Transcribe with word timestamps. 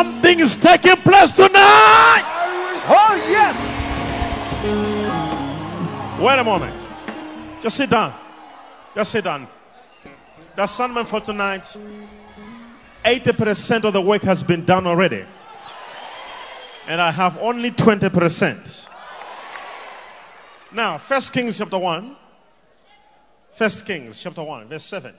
Something 0.00 0.40
is 0.40 0.56
taking 0.56 0.96
place 0.96 1.32
tonight. 1.32 2.22
Oh, 2.88 3.14
yes. 3.28 3.54
Wait 6.18 6.38
a 6.38 6.44
moment. 6.44 6.80
Just 7.60 7.76
sit 7.76 7.90
down. 7.90 8.14
Just 8.94 9.12
sit 9.12 9.24
down. 9.24 9.46
The 10.56 10.66
sermon 10.66 11.04
for 11.04 11.20
tonight 11.20 11.76
80% 13.04 13.84
of 13.84 13.92
the 13.92 14.00
work 14.00 14.22
has 14.22 14.42
been 14.42 14.64
done 14.64 14.86
already. 14.86 15.24
And 16.86 16.98
I 17.00 17.10
have 17.10 17.36
only 17.38 17.70
20%. 17.70 18.88
Now, 20.72 20.96
First 20.98 21.32
Kings 21.32 21.58
chapter 21.58 21.76
1. 21.78 22.16
First 23.52 23.84
Kings 23.84 24.18
chapter 24.18 24.42
1, 24.42 24.68
verse 24.68 24.84
7. 24.84 25.14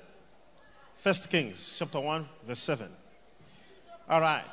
First 0.96 1.30
Kings 1.30 1.76
chapter 1.78 2.00
1, 2.00 2.28
verse 2.48 2.60
7. 2.60 3.01
All 4.12 4.20
right. 4.20 4.44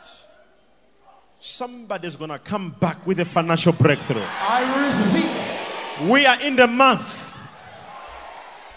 Somebody's 1.40 2.14
going 2.14 2.30
to 2.30 2.39
come 2.39 2.76
back 2.79 3.04
with 3.04 3.18
a 3.18 3.25
financial 3.25 3.72
breakthrough. 3.72 4.22
I 4.25 4.86
receive. 4.86 6.08
We 6.08 6.26
are 6.26 6.40
in 6.40 6.54
the 6.54 6.68
month. 6.68 7.40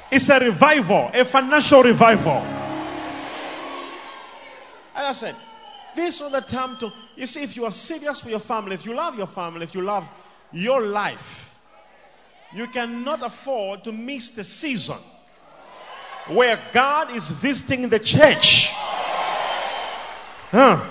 It's 0.10 0.28
a 0.30 0.40
revival, 0.40 1.12
a 1.14 1.24
financial 1.24 1.84
revival. 1.84 2.42
And 4.96 5.06
I 5.08 5.12
said, 5.12 5.36
this 5.96 6.20
is 6.20 6.32
the 6.32 6.42
time 6.42 6.78
to, 6.80 6.92
you 7.16 7.28
see, 7.28 7.44
if 7.44 7.56
you 7.56 7.66
are 7.66 7.72
serious 7.72 8.20
for 8.20 8.30
your 8.30 8.40
family, 8.40 8.74
if 8.74 8.84
you 8.84 8.96
love 8.96 9.16
your 9.16 9.28
family, 9.28 9.66
if 9.66 9.76
you 9.76 9.82
love 9.82 10.10
your 10.52 10.82
life, 10.82 11.60
you 12.56 12.66
cannot 12.68 13.22
afford 13.22 13.84
to 13.84 13.92
miss 13.92 14.32
the 14.32 14.44
season 14.44 14.98
where 16.28 16.60
God 16.72 17.12
is 17.16 17.30
visiting 17.30 17.88
the 17.88 18.00
church. 18.00 18.74
Huh. 20.52 20.86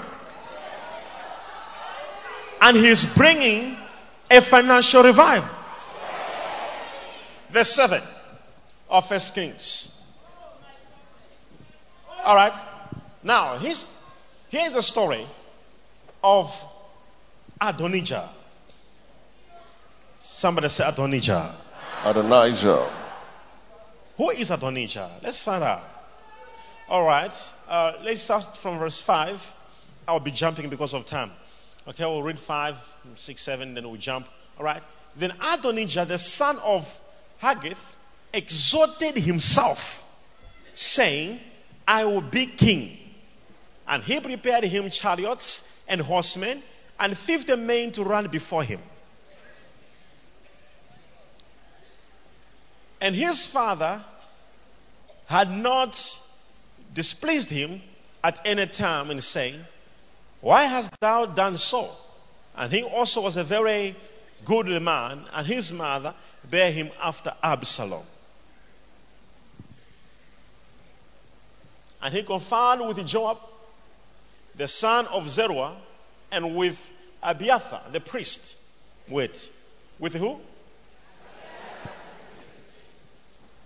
And 2.63 2.77
He's 2.77 3.05
bringing 3.15 3.77
a 4.31 4.41
financial 4.41 5.03
revival. 5.03 5.49
Verse 7.51 7.69
7 7.71 8.01
of 8.89 9.09
First 9.09 9.35
Kings. 9.35 10.03
All 12.25 12.37
right. 12.37 12.53
Now, 13.23 13.59
here's, 13.59 13.99
here's 14.49 14.73
the 14.73 14.83
story 14.83 15.27
of 16.23 16.65
Adonijah. 17.61 18.29
Somebody 20.19 20.69
say 20.69 20.89
Adonijah. 20.89 21.55
Adonijah. 22.05 22.89
Who 24.17 24.31
is 24.31 24.51
Adonijah? 24.51 25.11
Let's 25.23 25.43
find 25.43 25.65
out. 25.65 25.90
All 26.91 27.05
right. 27.05 27.33
Uh, 27.69 27.93
let's 28.03 28.23
start 28.23 28.57
from 28.57 28.77
verse 28.77 29.01
5. 29.01 29.57
I'll 30.09 30.19
be 30.19 30.33
jumping 30.33 30.69
because 30.69 30.93
of 30.93 31.07
time. 31.07 31.31
Okay, 31.87 32.05
we'll 32.05 32.25
read 32.25 32.37
5, 32.37 32.97
6, 33.15 33.41
7, 33.41 33.75
then 33.75 33.89
we'll 33.89 33.97
jump. 33.97 34.29
All 34.59 34.65
right. 34.65 34.83
Then 35.15 35.33
Adonijah, 35.41 36.05
the 36.05 36.19
son 36.19 36.59
of 36.65 37.01
Haggith, 37.39 37.97
exalted 38.35 39.15
himself, 39.15 40.05
saying, 40.75 41.39
I 41.87 42.05
will 42.05 42.23
be 42.23 42.47
king. 42.47 42.99
And 43.87 44.03
he 44.03 44.19
prepared 44.19 44.65
him 44.65 44.91
chariots 44.91 45.85
and 45.87 46.01
horsemen 46.01 46.61
and 46.99 47.17
50 47.17 47.55
men 47.55 47.93
to 47.93 48.03
run 48.03 48.27
before 48.27 48.65
him. 48.65 48.81
And 53.01 53.15
his 53.15 53.47
father 53.47 54.05
had 55.27 55.53
not 55.53 56.20
displeased 56.93 57.51
him 57.51 57.83
at 58.23 58.41
any 58.45 58.67
time 58.67 59.11
in 59.11 59.21
saying, 59.21 59.61
Why 60.41 60.65
hast 60.65 60.99
thou 61.01 61.27
done 61.27 61.57
so? 61.57 61.91
And 62.57 62.73
he 62.73 62.83
also 62.83 63.21
was 63.21 63.37
a 63.37 63.45
very 63.45 63.95
goodly 64.45 64.81
man, 64.81 65.25
and 65.33 65.47
his 65.47 65.73
mother 65.73 66.15
bare 66.49 66.73
him 66.73 66.91
after 67.03 67.33
Absalom. 67.43 68.05
And 72.03 72.15
he 72.15 72.23
conferred 72.23 72.81
with 72.87 73.07
Joab, 73.07 73.39
the 74.57 74.67
son 74.67 75.07
of 75.09 75.29
Zeruiah, 75.29 75.77
and 76.33 76.57
with 76.57 76.91
Abiathar, 77.23 77.83
the 77.93 78.01
priest. 78.01 78.57
Wait, 79.09 79.53
with 79.99 80.15
who? 80.15 80.39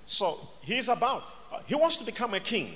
So 0.06 0.38
he's 0.62 0.88
about, 0.88 1.24
he 1.66 1.74
wants 1.74 1.96
to 1.96 2.04
become 2.04 2.34
a 2.34 2.40
king. 2.40 2.74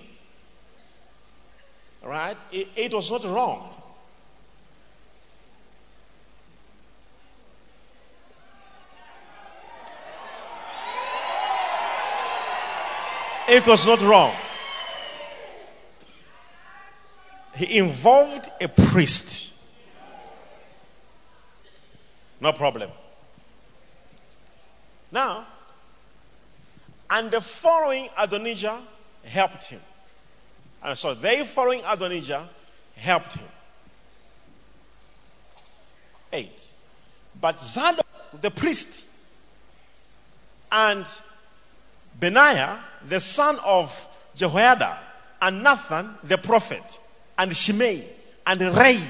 Right? 2.03 2.36
It, 2.53 2.69
it 2.76 2.94
was 2.94 3.10
not 3.10 3.25
wrong. 3.25 3.75
It 13.48 13.66
was 13.66 13.86
not 13.86 14.03
wrong. 14.03 14.34
He 17.54 17.78
involved 17.78 18.50
a 18.60 18.69
priest. 18.69 19.54
No 22.41 22.53
problem. 22.53 22.91
Now, 25.10 25.47
and 27.10 27.30
the 27.30 27.41
following 27.41 28.10
Adonijah 28.16 28.80
helped 29.25 29.65
him. 29.65 29.80
And 30.83 30.97
so 30.97 31.15
they 31.15 31.44
following 31.44 31.83
Adonijah 31.87 32.49
helped 32.97 33.34
him. 33.34 33.47
Eight. 36.33 36.72
But 37.41 37.59
Zadok, 37.61 38.06
the 38.41 38.50
priest, 38.50 39.06
and 40.71 41.06
Benaiah, 42.19 42.81
the 43.09 43.21
son 43.21 43.59
of 43.65 44.09
Jehoiada, 44.34 44.99
and 45.41 45.62
Nathan, 45.62 46.15
the 46.25 46.37
prophet, 46.37 47.00
and 47.39 47.56
Shimei, 47.56 48.05
and 48.47 48.60
Rei, 48.77 49.00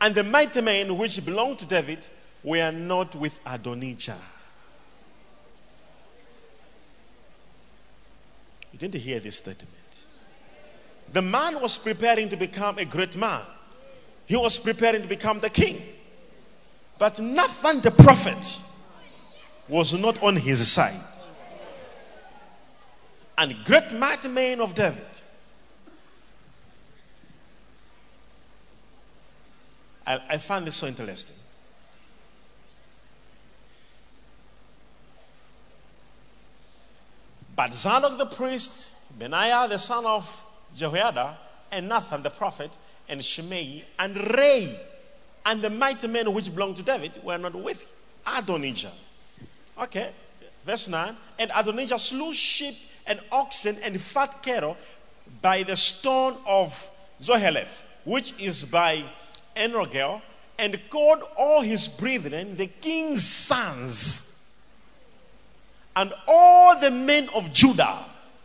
and 0.00 0.14
the 0.14 0.24
mighty 0.24 0.60
men 0.60 0.96
which 0.96 1.24
belonged 1.24 1.60
to 1.60 1.66
David 1.66 2.06
were 2.42 2.70
not 2.70 3.14
with 3.14 3.38
Adonijah. 3.46 4.18
You 8.72 8.78
didn't 8.78 9.00
hear 9.00 9.20
this 9.20 9.38
statement. 9.38 9.77
The 11.12 11.22
man 11.22 11.60
was 11.60 11.78
preparing 11.78 12.28
to 12.28 12.36
become 12.36 12.78
a 12.78 12.84
great 12.84 13.16
man, 13.16 13.42
he 14.26 14.36
was 14.36 14.58
preparing 14.58 15.02
to 15.02 15.08
become 15.08 15.40
the 15.40 15.50
king. 15.50 15.82
But 16.98 17.20
Nathan 17.20 17.80
the 17.80 17.92
prophet 17.92 18.58
was 19.68 19.94
not 19.94 20.22
on 20.22 20.36
his 20.36 20.66
side. 20.70 21.00
And 23.36 23.54
great 23.64 23.92
mighty 23.92 24.54
of 24.54 24.74
David. 24.74 25.04
I, 30.04 30.20
I 30.28 30.38
find 30.38 30.66
this 30.66 30.74
so 30.74 30.88
interesting. 30.88 31.36
But 37.54 37.74
Zadok 37.74 38.18
the 38.18 38.26
priest, 38.26 38.90
Benaiah 39.18 39.68
the 39.68 39.78
son 39.78 40.06
of 40.06 40.44
Jehoiada, 40.74 41.36
and 41.70 41.88
Nathan 41.88 42.22
the 42.22 42.30
prophet, 42.30 42.70
and 43.08 43.24
Shimei, 43.24 43.84
and 43.98 44.16
Rei, 44.34 44.78
and 45.44 45.62
the 45.62 45.70
mighty 45.70 46.08
men 46.08 46.32
which 46.32 46.54
belonged 46.54 46.76
to 46.76 46.82
David 46.82 47.22
were 47.22 47.38
not 47.38 47.54
with 47.54 47.90
Adonijah. 48.26 48.92
Okay, 49.80 50.10
verse 50.64 50.88
9. 50.88 51.16
And 51.38 51.50
Adonijah 51.54 51.98
slew 51.98 52.34
sheep 52.34 52.76
and 53.06 53.20
oxen 53.32 53.76
and 53.82 54.00
fat 54.00 54.42
cattle 54.42 54.76
by 55.40 55.62
the 55.62 55.76
stone 55.76 56.36
of 56.46 56.90
Zoheleth, 57.22 57.86
which 58.04 58.34
is 58.40 58.64
by 58.64 59.04
Enrogel, 59.56 60.20
and 60.58 60.78
called 60.90 61.22
all 61.36 61.62
his 61.62 61.88
brethren, 61.88 62.56
the 62.56 62.66
king's 62.66 63.24
sons 63.24 64.28
and 65.98 66.12
all 66.28 66.78
the 66.78 66.92
men 66.92 67.28
of 67.34 67.52
Judah, 67.52 68.04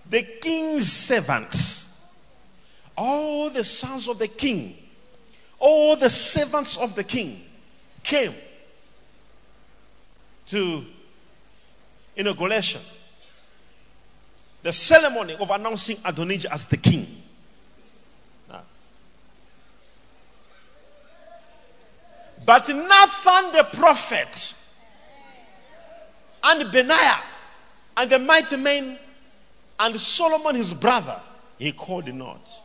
the 0.10 0.24
king's 0.24 0.92
servants, 0.92 1.83
all 2.98 3.50
the 3.50 3.64
sons 3.64 4.08
of 4.08 4.20
the 4.20 4.28
king, 4.28 4.76
all 5.60 5.96
the 5.96 6.10
servants 6.10 6.78
of 6.78 6.96
the 6.96 7.04
king 7.04 7.42
came 8.04 8.34
to 10.48 10.86
inauguration, 12.16 12.82
the 14.62 14.72
ceremony 14.72 15.36
of 15.36 15.50
announcing 15.50 15.98
Adonijah 16.06 16.52
as 16.52 16.68
the 16.68 16.78
king. 16.78 17.24
But 22.46 22.68
Nathan 22.68 23.52
the 23.54 23.68
prophet 23.72 24.54
and 26.44 26.72
Benaiah 26.72 27.22
and 27.96 28.10
the 28.10 28.20
mighty 28.20 28.58
men 28.58 29.00
and 29.80 30.00
Solomon 30.00 30.56
his 30.56 30.74
brother, 30.74 31.20
he 31.58 31.72
called 31.72 32.14
not. 32.14 32.63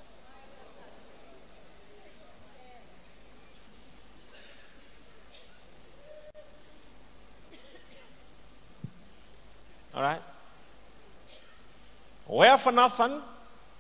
Wherefore 12.27 12.73
Nathan, 12.73 13.23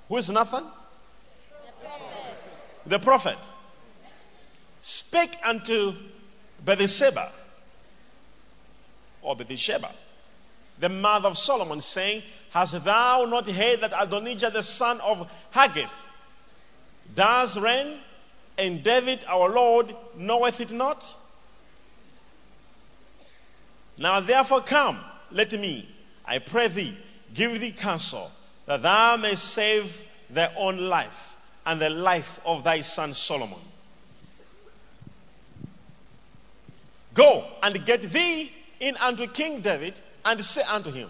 who 0.08 0.16
is 0.16 0.30
Nathan? 0.30 0.64
The 2.86 2.98
prophet. 2.98 3.38
Spake 4.80 5.36
unto 5.44 5.94
Bathsheba, 6.64 7.30
or 9.22 9.36
Bathsheba, 9.36 9.90
the 10.78 10.88
mother 10.88 11.28
of 11.28 11.36
Solomon, 11.36 11.80
saying, 11.80 12.22
Hast 12.50 12.82
thou 12.84 13.26
not 13.26 13.46
heard 13.48 13.80
that 13.80 13.92
Adonijah 13.94 14.50
the 14.50 14.62
son 14.62 15.00
of 15.00 15.30
Haggith 15.50 16.08
does 17.14 17.58
reign, 17.58 17.98
and 18.56 18.82
David 18.82 19.24
our 19.28 19.50
Lord 19.50 19.94
knoweth 20.16 20.60
it 20.60 20.70
not? 20.70 21.04
Now 23.98 24.20
therefore 24.20 24.62
come, 24.62 25.00
let 25.30 25.52
me, 25.52 25.88
I 26.28 26.38
pray 26.38 26.68
thee, 26.68 26.96
give 27.32 27.58
thee 27.58 27.72
counsel, 27.72 28.30
that 28.66 28.82
thou 28.82 29.16
mayst 29.16 29.44
save 29.44 30.04
thy 30.28 30.52
own 30.56 30.76
life 30.76 31.36
and 31.64 31.80
the 31.80 31.88
life 31.88 32.38
of 32.44 32.62
thy 32.62 32.80
son 32.80 33.14
Solomon. 33.14 33.58
Go 37.14 37.46
and 37.62 37.84
get 37.84 38.02
thee 38.02 38.52
in 38.78 38.96
unto 38.98 39.26
King 39.26 39.60
David, 39.60 40.00
and 40.24 40.44
say 40.44 40.62
unto 40.62 40.90
him, 40.92 41.08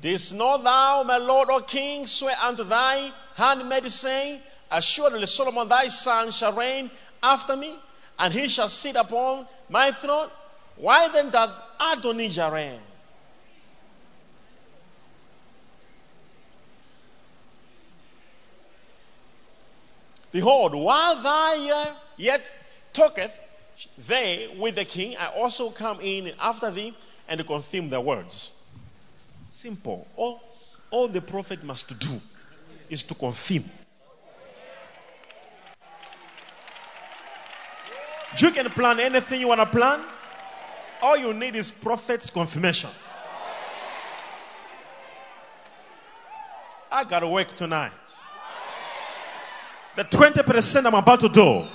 Didst 0.00 0.34
not 0.34 0.64
thou, 0.64 1.02
my 1.02 1.18
lord 1.18 1.50
or 1.50 1.60
king, 1.60 2.06
swear 2.06 2.34
unto 2.42 2.64
thy 2.64 3.12
handmaid, 3.36 3.88
saying, 3.90 4.40
Assuredly 4.70 5.26
Solomon 5.26 5.68
thy 5.68 5.88
son 5.88 6.30
shall 6.30 6.52
reign 6.52 6.90
after 7.22 7.56
me, 7.56 7.78
and 8.18 8.32
he 8.32 8.48
shall 8.48 8.68
sit 8.68 8.96
upon 8.96 9.46
my 9.68 9.92
throne? 9.92 10.30
Why 10.76 11.08
then 11.08 11.30
doth 11.30 11.52
Adonijah 11.92 12.50
reign? 12.50 12.80
Behold, 20.34 20.74
while 20.74 21.14
thou 21.22 21.68
uh, 21.72 21.94
yet 22.16 22.52
talketh 22.92 23.38
they 23.96 24.52
with 24.58 24.74
the 24.74 24.84
king, 24.84 25.16
I 25.16 25.28
also 25.28 25.70
come 25.70 26.00
in 26.00 26.32
after 26.40 26.72
thee 26.72 26.92
and 27.28 27.46
confirm 27.46 27.88
the 27.88 28.00
words. 28.00 28.50
Simple. 29.48 30.08
All, 30.16 30.42
all 30.90 31.06
the 31.06 31.20
prophet 31.20 31.62
must 31.62 31.96
do 32.00 32.20
is 32.90 33.04
to 33.04 33.14
confirm. 33.14 33.62
You 38.36 38.50
can 38.50 38.68
plan 38.70 38.98
anything 38.98 39.40
you 39.40 39.46
want 39.46 39.60
to 39.60 39.66
plan. 39.66 40.00
All 41.00 41.16
you 41.16 41.32
need 41.32 41.54
is 41.54 41.70
prophet's 41.70 42.28
confirmation. 42.28 42.90
I 46.90 47.04
got 47.04 47.20
to 47.20 47.28
work 47.28 47.54
tonight. 47.54 48.03
The 49.96 50.04
20% 50.04 50.86
I'm 50.86 50.94
about 50.94 51.20
to 51.20 51.28
do, 51.28 51.66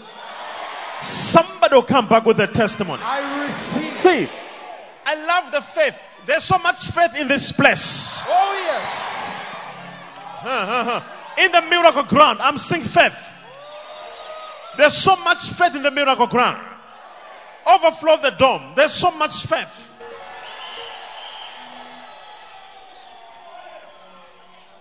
somebody 0.99 1.75
will 1.75 1.83
come 1.83 2.07
back 2.07 2.25
with 2.25 2.39
a 2.39 2.47
testimony. 2.47 3.01
I 3.03 3.45
receive. 3.45 4.29
I 5.05 5.15
love 5.25 5.51
the 5.51 5.61
faith. 5.61 6.01
There's 6.25 6.43
so 6.43 6.57
much 6.57 6.87
faith 6.87 7.15
in 7.17 7.27
this 7.27 7.51
place. 7.51 8.23
Oh, 8.27 8.53
yes. 10.43 11.03
In 11.37 11.51
the 11.51 11.61
miracle 11.69 12.03
ground, 12.03 12.39
I'm 12.41 12.57
seeing 12.57 12.83
faith. 12.83 13.17
There's 14.77 14.95
so 14.95 15.15
much 15.17 15.49
faith 15.49 15.75
in 15.75 15.83
the 15.83 15.91
miracle 15.91 16.27
ground. 16.27 16.65
Overflow 17.65 18.17
the 18.21 18.31
dome. 18.31 18.73
There's 18.75 18.93
so 18.93 19.11
much 19.11 19.45
faith. 19.45 19.95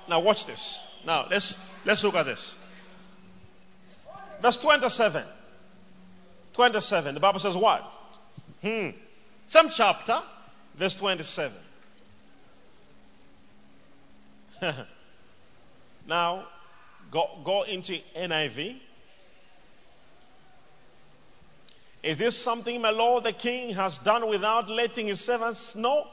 Now 0.08 0.20
watch 0.20 0.46
this. 0.46 0.87
Now 1.05 1.26
let's 1.31 1.58
let's 1.85 2.02
look 2.02 2.14
at 2.14 2.25
this. 2.26 2.56
Verse 4.40 4.56
27. 4.56 5.25
27. 6.52 7.14
The 7.14 7.20
Bible 7.20 7.40
says 7.40 7.56
what? 7.56 7.82
Hmm. 8.62 8.90
Some 9.46 9.70
chapter, 9.70 10.20
verse 10.75 10.96
27. 10.96 11.56
now, 16.08 16.46
go, 17.11 17.38
go 17.44 17.62
into 17.62 17.99
NIV. 18.17 18.76
Is 22.02 22.19
this 22.19 22.37
something 22.37 22.81
my 22.81 22.90
Lord 22.90 23.25
the 23.25 23.32
King 23.32 23.75
has 23.75 23.99
done 23.99 24.29
without 24.29 24.69
letting 24.69 25.08
his 25.08 25.20
servants 25.20 25.75
know? 25.75 26.06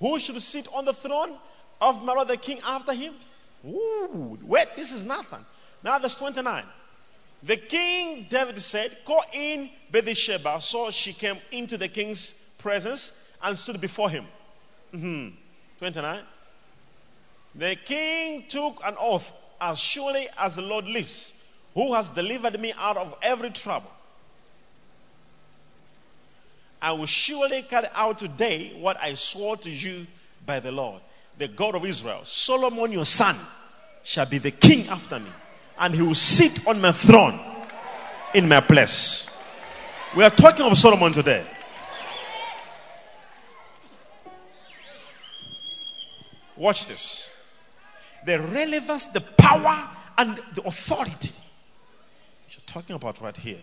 Who 0.00 0.18
should 0.18 0.40
sit 0.40 0.68
on 0.74 0.84
the 0.84 0.92
throne 0.92 1.36
of 1.80 2.04
my 2.04 2.12
Lord 2.12 2.28
the 2.28 2.36
King 2.36 2.60
after 2.66 2.92
him? 2.92 3.14
Ooh, 3.66 4.38
wait, 4.42 4.68
this 4.76 4.92
is 4.92 5.04
nothing. 5.04 5.44
Now, 5.82 5.98
verse 5.98 6.16
29. 6.16 6.64
The 7.42 7.56
king 7.56 8.26
David 8.28 8.58
said, 8.60 8.96
Call 9.04 9.22
in 9.32 9.70
Bathsheba. 9.90 10.60
So 10.60 10.90
she 10.90 11.12
came 11.12 11.38
into 11.50 11.76
the 11.76 11.88
king's 11.88 12.32
presence 12.58 13.12
and 13.42 13.56
stood 13.56 13.80
before 13.80 14.10
him. 14.10 14.24
Mm-hmm. 14.94 15.36
29. 15.78 16.22
The 17.54 17.76
king 17.84 18.44
took 18.48 18.80
an 18.84 18.96
oath, 18.98 19.32
as 19.60 19.78
surely 19.78 20.28
as 20.38 20.56
the 20.56 20.62
Lord 20.62 20.86
lives, 20.86 21.32
who 21.74 21.94
has 21.94 22.10
delivered 22.10 22.60
me 22.60 22.72
out 22.78 22.96
of 22.96 23.16
every 23.22 23.50
trouble. 23.50 23.90
I 26.80 26.92
will 26.92 27.06
surely 27.06 27.62
carry 27.62 27.88
out 27.94 28.18
today 28.18 28.76
what 28.78 28.98
I 29.00 29.14
swore 29.14 29.56
to 29.58 29.70
you 29.70 30.06
by 30.44 30.60
the 30.60 30.70
Lord, 30.70 31.00
the 31.38 31.48
God 31.48 31.74
of 31.74 31.84
Israel. 31.84 32.20
Solomon, 32.24 32.92
your 32.92 33.06
son, 33.06 33.36
shall 34.02 34.26
be 34.26 34.38
the 34.38 34.50
king 34.50 34.86
after 34.88 35.18
me, 35.18 35.30
and 35.78 35.94
he 35.94 36.02
will 36.02 36.14
sit 36.14 36.66
on 36.66 36.80
my 36.80 36.92
throne 36.92 37.38
in 38.34 38.48
my 38.48 38.60
place. 38.60 39.30
We 40.16 40.24
are 40.24 40.30
talking 40.30 40.64
of 40.64 40.76
Solomon 40.76 41.12
today. 41.12 41.46
Watch 46.56 46.86
this. 46.86 47.36
The 48.24 48.40
relevance, 48.40 49.06
the 49.06 49.20
power, 49.20 49.88
and 50.18 50.38
the 50.54 50.62
authority 50.62 51.32
you're 52.56 52.64
talking 52.66 52.96
about 52.96 53.20
right 53.20 53.36
here. 53.36 53.58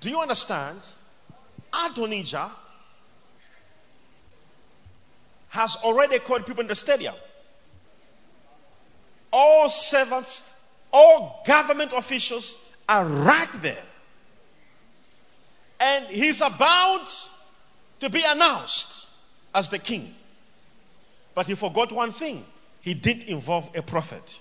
Do 0.00 0.10
you 0.10 0.20
understand? 0.20 0.78
Adonijah 1.72 2.50
has 5.48 5.76
already 5.76 6.18
called 6.18 6.46
people 6.46 6.62
in 6.62 6.66
the 6.66 6.74
stadium. 6.74 7.14
All 9.32 9.68
servants, 9.68 10.52
all 10.92 11.42
government 11.46 11.92
officials 11.92 12.68
are 12.88 13.04
right 13.04 13.48
there. 13.62 13.82
And 15.80 16.06
he's 16.06 16.40
about 16.40 17.08
to 18.00 18.10
be 18.10 18.22
announced 18.26 19.08
as 19.54 19.68
the 19.68 19.78
king. 19.78 20.14
But 21.34 21.46
he 21.46 21.54
forgot 21.54 21.92
one 21.92 22.12
thing 22.12 22.44
he 22.80 22.94
did 22.94 23.24
involve 23.24 23.70
a 23.74 23.82
prophet. 23.82 24.40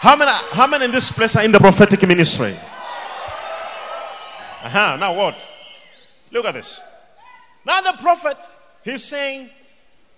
How 0.00 0.16
many, 0.16 0.32
how 0.52 0.66
many 0.66 0.86
in 0.86 0.90
this 0.90 1.12
place 1.12 1.36
are 1.36 1.44
in 1.44 1.52
the 1.52 1.60
prophetic 1.60 2.00
ministry? 2.08 2.56
Uh-huh. 4.62 4.96
Now 4.96 5.14
what? 5.14 5.46
Look 6.30 6.46
at 6.46 6.54
this. 6.54 6.80
Now 7.64 7.80
the 7.80 7.94
prophet, 7.98 8.36
he's 8.82 9.04
saying, 9.04 9.50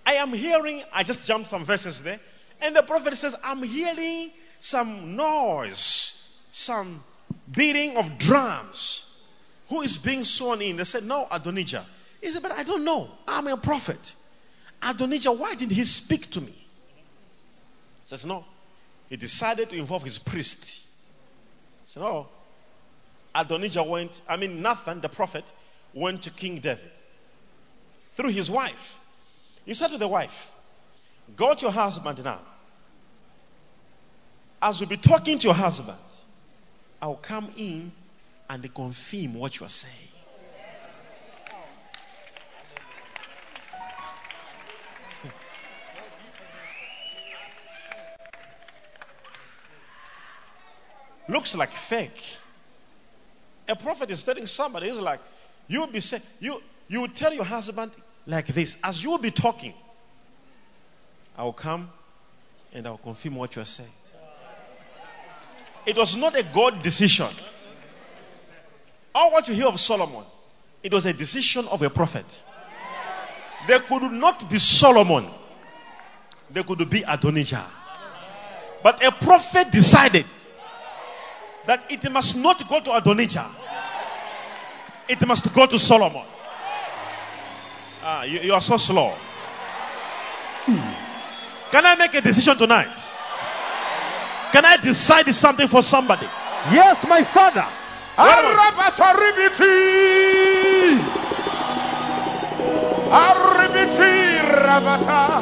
I 0.05 0.13
am 0.13 0.33
hearing, 0.33 0.83
I 0.91 1.03
just 1.03 1.27
jumped 1.27 1.49
some 1.49 1.65
verses 1.65 2.01
there. 2.01 2.19
And 2.61 2.75
the 2.75 2.83
prophet 2.83 3.15
says, 3.17 3.35
I'm 3.43 3.63
hearing 3.63 4.31
some 4.59 5.15
noise, 5.15 6.39
some 6.51 7.03
beating 7.51 7.97
of 7.97 8.17
drums. 8.17 9.19
Who 9.69 9.81
is 9.81 9.97
being 9.97 10.23
sworn 10.23 10.61
in? 10.61 10.77
They 10.77 10.83
said, 10.83 11.03
No, 11.03 11.27
Adonijah. 11.31 11.85
He 12.21 12.31
said, 12.31 12.41
But 12.41 12.51
I 12.51 12.63
don't 12.63 12.83
know. 12.83 13.09
I'm 13.27 13.47
a 13.47 13.57
prophet. 13.57 14.15
Adonijah, 14.81 15.31
why 15.31 15.55
did 15.55 15.71
he 15.71 15.83
speak 15.83 16.29
to 16.31 16.41
me? 16.41 16.51
He 16.51 18.05
says, 18.05 18.25
No 18.25 18.45
he 19.13 19.17
decided 19.17 19.69
to 19.69 19.77
involve 19.77 20.03
his 20.03 20.17
priest. 20.17 20.87
So 21.85 22.01
oh, 22.01 22.03
no, 22.03 22.27
Adonijah 23.35 23.83
went, 23.83 24.21
I 24.27 24.37
mean, 24.37 24.59
Nathan, 24.59 25.01
the 25.01 25.07
prophet, 25.07 25.53
went 25.93 26.23
to 26.23 26.31
King 26.31 26.57
David 26.57 26.89
through 28.13 28.29
his 28.29 28.49
wife. 28.49 28.99
He 29.65 29.73
said 29.73 29.89
to 29.89 29.97
the 29.97 30.07
wife, 30.07 30.51
Go 31.35 31.53
to 31.55 31.61
your 31.61 31.71
husband 31.71 32.23
now. 32.23 32.39
As 34.61 34.79
we 34.79 34.85
be 34.85 34.97
talking 34.97 35.39
to 35.39 35.45
your 35.45 35.55
husband, 35.55 35.97
I'll 37.01 37.15
come 37.15 37.49
in 37.57 37.91
and 38.49 38.73
confirm 38.73 39.33
what 39.33 39.59
you 39.59 39.65
are 39.65 39.69
saying. 39.69 40.09
looks 51.27 51.55
like 51.55 51.71
fake. 51.71 52.37
A 53.67 53.75
prophet 53.75 54.11
is 54.11 54.23
telling 54.23 54.45
somebody, 54.45 54.87
he's 54.87 54.99
like, 54.99 55.19
You 55.67 55.79
will 55.79 55.87
be 55.87 55.99
saying, 55.99 56.21
you 56.39 56.61
you 56.93 57.01
will 57.01 57.07
tell 57.07 57.33
your 57.33 57.43
husband 57.43 57.91
like 58.27 58.45
this 58.45 58.77
as 58.83 59.03
you 59.03 59.09
will 59.09 59.17
be 59.17 59.31
talking. 59.31 59.73
I 61.35 61.43
will 61.43 61.51
come 61.51 61.89
and 62.71 62.85
I 62.85 62.91
will 62.91 62.97
confirm 62.99 63.35
what 63.35 63.55
you 63.55 63.63
are 63.63 63.65
saying. 63.65 63.89
It 65.87 65.97
was 65.97 66.15
not 66.15 66.37
a 66.37 66.43
God 66.43 66.83
decision. 66.83 67.29
All 69.15 69.31
what 69.31 69.47
you 69.47 69.55
hear 69.55 69.65
of 69.65 69.79
Solomon, 69.79 70.23
it 70.83 70.93
was 70.93 71.07
a 71.07 71.13
decision 71.13 71.67
of 71.67 71.81
a 71.81 71.89
prophet. 71.89 72.43
There 73.67 73.79
could 73.79 74.11
not 74.11 74.47
be 74.47 74.59
Solomon. 74.59 75.25
There 76.51 76.63
could 76.63 76.87
be 76.91 77.03
Adonijah. 77.07 77.65
But 78.83 79.03
a 79.03 79.11
prophet 79.11 79.71
decided 79.71 80.25
that 81.65 81.91
it 81.91 82.11
must 82.11 82.37
not 82.37 82.69
go 82.69 82.81
to 82.81 82.95
Adonijah. 82.95 83.49
It 85.09 85.25
must 85.25 85.51
go 85.53 85.65
to 85.65 85.79
Solomon. 85.79 86.25
Ah, 88.05 88.23
you, 88.23 88.41
you 88.41 88.53
are 88.53 88.59
so 88.59 88.75
slow. 88.75 89.13
Can 90.67 91.85
I 91.85 91.95
make 91.95 92.13
a 92.15 92.21
decision 92.21 92.57
tonight? 92.57 92.97
Can 94.51 94.65
I 94.65 94.75
decide 94.75 95.33
something 95.33 95.69
for 95.69 95.81
somebody? 95.81 96.27
Yes, 96.69 97.05
my 97.07 97.23
father. 97.23 97.65
Arabataribiti. 98.17 100.99
Aribiti 103.07 104.37
rabata. 104.51 105.39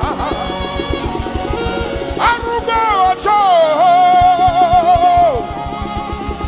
Arugo 2.30 3.10
ojo. 3.10 3.41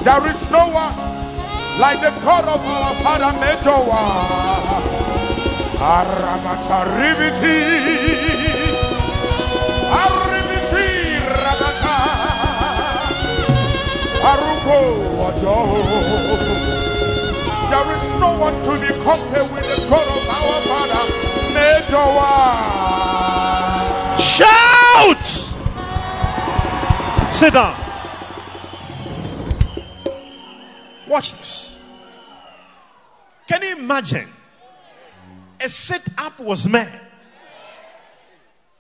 There 0.04 0.28
is 0.30 0.46
no 0.52 0.68
one 0.70 0.94
like 1.80 2.02
the 2.02 2.12
God 2.22 2.46
of 2.46 2.64
our 2.64 2.94
father 3.02 3.34
Mejoa. 3.40 4.93
Arabataribiti. 5.84 7.60
Aribiti 10.02 10.88
rabata. 11.28 11.98
Arugo 14.32 14.80
ojo. 15.28 15.58
There 17.70 17.90
is 17.98 18.06
no 18.22 18.30
one 18.40 18.58
to 18.64 18.72
be 18.80 18.92
compared 19.04 19.50
with 19.52 19.66
the 19.68 19.78
God 19.90 20.08
of 20.08 20.26
our 20.38 20.58
Father, 20.70 21.06
Mejoa. 21.52 22.38
Shout! 24.22 25.24
Sit 27.30 27.52
down. 27.54 27.76
Watch 31.10 31.34
this. 31.34 31.78
Can 33.48 33.62
you 33.64 33.76
imagine? 33.76 34.30
A 35.64 35.70
setup 35.70 36.40
was 36.40 36.68
made. 36.68 37.00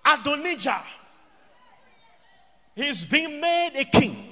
Adonijah, 0.05 0.83
he's 2.75 3.05
being 3.05 3.39
made 3.39 3.71
a 3.75 3.85
king 3.85 4.27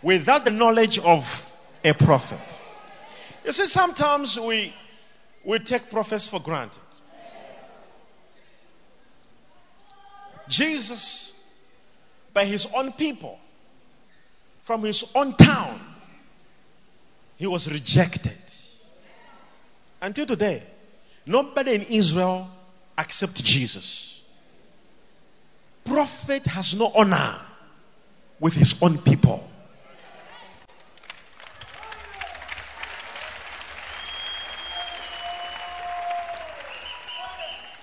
without 0.00 0.44
the 0.44 0.50
knowledge 0.52 1.00
of 1.00 1.50
a 1.84 1.92
prophet. 1.92 2.60
You 3.44 3.50
see, 3.50 3.66
sometimes 3.66 4.38
we, 4.38 4.72
we 5.44 5.58
take 5.58 5.90
prophets 5.90 6.28
for 6.28 6.38
granted. 6.38 6.80
Jesus, 10.48 11.44
by 12.32 12.44
his 12.44 12.68
own 12.76 12.92
people, 12.92 13.40
from 14.60 14.84
his 14.84 15.04
own 15.16 15.34
town, 15.34 15.80
he 17.36 17.46
was 17.48 17.70
rejected. 17.70 18.38
Until 20.00 20.26
today, 20.26 20.62
nobody 21.26 21.74
in 21.74 21.82
Israel 21.82 22.48
accepts 22.98 23.40
Jesus. 23.42 24.22
Prophet 25.84 26.46
has 26.46 26.74
no 26.74 26.92
honor 26.94 27.40
with 28.38 28.54
his 28.54 28.74
own 28.82 28.98
people. 28.98 29.46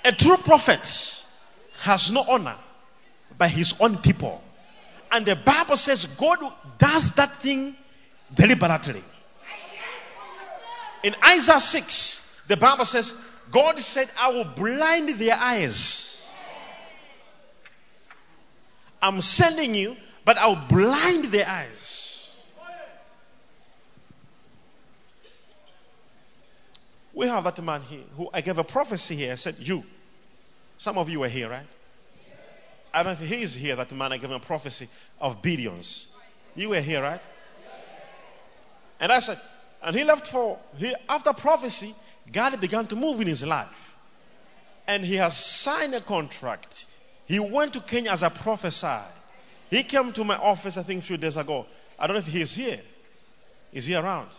A 0.06 0.12
true 0.14 0.38
prophet 0.38 1.26
has 1.82 2.10
no 2.12 2.24
honor 2.30 2.56
by 3.38 3.50
his 3.50 3.76
own 3.80 3.98
people. 3.98 4.42
And 5.12 5.26
the 5.26 5.36
Bible 5.36 5.76
says 5.76 6.06
God 6.06 6.40
does 6.78 7.14
that 7.16 7.32
thing 7.34 7.76
deliberately. 8.34 9.04
In 11.04 11.14
Isaiah 11.26 11.60
6, 11.60 12.27
the 12.48 12.58
Bible 12.58 12.86
says, 12.86 13.16
God 13.52 13.80
said, 13.80 14.10
I 14.20 14.30
will 14.30 14.46
blind 14.46 15.10
their 15.20 15.36
eyes. 15.40 16.26
I'm 19.02 19.22
sending 19.22 19.76
you, 19.76 19.96
but 20.26 20.38
I'll 20.38 20.68
blind 20.68 21.26
their 21.26 21.48
eyes. 21.48 22.34
We 27.14 27.28
have 27.28 27.44
that 27.46 27.64
man 27.64 27.82
here 27.82 28.04
who 28.16 28.30
I 28.34 28.42
gave 28.42 28.58
a 28.58 28.64
prophecy 28.64 29.16
here. 29.16 29.32
I 29.32 29.36
said, 29.36 29.56
You. 29.58 29.84
Some 30.78 31.00
of 31.00 31.10
you 31.10 31.22
were 31.22 31.30
here, 31.30 31.50
right? 31.50 31.66
I 32.94 33.04
don't 33.04 33.20
know 33.20 33.24
if 33.24 33.30
he 33.30 33.42
is 33.42 33.56
here, 33.56 33.76
that 33.76 33.92
man 33.92 34.14
I 34.14 34.18
gave 34.18 34.30
him 34.30 34.36
a 34.36 34.40
prophecy 34.40 34.88
of 35.20 35.42
billions. 35.42 36.08
You 36.56 36.70
were 36.70 36.82
here, 36.82 37.02
right? 37.02 37.22
And 39.00 39.12
I 39.12 39.20
said, 39.20 39.40
and 39.82 39.96
he 39.96 40.04
left 40.04 40.28
for, 40.28 40.58
he, 40.78 40.94
after 41.08 41.34
prophecy, 41.34 41.94
God 42.32 42.60
began 42.60 42.86
to 42.88 42.96
move 42.96 43.22
in 43.22 43.28
his 43.28 43.46
life. 43.46 43.98
And 44.88 45.04
he 45.04 45.16
has 45.16 45.38
signed 45.38 45.94
a 45.96 46.02
contract. 46.02 46.86
He 47.26 47.40
went 47.40 47.74
to 47.74 47.82
Kenya 47.82 48.12
as 48.12 48.24
a 48.24 48.30
prophesied. 48.30 49.12
He 49.70 49.84
came 49.84 50.14
to 50.14 50.24
my 50.24 50.38
office, 50.38 50.78
I 50.78 50.84
think, 50.84 51.04
a 51.04 51.06
few 51.06 51.18
days 51.18 51.36
ago. 51.36 51.66
I 52.00 52.08
don't 52.08 52.16
know 52.16 52.20
if 52.20 52.28
he's 52.28 52.56
here. 52.56 52.80
Is 53.74 53.86
he 53.86 53.96
around? 53.96 54.30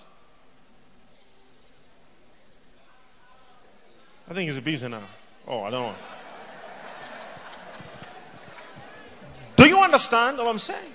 I 4.29 4.35
think 4.35 4.49
he's 4.49 4.57
a 4.57 4.63
busy 4.63 4.89
now. 4.89 5.03
Oh, 5.47 5.63
I 5.63 5.71
don't 5.71 5.93
know. 5.93 5.95
Do 9.57 9.69
you 9.69 9.79
understand 9.81 10.39
what 10.39 10.47
I'm 10.47 10.59
saying? 10.59 10.93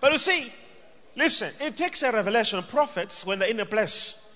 But 0.00 0.12
you 0.12 0.18
see, 0.18 0.52
listen, 1.16 1.50
it 1.60 1.76
takes 1.76 2.02
a 2.02 2.10
revelation. 2.10 2.62
Prophets, 2.62 3.26
when 3.26 3.40
they're 3.40 3.50
in 3.50 3.60
a 3.60 3.66
place, 3.66 4.27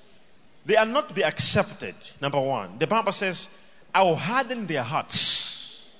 they 0.64 0.76
are 0.76 0.86
not 0.86 1.08
to 1.08 1.14
be 1.14 1.24
accepted. 1.24 1.94
Number 2.20 2.40
one, 2.40 2.78
the 2.78 2.86
Bible 2.86 3.12
says, 3.12 3.48
I 3.94 4.02
will 4.02 4.16
harden 4.16 4.66
their 4.66 4.82
hearts. 4.82 5.90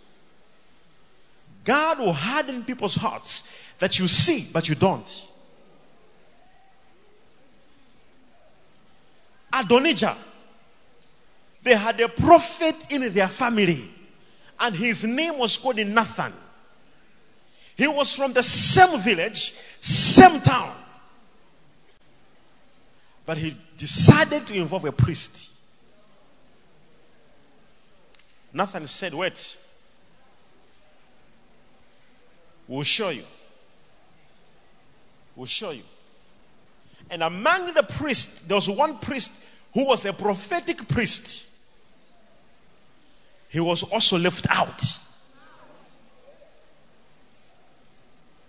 God 1.65 1.99
will 1.99 2.13
harden 2.13 2.65
people's 2.65 2.95
hearts 2.95 3.45
that 3.79 3.99
you 3.99 4.07
see, 4.09 4.49
but 4.53 4.69
you 4.69 4.75
don't. 4.75 5.29
Adonijah, 9.53 10.17
they 11.63 11.77
had 11.77 12.01
a 12.01 12.09
prophet 12.09 12.75
in 12.91 13.13
their 13.13 13.29
family, 13.29 13.89
and 14.59 14.75
his 14.75 15.05
name 15.05 15.39
was 15.39 15.57
called 15.57 15.77
Nathan. 15.77 16.33
He 17.77 17.87
was 17.87 18.15
from 18.15 18.33
the 18.33 18.43
same 18.43 18.99
village, 19.01 19.55
same 19.81 20.41
town. 20.41 20.75
But 23.25 23.39
he 23.39 23.57
decided 23.83 24.47
to 24.47 24.55
involve 24.55 24.85
a 24.85 24.93
priest. 24.93 25.51
Nathan 28.53 28.87
said, 28.87 29.13
Wait, 29.13 29.59
we'll 32.69 32.85
show 32.85 33.09
you. 33.09 33.25
We'll 35.35 35.47
show 35.47 35.73
you. 35.73 35.83
And 37.11 37.25
among 37.25 37.75
the 37.75 37.83
priests, 37.83 38.43
there 38.45 38.55
was 38.55 38.71
one 38.71 38.99
priest 38.99 39.45
who 39.75 39.85
was 39.85 40.07
a 40.07 40.13
prophetic 40.13 40.87
priest. 40.87 41.45
He 43.49 43.59
was 43.59 43.83
also 43.83 44.17
left 44.17 44.47
out. 44.49 44.81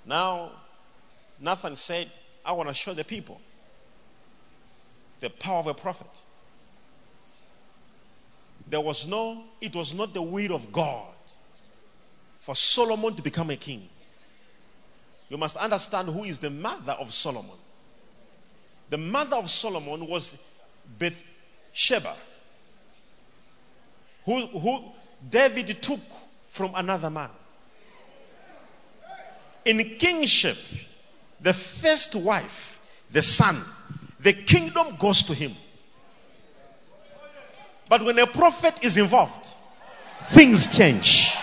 Now, 0.05 0.51
Nathan 1.39 1.75
said, 1.75 2.11
I 2.45 2.51
want 2.51 2.69
to 2.69 2.75
show 2.75 2.93
the 2.93 3.03
people 3.03 3.41
the 5.23 5.29
power 5.29 5.59
of 5.59 5.67
a 5.67 5.73
prophet. 5.73 6.21
There 8.69 8.81
was 8.81 9.07
no, 9.07 9.43
it 9.61 9.73
was 9.73 9.93
not 9.93 10.13
the 10.13 10.21
will 10.21 10.53
of 10.53 10.69
God 10.73 11.13
for 12.39 12.53
Solomon 12.55 13.15
to 13.15 13.21
become 13.21 13.49
a 13.49 13.55
king. 13.55 13.87
You 15.29 15.37
must 15.37 15.55
understand 15.55 16.09
who 16.09 16.25
is 16.25 16.39
the 16.39 16.49
mother 16.49 16.91
of 16.91 17.13
Solomon. 17.13 17.55
The 18.89 18.97
mother 18.97 19.37
of 19.37 19.49
Solomon 19.49 20.07
was 20.07 20.37
Bathsheba, 20.99 22.15
who, 24.25 24.45
who 24.47 24.83
David 25.29 25.81
took 25.81 26.01
from 26.49 26.75
another 26.75 27.09
man. 27.09 27.29
In 29.63 29.95
kingship, 29.97 30.57
the 31.39 31.53
first 31.53 32.13
wife, 32.13 32.81
the 33.09 33.21
son, 33.21 33.61
the 34.23 34.33
kingdom 34.33 34.95
goes 34.97 35.21
to 35.23 35.33
him. 35.33 35.53
But 37.89 38.03
when 38.03 38.17
a 38.17 38.25
prophet 38.25 38.83
is 38.83 38.97
involved, 38.97 39.45
things 40.23 40.75
change. 40.75 41.35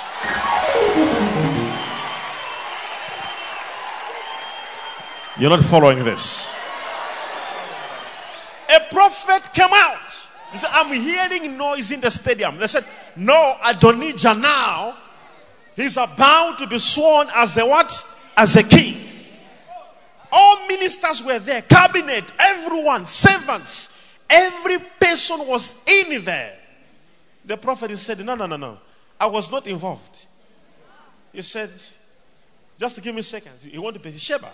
You're 5.38 5.50
not 5.50 5.60
following 5.60 6.04
this. 6.04 6.52
A 8.74 8.80
prophet 8.92 9.52
came 9.52 9.72
out. 9.72 10.28
He 10.52 10.58
said, 10.58 10.70
I'm 10.72 10.92
hearing 10.92 11.56
noise 11.56 11.90
in 11.90 12.00
the 12.00 12.10
stadium. 12.10 12.58
They 12.58 12.66
said, 12.66 12.84
No, 13.16 13.56
Adonijah 13.64 14.34
now, 14.34 14.96
he's 15.76 15.96
about 15.96 16.58
to 16.58 16.66
be 16.66 16.78
sworn 16.78 17.28
as 17.34 17.56
a 17.56 17.66
what? 17.66 18.04
As 18.36 18.56
a 18.56 18.62
king. 18.62 18.99
Ministers 20.68 21.22
were 21.22 21.38
there, 21.38 21.62
cabinet, 21.62 22.30
everyone, 22.38 23.04
servants, 23.04 23.98
every 24.28 24.78
person 25.00 25.46
was 25.46 25.82
in 25.86 26.24
there. 26.24 26.56
The 27.44 27.56
prophet 27.56 27.96
said, 27.96 28.24
No, 28.24 28.34
no, 28.34 28.46
no, 28.46 28.56
no. 28.56 28.78
I 29.18 29.26
was 29.26 29.50
not 29.50 29.66
involved. 29.66 30.26
He 31.32 31.42
said, 31.42 31.70
Just 32.78 33.02
give 33.02 33.14
me 33.14 33.22
seconds. 33.22 33.64
He 33.64 33.78
wanted 33.78 34.02
to 34.02 34.10
be 34.10 34.16
Sheba. 34.16 34.50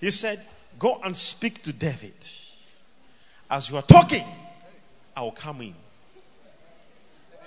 He 0.00 0.10
said, 0.10 0.40
Go 0.78 1.00
and 1.02 1.16
speak 1.16 1.62
to 1.62 1.72
David. 1.72 2.14
As 3.50 3.70
you 3.70 3.76
are 3.76 3.82
talking, 3.82 4.24
I 5.16 5.22
will 5.22 5.32
come 5.32 5.60
in. 5.60 5.74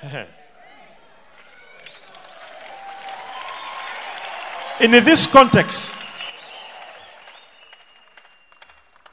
in 4.80 4.92
this 4.92 5.26
context, 5.26 5.97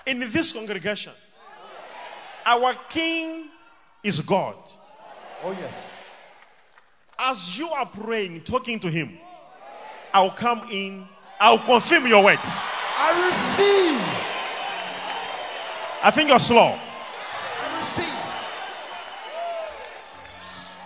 in 0.07 0.21
this 0.31 0.53
congregation, 0.53 1.13
our 2.47 2.75
king 2.89 3.47
is 4.03 4.21
God. 4.21 4.57
Oh, 5.43 5.53
yes. 5.53 5.91
As 7.19 7.59
you 7.59 7.69
are 7.71 7.87
praying, 7.87 8.43
talking 8.43 8.79
to 8.81 8.91
him, 8.91 9.19
I'll 10.13 10.31
come 10.31 10.69
in, 10.71 11.07
I'll 11.41 11.59
confirm 11.59 12.07
your 12.07 12.23
words. 12.25 12.41
I 12.97 13.29
receive. 13.29 14.01
I 16.03 16.11
think 16.11 16.29
you're 16.29 16.39
slow. 16.39 16.77
I 16.79 17.81
receive. 17.81 18.15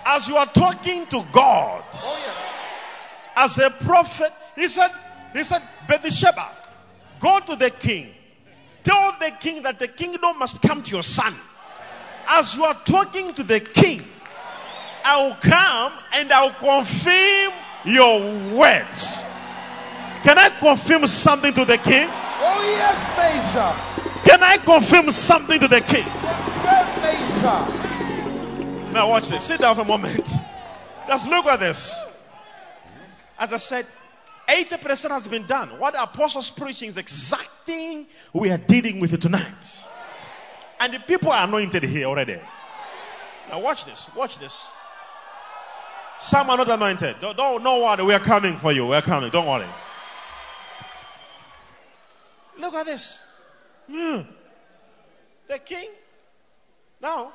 As 0.06 0.28
you 0.28 0.36
are 0.36 0.46
talking 0.46 1.06
to 1.08 1.24
God, 1.32 1.82
Oh, 1.92 2.22
yes. 2.24 2.36
as 3.36 3.58
a 3.58 3.70
prophet, 3.84 4.32
he 4.54 4.68
said, 4.68 4.90
he 5.32 5.42
said, 5.44 5.62
Bathsheba, 5.88 6.48
go 7.20 7.40
to 7.40 7.56
the 7.56 7.70
king. 7.70 8.14
Tell 8.82 9.16
the 9.18 9.30
king 9.40 9.62
that 9.62 9.78
the 9.78 9.88
kingdom 9.88 10.38
must 10.38 10.62
come 10.62 10.82
to 10.82 10.90
your 10.90 11.02
son. 11.02 11.34
As 12.28 12.54
you 12.54 12.64
are 12.64 12.78
talking 12.84 13.34
to 13.34 13.42
the 13.42 13.60
king, 13.60 14.04
I 15.04 15.24
will 15.24 15.34
come 15.36 15.92
and 16.14 16.30
I 16.32 16.44
will 16.44 16.52
confirm 16.52 17.52
your 17.84 18.20
words. 18.56 19.24
Can 20.22 20.38
I 20.38 20.50
confirm 20.58 21.06
something 21.06 21.54
to 21.54 21.64
the 21.64 21.78
king? 21.78 22.08
Oh, 22.10 22.62
yes, 22.76 23.08
Mesa. 23.16 23.74
Can 24.28 24.42
I 24.42 24.58
confirm 24.58 25.10
something 25.10 25.58
to 25.60 25.68
the 25.68 25.80
king? 25.80 26.04
Confirm, 26.04 27.00
Mesa. 27.00 27.88
Now, 28.92 29.08
watch 29.08 29.28
this. 29.28 29.44
Sit 29.44 29.60
down 29.60 29.74
for 29.74 29.82
a 29.82 29.84
moment. 29.84 30.28
Just 31.06 31.28
look 31.28 31.46
at 31.46 31.60
this. 31.60 32.06
As 33.38 33.52
I 33.52 33.56
said, 33.56 33.86
80% 34.48 35.10
has 35.10 35.28
been 35.28 35.46
done. 35.46 35.78
What 35.78 35.92
the 35.92 36.02
apostles 36.02 36.50
preaching 36.50 36.88
is 36.88 36.96
exact 36.96 37.50
thing 37.66 38.06
we 38.32 38.50
are 38.50 38.56
dealing 38.56 38.98
with 38.98 39.20
tonight. 39.20 39.84
And 40.80 40.94
the 40.94 41.00
people 41.00 41.30
are 41.30 41.46
anointed 41.46 41.82
here 41.82 42.06
already. 42.06 42.38
Now, 43.50 43.60
watch 43.60 43.84
this. 43.84 44.08
Watch 44.14 44.38
this. 44.38 44.70
Some 46.18 46.50
are 46.50 46.56
not 46.56 46.68
anointed. 46.68 47.16
Don't, 47.20 47.36
don't, 47.36 47.62
don't 47.62 47.82
worry. 47.82 48.04
We 48.04 48.14
are 48.14 48.20
coming 48.20 48.56
for 48.56 48.72
you. 48.72 48.86
We 48.86 48.96
are 48.96 49.02
coming. 49.02 49.30
Don't 49.30 49.46
worry. 49.46 49.66
Look 52.58 52.74
at 52.74 52.86
this. 52.86 53.22
Hmm. 53.90 54.20
The 55.46 55.58
king. 55.58 55.90
Now, 57.00 57.32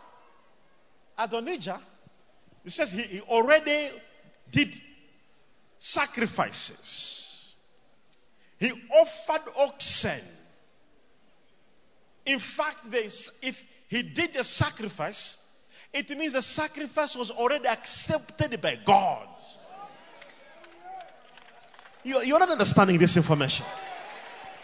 Adonijah, 1.17 1.79
he 2.63 2.69
says 2.69 2.91
he, 2.91 3.03
he 3.03 3.21
already 3.21 3.89
did 4.51 4.73
sacrifices. 5.85 7.55
He 8.57 8.71
offered 8.89 9.51
oxen. 9.57 10.21
In 12.25 12.39
fact, 12.39 12.85
if 12.93 13.67
he 13.89 14.01
did 14.01 14.33
a 14.37 14.45
sacrifice, 14.45 15.45
it 15.91 16.09
means 16.17 16.31
the 16.33 16.41
sacrifice 16.41 17.17
was 17.17 17.31
already 17.31 17.67
accepted 17.67 18.61
by 18.61 18.79
God. 18.85 19.27
You, 22.05 22.21
you're 22.23 22.39
not 22.39 22.51
understanding 22.51 22.97
this 22.97 23.17
information. 23.17 23.65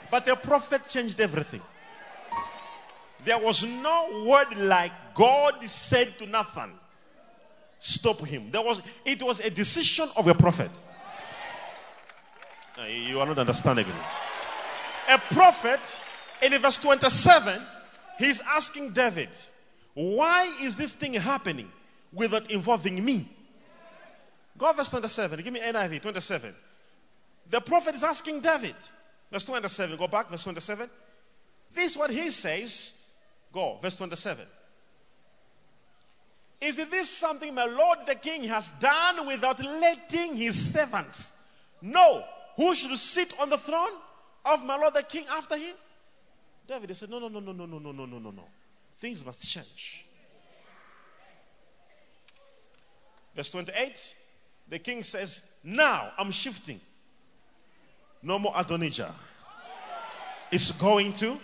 But 0.09 0.25
a 0.29 0.37
prophet 0.37 0.87
changed 0.87 1.19
everything. 1.19 1.61
There 3.25 3.39
was 3.39 3.65
no 3.65 4.25
word 4.25 4.57
like 4.57 4.93
God 5.15 5.65
said 5.65 6.17
to 6.19 6.25
Nathan, 6.25 6.71
stop 7.77 8.25
him. 8.25 8.51
There 8.51 8.61
was 8.61 8.81
it 9.03 9.21
was 9.21 9.41
a 9.41 9.49
decision 9.49 10.09
of 10.15 10.25
a 10.25 10.33
prophet. 10.33 10.71
Uh, 12.79 12.85
You 12.85 13.19
are 13.19 13.25
not 13.25 13.37
understanding 13.37 13.85
it. 13.87 15.13
A 15.13 15.17
prophet 15.33 16.01
in 16.41 16.57
verse 16.61 16.77
27, 16.77 17.61
he's 18.17 18.41
asking 18.41 18.91
David, 18.91 19.29
why 19.93 20.45
is 20.61 20.77
this 20.77 20.95
thing 20.95 21.13
happening 21.13 21.69
without 22.13 22.49
involving 22.51 23.03
me? 23.03 23.27
Go 24.57 24.71
verse 24.73 24.89
27. 24.89 25.41
Give 25.43 25.53
me 25.53 25.59
NIV 25.59 26.01
27. 26.01 26.53
The 27.49 27.59
prophet 27.59 27.95
is 27.95 28.03
asking 28.03 28.41
David, 28.41 28.75
verse 29.31 29.45
27. 29.45 29.97
Go 29.97 30.07
back, 30.07 30.29
verse 30.29 30.43
27. 30.43 30.89
This 31.73 31.91
is 31.91 31.97
what 31.97 32.11
he 32.11 32.29
says. 32.29 33.03
Go, 33.51 33.79
verse 33.81 33.97
27. 33.97 34.45
Is 36.61 36.75
this 36.75 37.09
something 37.09 37.55
my 37.55 37.65
Lord 37.65 37.99
the 38.05 38.15
king 38.15 38.43
has 38.43 38.71
done 38.79 39.25
without 39.25 39.63
letting 39.63 40.35
his 40.35 40.73
servants 40.73 41.33
know 41.81 42.23
who 42.59 42.75
should 42.75 42.97
sit 42.97 43.33
on 43.39 43.49
the 43.49 43.57
throne 43.57 43.93
of 44.43 44.65
my 44.65 44.75
Lord 44.75 44.93
the 44.93 45.01
king 45.01 45.23
after 45.31 45.55
him? 45.55 45.75
David 46.67 46.93
said, 46.97 47.09
No, 47.09 47.17
no, 47.17 47.29
no, 47.29 47.39
no, 47.39 47.53
no, 47.53 47.65
no, 47.65 47.79
no, 47.79 47.91
no, 47.93 48.05
no, 48.05 48.19
no, 48.19 48.31
no. 48.31 48.43
Things 48.97 49.25
must 49.25 49.49
change. 49.49 50.05
Verse 53.33 53.49
28, 53.51 54.15
the 54.67 54.77
king 54.77 55.03
says, 55.03 55.41
Now 55.63 56.11
I'm 56.17 56.31
shifting. 56.31 56.81
No 58.21 58.37
more 58.37 58.51
Adonijah. 58.57 59.13
It's 60.51 60.73
going 60.73 61.13
to 61.13 61.37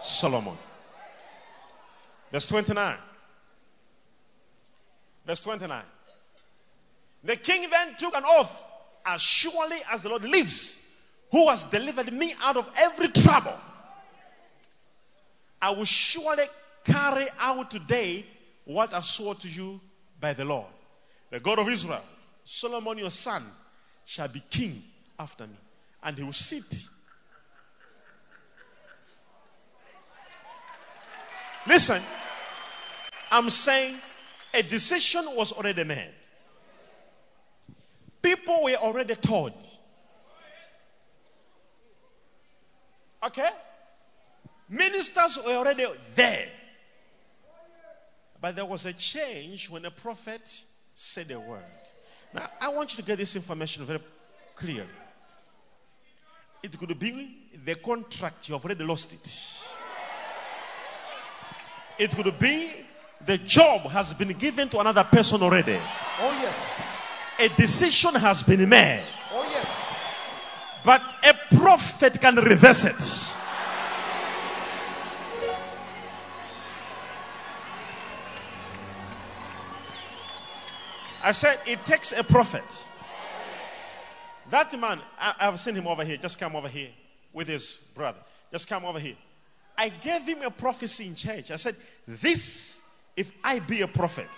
Solomon. 0.00 0.56
Verse 2.32 2.48
29. 2.48 2.96
Verse 5.26 5.42
29. 5.42 5.82
The 7.24 7.36
king 7.36 7.68
then 7.70 7.94
took 7.98 8.16
an 8.16 8.22
oath, 8.26 8.69
as 9.04 9.20
surely 9.20 9.78
as 9.90 10.02
the 10.02 10.08
Lord 10.08 10.24
lives, 10.24 10.78
who 11.30 11.48
has 11.48 11.64
delivered 11.64 12.12
me 12.12 12.34
out 12.42 12.56
of 12.56 12.70
every 12.76 13.08
trouble. 13.08 13.54
I 15.62 15.70
will 15.70 15.84
surely 15.84 16.44
carry 16.84 17.26
out 17.38 17.70
today 17.70 18.24
what 18.64 18.92
I 18.94 19.00
swore 19.00 19.34
to 19.36 19.48
you 19.48 19.80
by 20.18 20.32
the 20.32 20.44
Lord. 20.44 20.66
The 21.30 21.40
God 21.40 21.58
of 21.58 21.68
Israel, 21.68 22.02
Solomon 22.44 22.98
your 22.98 23.10
son, 23.10 23.44
shall 24.04 24.28
be 24.28 24.42
king 24.50 24.82
after 25.18 25.46
me, 25.46 25.56
and 26.02 26.16
he 26.16 26.24
will 26.24 26.32
sit 26.32 26.88
Listen, 31.66 32.00
I'm 33.30 33.50
saying 33.50 33.96
a 34.54 34.62
decision 34.62 35.24
was 35.34 35.52
already 35.52 35.84
made. 35.84 36.12
People 38.22 38.64
were 38.64 38.76
already 38.76 39.14
told. 39.14 39.52
Okay? 43.22 43.50
Ministers 44.68 45.38
were 45.44 45.54
already 45.54 45.86
there. 46.14 46.48
But 48.40 48.56
there 48.56 48.64
was 48.64 48.86
a 48.86 48.92
change 48.92 49.68
when 49.68 49.84
a 49.84 49.90
prophet 49.90 50.64
said 50.94 51.30
a 51.30 51.38
word. 51.38 51.62
Now, 52.32 52.48
I 52.60 52.68
want 52.68 52.92
you 52.92 52.96
to 52.96 53.02
get 53.02 53.18
this 53.18 53.36
information 53.36 53.84
very 53.84 54.00
clearly. 54.54 54.86
It 56.62 56.78
could 56.78 56.98
be 56.98 57.50
the 57.64 57.74
contract, 57.74 58.48
you 58.48 58.54
have 58.54 58.64
already 58.64 58.84
lost 58.84 59.12
it. 59.12 59.60
It 61.98 62.10
could 62.16 62.38
be 62.38 62.70
the 63.26 63.38
job 63.38 63.82
has 63.82 64.14
been 64.14 64.32
given 64.32 64.68
to 64.70 64.78
another 64.78 65.04
person 65.04 65.42
already. 65.42 65.78
Oh, 66.20 66.40
yes. 66.42 66.80
A 67.40 67.48
decision 67.48 68.14
has 68.16 68.42
been 68.42 68.68
made. 68.68 69.02
Oh, 69.32 69.42
yes. 69.50 69.66
But 70.84 71.02
a 71.24 71.56
prophet 71.56 72.20
can 72.20 72.36
reverse 72.36 72.84
it. 72.84 73.30
I 81.22 81.32
said 81.32 81.58
it 81.66 81.84
takes 81.86 82.12
a 82.12 82.22
prophet. 82.22 82.86
That 84.50 84.78
man, 84.78 85.00
I, 85.18 85.34
I've 85.40 85.60
seen 85.60 85.76
him 85.76 85.86
over 85.86 86.04
here. 86.04 86.18
Just 86.18 86.38
come 86.38 86.56
over 86.56 86.68
here 86.68 86.90
with 87.32 87.48
his 87.48 87.80
brother. 87.94 88.18
Just 88.52 88.68
come 88.68 88.84
over 88.84 88.98
here. 88.98 89.16
I 89.78 89.88
gave 89.88 90.26
him 90.26 90.42
a 90.42 90.50
prophecy 90.50 91.06
in 91.06 91.14
church. 91.14 91.50
I 91.50 91.56
said, 91.56 91.76
This, 92.06 92.78
if 93.16 93.32
I 93.42 93.60
be 93.60 93.80
a 93.80 93.88
prophet, 93.88 94.28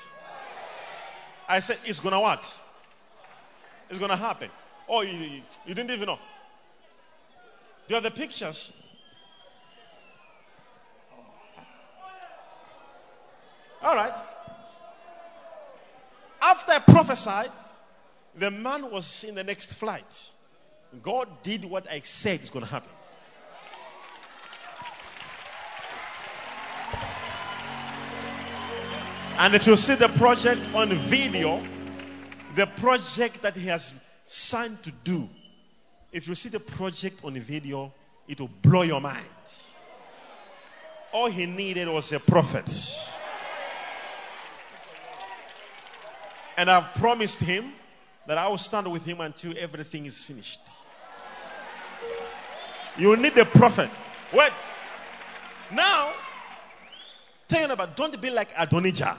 I 1.48 1.58
said, 1.58 1.78
it's 1.84 1.98
gonna 1.98 2.20
what? 2.20 2.60
It's 3.92 3.98
gonna 3.98 4.16
happen. 4.16 4.48
Oh, 4.88 5.02
you, 5.02 5.12
you, 5.12 5.42
you 5.66 5.74
didn't 5.74 5.90
even 5.90 6.06
know. 6.06 6.18
You 7.88 7.96
have 7.96 8.02
the 8.02 8.10
pictures? 8.10 8.72
All 13.82 13.94
right. 13.94 14.14
After 16.40 16.72
I 16.72 16.78
prophesied, 16.78 17.50
the 18.34 18.50
man 18.50 18.90
was 18.90 19.24
in 19.24 19.34
the 19.34 19.44
next 19.44 19.74
flight. 19.74 20.30
God 21.02 21.28
did 21.42 21.62
what 21.62 21.86
I 21.90 22.00
said 22.00 22.40
is 22.40 22.48
going 22.48 22.64
to 22.64 22.70
happen. 22.70 22.88
And 29.38 29.54
if 29.54 29.66
you 29.66 29.76
see 29.76 29.96
the 29.96 30.08
project 30.08 30.62
on 30.74 30.94
video, 30.94 31.62
the 32.54 32.66
project 32.66 33.42
that 33.42 33.56
he 33.56 33.66
has 33.68 33.92
signed 34.26 34.82
to 34.82 34.92
do, 35.04 35.28
if 36.12 36.28
you 36.28 36.34
see 36.34 36.48
the 36.48 36.60
project 36.60 37.24
on 37.24 37.34
the 37.34 37.40
video, 37.40 37.92
it 38.28 38.40
will 38.40 38.50
blow 38.60 38.82
your 38.82 39.00
mind. 39.00 39.24
All 41.12 41.28
he 41.28 41.46
needed 41.46 41.88
was 41.88 42.12
a 42.12 42.20
prophet. 42.20 42.68
And 46.56 46.70
I've 46.70 46.94
promised 46.94 47.40
him 47.40 47.72
that 48.26 48.38
I 48.38 48.48
will 48.48 48.58
stand 48.58 48.90
with 48.90 49.04
him 49.04 49.20
until 49.20 49.54
everything 49.58 50.06
is 50.06 50.22
finished. 50.22 50.60
You 52.96 53.16
need 53.16 53.36
a 53.38 53.44
prophet. 53.44 53.90
Wait. 54.32 54.52
Now, 55.72 56.12
tell 57.48 57.66
you 57.66 57.72
about 57.72 57.96
don't 57.96 58.20
be 58.20 58.30
like 58.30 58.50
Adonijah. 58.56 59.16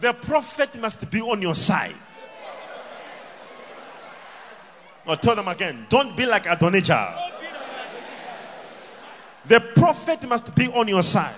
The 0.00 0.14
prophet 0.14 0.80
must 0.80 1.10
be 1.10 1.20
on 1.20 1.42
your 1.42 1.54
side. 1.54 1.94
I'll 5.06 5.16
tell 5.16 5.36
them 5.36 5.48
again. 5.48 5.86
Don't 5.88 6.16
be 6.16 6.24
like 6.24 6.46
Adonijah. 6.46 7.32
The 9.46 9.60
prophet 9.74 10.26
must 10.28 10.54
be 10.54 10.68
on 10.68 10.88
your 10.88 11.02
side. 11.02 11.34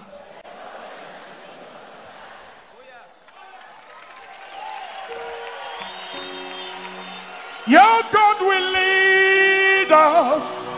Your 7.67 8.01
God 8.13 8.41
will 8.41 8.73
lead 8.73 9.93
us. 9.93 10.69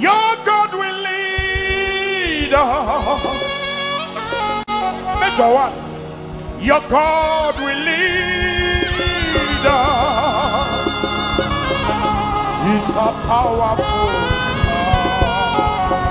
Your 0.00 0.39
Major 5.40 5.54
one. 5.54 5.72
Your 6.60 6.80
God 6.90 7.54
will 7.56 7.80
lead 7.86 9.64
us. 9.64 10.84
He's 12.66 12.94
a 12.94 13.12
powerful 13.26 14.10
God. 14.66 16.02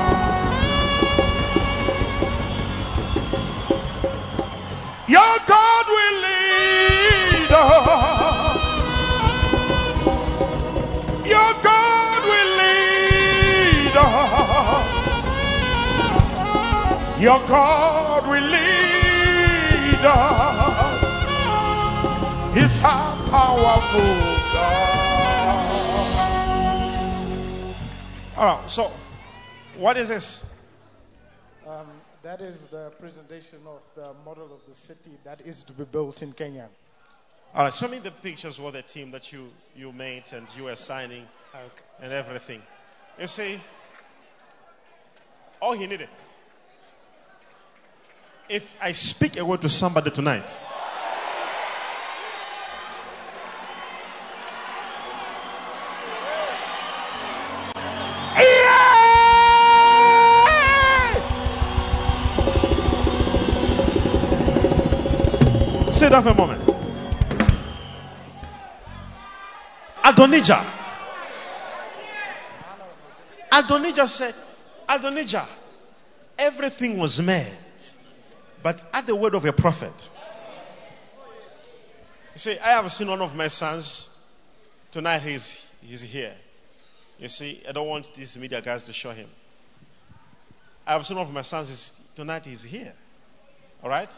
Your 5.08 5.38
God 5.46 5.86
will 5.96 6.18
lead 6.26 7.52
us. 7.52 8.58
Your 11.28 11.54
God 11.62 12.22
will 12.32 12.52
lead 12.62 13.96
us. 13.96 15.00
Your 17.22 17.40
God 17.48 18.28
will 18.28 18.44
lead 18.44 18.79
us. 20.06 21.04
He's 22.54 22.80
a 22.80 22.82
powerful 23.30 24.16
God. 24.54 25.60
All 28.38 28.46
right, 28.60 28.70
so 28.70 28.92
what 29.78 29.98
is 29.98 30.08
this? 30.08 30.46
Um, 31.68 31.88
that 32.24 32.42
is 32.42 32.68
the 32.68 32.90
presentation 33.00 33.60
of 33.68 33.82
the 33.96 34.14
model 34.26 34.46
of 34.46 34.66
the 34.68 34.74
city 34.74 35.12
that 35.24 35.42
is 35.42 35.64
to 35.64 35.74
be 35.74 35.84
built 35.86 36.22
in 36.22 36.34
Kenya. 36.34 36.70
All 37.54 37.66
right, 37.66 37.74
show 37.74 37.88
me 37.88 38.00
the 38.00 38.12
pictures 38.12 38.60
of 38.60 38.74
the 38.74 38.82
team 38.82 39.12
that 39.12 39.32
you, 39.34 39.50
you 39.76 39.92
made 39.92 40.24
and 40.34 40.48
you 40.56 40.64
were 40.66 40.76
signing 40.76 41.26
Okay. 41.54 41.84
and 42.02 42.14
everything. 42.14 42.62
You 43.20 43.28
see, 43.28 43.60
all 45.62 45.74
he 45.74 45.88
needed. 45.88 46.10
If 48.50 48.76
I 48.82 48.92
speak 48.94 49.38
a 49.38 49.46
word 49.46 49.62
to 49.62 49.70
somebody 49.70 50.10
tonight, 50.10 50.50
sit 65.92 66.10
down 66.10 66.24
for 66.24 66.30
a 66.30 66.34
moment. 66.34 66.70
Adonijah. 70.04 70.66
Adonijah 73.52 74.08
said, 74.08 74.34
Adonijah, 74.88 75.48
everything 76.38 76.98
was 76.98 77.22
made, 77.22 77.48
but 78.62 78.84
at 78.94 79.06
the 79.06 79.16
word 79.16 79.36
of 79.36 79.46
a 79.46 79.54
prophet. 79.54 80.10
You 82.34 82.40
see, 82.40 82.60
I 82.60 82.70
have 82.70 82.92
seen 82.92 83.08
one 83.08 83.22
of 83.22 83.36
my 83.36 83.48
sons. 83.48 84.18
Tonight 84.92 85.22
he's, 85.22 85.70
he's 85.82 86.02
here. 86.02 86.34
You 87.20 87.28
see, 87.28 87.62
I 87.68 87.72
don't 87.72 87.88
want 87.88 88.14
these 88.14 88.38
media 88.38 88.62
guys 88.62 88.84
to 88.86 88.94
show 88.94 89.12
him. 89.12 89.28
I 90.88 90.94
have 90.94 91.06
seen 91.06 91.18
one 91.18 91.28
of 91.28 91.34
my 91.34 91.42
sons. 91.42 92.00
Tonight 92.16 92.46
he's 92.46 92.64
here. 92.64 92.94
All 93.84 93.90
right? 93.90 94.12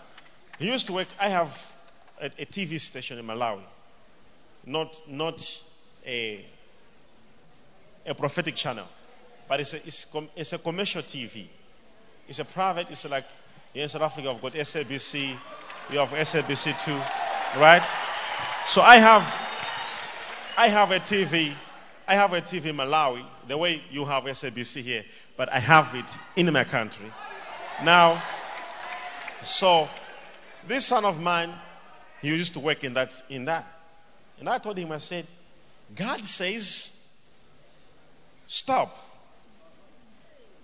He 0.60 0.68
used 0.68 0.88
to 0.88 0.94
work. 0.94 1.08
I 1.20 1.30
have 1.30 1.76
a, 2.20 2.26
a 2.26 2.46
TV 2.46 2.80
station 2.80 3.18
in 3.18 3.26
Malawi, 3.26 3.64
not 4.66 4.96
not 5.08 5.64
a 6.06 6.46
a 8.06 8.14
prophetic 8.14 8.56
channel, 8.56 8.88
but 9.48 9.60
it's 9.60 9.74
a, 9.74 9.78
it's, 9.78 10.06
com, 10.06 10.30
it's 10.36 10.54
a 10.54 10.58
commercial 10.58 11.02
TV. 11.02 11.46
It's 12.28 12.40
a 12.40 12.46
private. 12.46 12.90
It's 12.92 13.06
like 13.06 13.26
here 13.74 13.84
in 13.84 13.90
South 13.90 14.02
Africa, 14.02 14.30
I've 14.32 14.42
got 14.42 14.54
SABC. 14.54 15.38
You 15.92 16.00
have 16.00 16.10
SABC 16.10 16.84
too, 16.84 17.00
right? 17.60 17.84
So 18.66 18.82
I 18.82 18.98
have 18.98 19.24
I 20.58 20.68
have 20.68 20.92
a 20.92 21.00
TV. 21.00 21.54
I 22.08 22.16
have 22.16 22.34
a 22.34 22.42
TV 22.42 22.66
in 22.66 22.78
Malawi, 22.78 23.24
the 23.48 23.58
way 23.58 23.82
you 23.90 24.06
have 24.06 24.26
SABC 24.26 24.82
here, 24.82 25.06
but 25.38 25.52
I 25.52 25.60
have 25.60 25.96
it 25.96 26.18
in 26.36 26.52
my 26.52 26.64
country. 26.66 27.12
Now, 27.84 28.22
so 29.42 29.88
this 30.68 30.86
son 30.86 31.06
of 31.06 31.22
mine, 31.22 31.54
he 32.22 32.28
used 32.28 32.54
to 32.54 32.60
work 32.60 32.84
in 32.84 32.94
that 32.96 33.24
in 33.30 33.46
that. 33.46 33.66
And 34.40 34.50
I 34.50 34.58
told 34.58 34.78
him, 34.78 34.92
I 34.92 34.98
said, 34.98 35.26
God 35.96 36.24
says, 36.24 37.08
stop. 38.48 38.98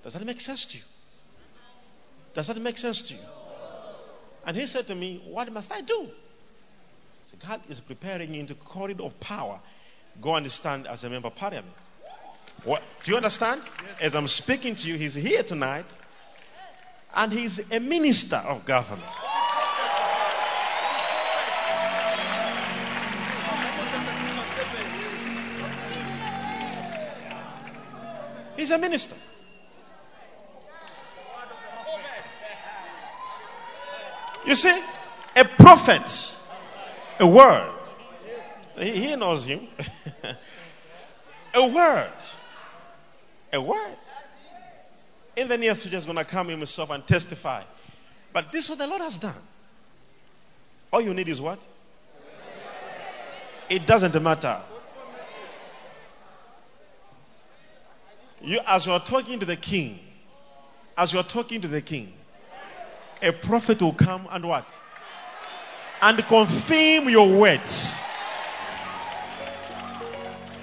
Does 0.04 0.14
that 0.14 0.26
make 0.26 0.42
sense 0.42 0.66
to 0.66 0.78
you? 0.78 0.84
Does 2.38 2.46
that 2.46 2.62
make 2.62 2.78
sense 2.78 3.02
to 3.02 3.16
you? 3.16 3.20
And 4.46 4.56
he 4.56 4.68
said 4.68 4.86
to 4.86 4.94
me, 4.94 5.24
What 5.28 5.52
must 5.52 5.72
I 5.72 5.82
do? 5.82 6.08
So 7.26 7.36
God 7.44 7.62
is 7.68 7.80
preparing 7.80 8.36
you 8.36 8.40
into 8.40 8.54
corridor 8.54 9.06
of 9.06 9.20
power. 9.20 9.60
Go 10.22 10.36
and 10.36 10.50
stand 10.52 10.86
as 10.86 11.04
a 11.04 11.10
member 11.10 11.30
of 11.30 11.36
parliament. 11.36 11.74
What, 12.64 12.84
do 13.04 13.10
you 13.10 13.18
understand? 13.18 13.62
As 14.00 14.14
I'm 14.14 14.28
speaking 14.28 14.76
to 14.76 14.88
you, 14.88 15.00
he's 15.00 15.16
here 15.16 15.42
tonight, 15.42 15.98
and 17.16 17.34
he's 17.34 17.72
a 17.72 17.80
minister 17.80 18.36
of 18.36 18.64
government. 18.66 19.10
He's 28.56 28.70
a 28.70 28.78
minister. 28.78 29.16
You 34.48 34.56
see, 34.56 34.82
a 35.36 35.44
prophet, 35.44 36.38
a 37.20 37.28
word. 37.28 37.74
He, 38.80 39.14
knows 39.18 39.44
him. 39.44 39.68
a 41.54 41.68
word. 41.68 42.14
A 43.52 43.60
word. 43.60 43.98
In 45.36 45.50
the 45.50 45.58
near 45.58 45.76
future, 45.76 45.98
is 45.98 46.06
going 46.06 46.18
to 46.18 46.24
come 46.24 46.48
himself 46.48 46.92
and 46.92 47.06
testify. 47.06 47.62
But 48.32 48.54
this 48.54 48.64
is 48.66 48.70
what 48.70 48.80
the 48.80 48.88
Lord 48.88 49.02
has 49.02 49.20
done. 49.20 49.34
All 50.94 51.02
you 51.02 51.14
need 51.14 51.28
is 51.28 51.42
what? 51.42 51.60
It 53.70 53.86
doesn't 53.86 54.24
matter. 54.24 54.62
You, 58.42 58.62
as 58.66 58.86
you 58.86 58.94
are 58.94 59.04
talking 59.04 59.42
to 59.42 59.46
the 59.46 59.58
king, 59.58 60.00
as 60.98 61.12
you 61.12 61.20
are 61.20 61.24
talking 61.24 61.60
to 61.60 61.68
the 61.68 61.82
king, 61.82 62.14
a 63.22 63.32
prophet 63.32 63.82
will 63.82 63.94
come 63.94 64.28
and 64.32 64.46
what? 64.46 64.74
And 66.02 66.18
confirm 66.28 67.10
your 67.10 67.30
words. 67.30 68.04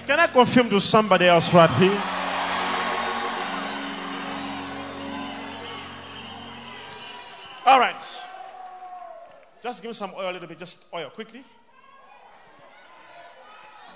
Can 0.07 0.19
I 0.19 0.27
confirm 0.27 0.69
to 0.69 0.79
somebody 0.79 1.25
else 1.25 1.53
right 1.53 1.69
here? 1.71 2.01
All 7.65 7.79
right. 7.79 7.99
Just 9.61 9.81
give 9.81 9.89
me 9.89 9.93
some 9.93 10.11
oil 10.15 10.29
a 10.29 10.33
little 10.33 10.47
bit, 10.47 10.59
just 10.59 10.85
oil 10.93 11.09
quickly. 11.09 11.43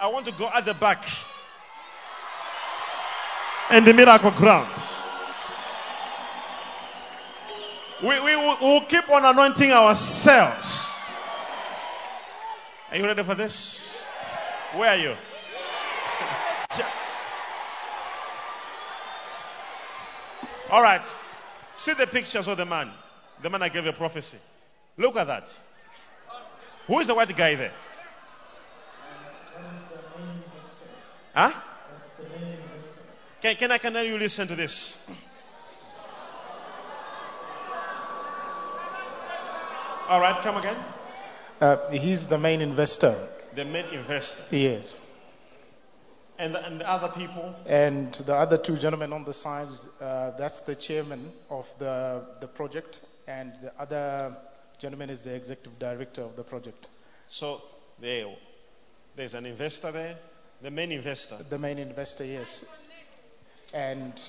I 0.02 0.08
want 0.08 0.26
to 0.26 0.32
go 0.32 0.50
at 0.50 0.66
the 0.66 0.74
back 0.74 1.06
and 3.70 3.86
the 3.86 3.94
miracle 3.94 4.32
ground. 4.32 4.72
We, 8.02 8.20
we 8.22 8.36
will 8.38 8.58
we'll 8.62 8.86
keep 8.86 9.10
on 9.10 9.26
anointing 9.26 9.72
ourselves. 9.72 10.98
Are 12.92 12.98
you 12.98 13.06
ready 13.06 13.24
for 13.24 13.36
this? 13.36 14.06
Where 14.74 14.90
are 14.90 14.96
you? 14.96 15.16
All 20.72 20.82
right. 20.82 21.06
See 21.74 21.94
the 21.94 22.08
pictures 22.08 22.48
of 22.48 22.56
the 22.58 22.66
man. 22.66 22.92
The 23.42 23.50
man 23.50 23.64
I 23.64 23.70
gave 23.70 23.86
a 23.86 23.94
prophecy. 23.94 24.38
Look 24.98 25.18
at 25.18 25.28
that. 25.28 25.64
Who 26.88 27.00
is 27.00 27.08
the 27.08 27.16
white 27.16 27.36
guy 27.36 27.56
there? 27.56 27.74
Huh? 31.34 31.52
Can, 33.42 33.56
can, 33.56 33.72
I, 33.72 33.78
can 33.78 33.94
you 34.06 34.18
listen 34.18 34.48
to 34.48 34.56
this? 34.56 35.10
All 40.10 40.20
right, 40.20 40.42
come 40.42 40.58
again. 40.58 40.76
Uh, 41.62 41.88
he's 41.92 42.26
the 42.26 42.38
main 42.38 42.62
investor. 42.62 43.16
The 43.54 43.64
main 43.64 43.86
investor. 43.94 44.44
He 44.50 44.66
is. 44.66 44.96
And 46.40 46.56
the, 46.56 46.66
and 46.66 46.82
the 46.82 46.90
other 46.90 47.10
people? 47.10 47.54
And 47.68 48.12
the 48.16 48.34
other 48.34 48.58
two 48.58 48.76
gentlemen 48.76 49.14
on 49.14 49.24
the 49.24 49.36
side, 49.36 49.68
uh, 50.02 50.32
that's 50.32 50.62
the 50.62 50.74
chairman 50.74 51.32
of 51.52 51.72
the, 51.78 52.24
the 52.40 52.48
project, 52.48 53.02
and 53.28 53.54
the 53.62 53.72
other 53.80 54.36
gentleman 54.80 55.12
is 55.12 55.26
the 55.26 55.36
executive 55.36 55.78
director 55.78 56.24
of 56.24 56.36
the 56.36 56.44
project. 56.44 56.88
So 57.28 57.62
there, 58.02 58.30
there's 59.16 59.36
an 59.36 59.46
investor 59.46 59.92
there, 59.92 60.18
the 60.60 60.72
main 60.72 60.92
investor. 60.92 61.38
The 61.48 61.60
main 61.60 61.78
investor, 61.78 62.26
yes. 62.26 62.66
And 63.76 64.20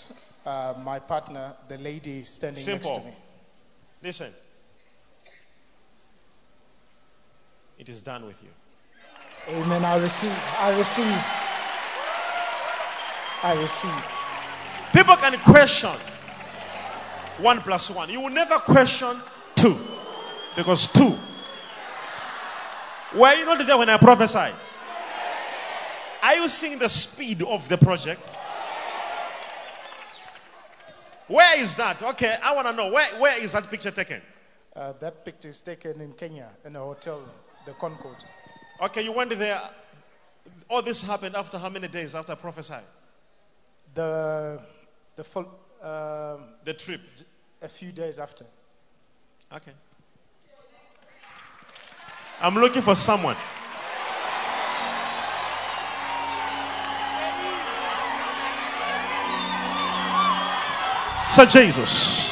uh, 0.44 0.74
my 0.84 0.98
partner, 0.98 1.54
the 1.68 1.78
lady 1.78 2.22
standing 2.24 2.62
Simple. 2.62 2.92
next 2.92 3.02
to 3.02 3.10
me. 3.10 3.16
Listen. 4.02 4.32
It 7.80 7.88
is 7.88 8.00
done 8.00 8.26
with 8.26 8.36
you. 8.42 8.50
Amen. 9.54 9.86
I 9.86 9.96
receive. 9.96 10.38
I 10.58 10.76
receive. 10.76 11.24
I 13.42 13.54
receive. 13.58 14.04
People 14.92 15.16
can 15.16 15.38
question 15.38 15.98
one 17.38 17.62
plus 17.62 17.90
one. 17.90 18.10
You 18.10 18.20
will 18.20 18.28
never 18.28 18.58
question 18.58 19.16
two. 19.54 19.78
Because 20.54 20.92
two. 20.92 21.16
Were 23.16 23.32
you 23.32 23.46
not 23.46 23.66
there 23.66 23.78
when 23.78 23.88
I 23.88 23.96
prophesied? 23.96 24.52
Are 26.22 26.34
you 26.36 26.48
seeing 26.48 26.78
the 26.78 26.88
speed 26.88 27.42
of 27.42 27.66
the 27.70 27.78
project? 27.78 28.28
Where 31.28 31.58
is 31.58 31.74
that? 31.76 32.02
Okay, 32.02 32.36
I 32.42 32.54
want 32.54 32.66
to 32.66 32.74
know. 32.74 32.90
Where, 32.90 33.06
where 33.18 33.40
is 33.40 33.52
that 33.52 33.70
picture 33.70 33.90
taken? 33.90 34.20
Uh, 34.76 34.92
that 35.00 35.24
picture 35.24 35.48
is 35.48 35.62
taken 35.62 36.02
in 36.02 36.12
Kenya 36.12 36.50
in 36.66 36.76
a 36.76 36.80
hotel, 36.80 37.22
the 37.66 37.72
Concord. 37.72 38.16
Okay, 38.82 39.02
you 39.02 39.12
went 39.12 39.36
there. 39.38 39.60
All 40.68 40.82
this 40.82 41.02
happened 41.02 41.36
after 41.36 41.58
how 41.58 41.68
many 41.68 41.88
days 41.88 42.14
after 42.14 42.34
prophesying? 42.36 42.84
The, 43.94 44.60
the 45.16 45.24
full, 45.24 45.46
um, 45.82 46.54
The 46.64 46.74
trip. 46.74 47.00
a 47.62 47.68
few 47.68 47.92
days 47.92 48.18
after. 48.18 48.46
Okay. 49.52 49.72
I'm 52.40 52.54
looking 52.54 52.82
for 52.82 52.94
someone. 52.94 53.36
Sir 61.28 61.46
Jesus. 61.46 62.29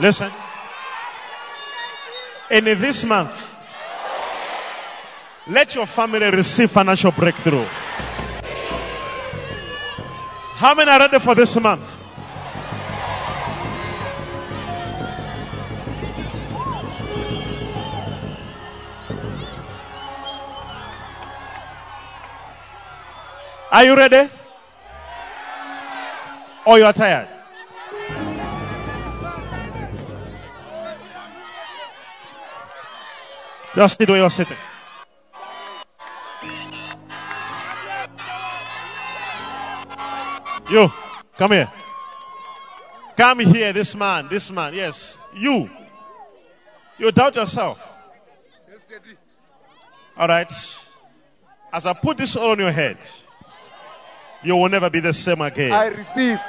Listen. 0.00 0.30
In 2.50 2.64
this 2.64 3.04
month, 3.04 3.44
let 5.48 5.74
your 5.74 5.86
family 5.86 6.30
receive 6.30 6.70
financial 6.70 7.10
breakthrough. 7.10 7.66
How 10.54 10.74
many 10.74 10.90
are 10.90 11.00
ready 11.00 11.18
for 11.18 11.34
this 11.34 11.56
month? 11.60 11.94
Are 23.70 23.84
you 23.84 23.96
ready? 23.96 24.30
Or 26.64 26.78
you 26.78 26.84
are 26.84 26.92
tired? 26.92 27.37
Just 33.78 33.96
sit 33.96 34.08
where 34.08 34.18
you're. 34.18 34.28
You, 40.68 40.92
come 41.36 41.52
here. 41.52 41.70
Come 43.16 43.38
here, 43.38 43.72
this 43.72 43.94
man, 43.94 44.26
this 44.28 44.50
man, 44.50 44.74
yes. 44.74 45.16
You. 45.32 45.70
You 46.98 47.12
doubt 47.12 47.36
yourself. 47.36 47.78
All 50.16 50.26
right. 50.26 50.50
As 51.72 51.86
I 51.86 51.92
put 51.92 52.16
this 52.16 52.34
on 52.34 52.58
your 52.58 52.72
head, 52.72 52.98
you 54.42 54.56
will 54.56 54.68
never 54.68 54.90
be 54.90 54.98
the 54.98 55.12
same 55.12 55.40
again. 55.40 55.70
I 55.70 55.86
receive. 55.86 56.40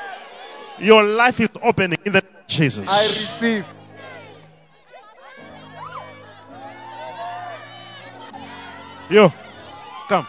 your 0.79 1.03
life 1.03 1.39
is 1.39 1.49
opening 1.61 1.99
in 2.03 2.13
the 2.13 2.23
Jesus. 2.47 2.87
I 2.89 3.03
receive. 3.03 3.65
You, 9.10 9.34
come. 10.08 10.28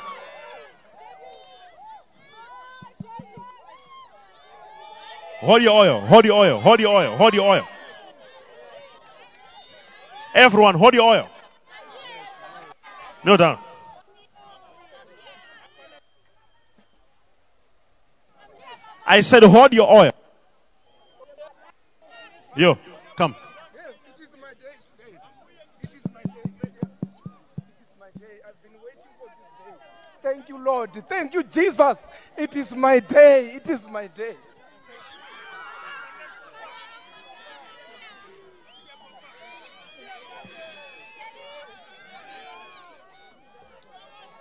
Hold 5.40 5.62
your 5.62 5.72
oil, 5.72 6.00
hold 6.00 6.24
your 6.24 6.36
oil, 6.36 6.60
hold 6.60 6.80
your 6.80 6.94
oil, 6.96 7.16
hold 7.16 7.34
your 7.34 7.50
oil. 7.50 7.68
Everyone, 10.34 10.74
hold 10.76 10.94
your 10.94 11.10
oil. 11.10 11.28
No 13.24 13.36
down. 13.36 13.58
I 19.06 19.20
said, 19.20 19.42
hold 19.42 19.72
your 19.72 19.92
oil. 19.92 20.12
You, 22.56 22.78
come. 23.16 23.34
Lord. 30.64 30.90
Thank 31.08 31.34
you, 31.34 31.42
Jesus. 31.42 31.98
It 32.36 32.56
is 32.56 32.74
my 32.74 33.00
day. 33.00 33.54
It 33.54 33.68
is 33.68 33.86
my 33.88 34.06
day. 34.06 34.36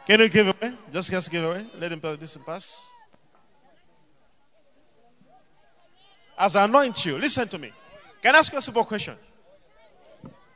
Can 0.05 0.19
you 0.21 0.29
give 0.29 0.47
away? 0.47 0.73
Just 0.91 1.12
just 1.12 1.29
give 1.29 1.43
away. 1.43 1.67
Let 1.77 1.91
him 1.91 1.99
this 2.19 2.38
pass. 2.45 2.89
as 6.39 6.55
I 6.55 6.63
anoint 6.63 7.05
you, 7.05 7.17
listen 7.17 7.47
to 7.49 7.58
me. 7.58 7.73
Can 8.21 8.34
I 8.34 8.39
ask 8.39 8.51
you 8.51 8.58
a 8.58 8.62
simple 8.62 8.86
question? 8.86 9.15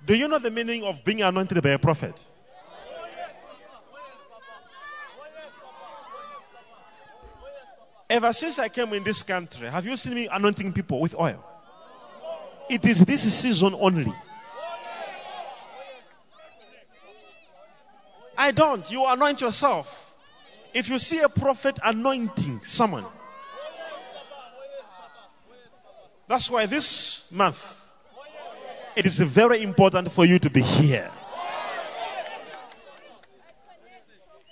Do 0.05 0.15
you 0.15 0.29
know 0.29 0.39
the 0.39 0.49
meaning 0.49 0.85
of 0.85 1.03
being 1.03 1.21
anointed 1.21 1.61
by 1.61 1.71
a 1.71 1.79
prophet? 1.79 2.25
Ever 8.13 8.31
since 8.31 8.59
I 8.59 8.69
came 8.69 8.93
in 8.93 9.03
this 9.03 9.23
country, 9.23 9.67
have 9.67 9.87
you 9.87 9.97
seen 9.97 10.13
me 10.13 10.27
anointing 10.31 10.71
people 10.71 10.99
with 10.99 11.19
oil? 11.19 11.43
It 12.69 12.85
is 12.85 12.99
this 12.99 13.23
season 13.33 13.73
only. 13.73 14.13
I 18.37 18.51
don't. 18.51 18.89
You 18.91 19.03
anoint 19.07 19.41
yourself. 19.41 20.13
If 20.75 20.89
you 20.89 20.99
see 20.99 21.21
a 21.21 21.27
prophet 21.27 21.79
anointing 21.83 22.59
someone, 22.63 23.05
that's 26.27 26.51
why 26.51 26.67
this 26.67 27.31
month 27.31 27.83
it 28.95 29.07
is 29.07 29.17
very 29.17 29.63
important 29.63 30.11
for 30.11 30.23
you 30.23 30.37
to 30.37 30.51
be 30.51 30.61
here. 30.61 31.09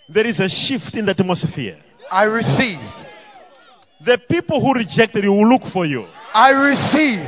There 0.10 0.26
is 0.26 0.39
a 0.39 0.50
shift 0.50 0.95
in 0.97 1.06
the 1.06 1.12
atmosphere. 1.12 1.78
I 2.12 2.24
receive. 2.24 2.80
The 4.03 4.17
people 4.17 4.59
who 4.59 4.73
rejected 4.73 5.23
you 5.23 5.33
will 5.33 5.47
look 5.47 5.63
for 5.63 5.85
you. 5.85 6.07
I 6.33 6.69
receive. 6.69 7.25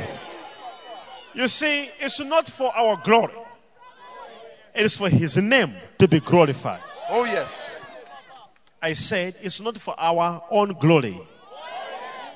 You 1.34 1.48
see, 1.48 1.88
it's 1.98 2.20
not 2.20 2.48
for 2.48 2.74
our 2.76 2.96
glory, 3.02 3.34
it 4.74 4.84
is 4.84 4.96
for 4.96 5.08
His 5.08 5.36
name 5.36 5.74
to 5.98 6.08
be 6.08 6.20
glorified. 6.20 6.80
Oh, 7.10 7.24
yes. 7.24 7.70
I 8.80 8.92
said 8.92 9.34
it's 9.42 9.60
not 9.60 9.78
for 9.78 9.94
our 9.98 10.42
own 10.50 10.72
glory, 10.74 11.20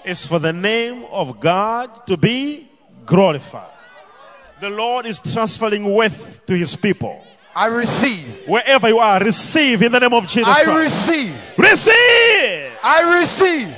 it's 0.05 0.27
for 0.27 0.39
the 0.39 0.53
name 0.53 1.05
of 1.11 1.41
God 1.41 2.07
to 2.07 2.17
be 2.17 2.69
glorified. 3.07 3.71
The 4.61 4.71
Lord 4.71 5.07
is 5.07 5.21
transferring 5.21 5.85
wealth 5.85 6.45
to 6.47 6.57
His 6.57 6.75
people. 6.75 7.25
I 7.55 7.67
receive. 7.67 8.27
Wherever 8.47 8.89
you 8.89 8.99
are, 8.99 9.21
receive 9.21 9.83
in 9.83 9.93
the 9.93 10.01
name 10.01 10.13
of 10.15 10.27
Jesus 10.27 10.49
I 10.49 10.65
Christ. 10.65 11.09
receive. 11.09 11.35
receive! 11.57 12.73
I 12.83 13.21
receive. 13.21 13.77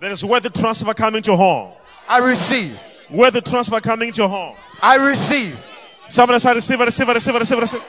There 0.00 0.10
is 0.12 0.24
wealth 0.24 0.52
transfer 0.52 0.94
coming 0.94 1.22
to 1.22 1.36
home. 1.36 1.72
I 2.08 2.18
receive. 2.18 2.78
Wealth 3.10 3.42
transfer 3.44 3.80
coming 3.80 4.12
to 4.12 4.28
home. 4.28 4.56
I 4.80 4.96
receive. 4.96 5.58
Somebody 6.08 6.38
say, 6.38 6.54
receive, 6.54 6.78
receive, 6.80 7.08
receive, 7.08 7.34
receive, 7.34 7.58
receive. 7.58 7.82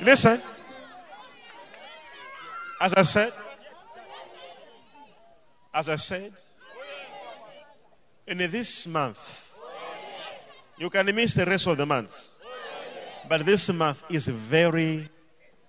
Listen. 0.00 0.40
As 2.80 2.92
I 2.92 3.02
said, 3.02 3.32
as 5.72 5.88
I 5.88 5.96
said, 5.96 6.32
in 8.26 8.38
this 8.38 8.86
month, 8.86 9.54
you 10.76 10.90
can 10.90 11.06
miss 11.14 11.32
the 11.32 11.46
rest 11.46 11.66
of 11.68 11.78
the 11.78 11.86
months, 11.86 12.42
but 13.28 13.46
this 13.46 13.70
month 13.72 14.04
is 14.10 14.26
very. 14.28 15.08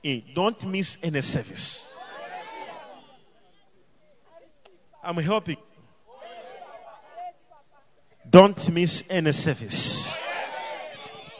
eh, 0.04 0.20
Don't 0.36 0.68
miss 0.68 0.98
any 1.02 1.22
service. 1.22 1.97
I'm 5.08 5.16
helping. 5.18 5.56
Don't 8.30 8.70
miss 8.74 9.06
any 9.10 9.32
service. 9.32 10.20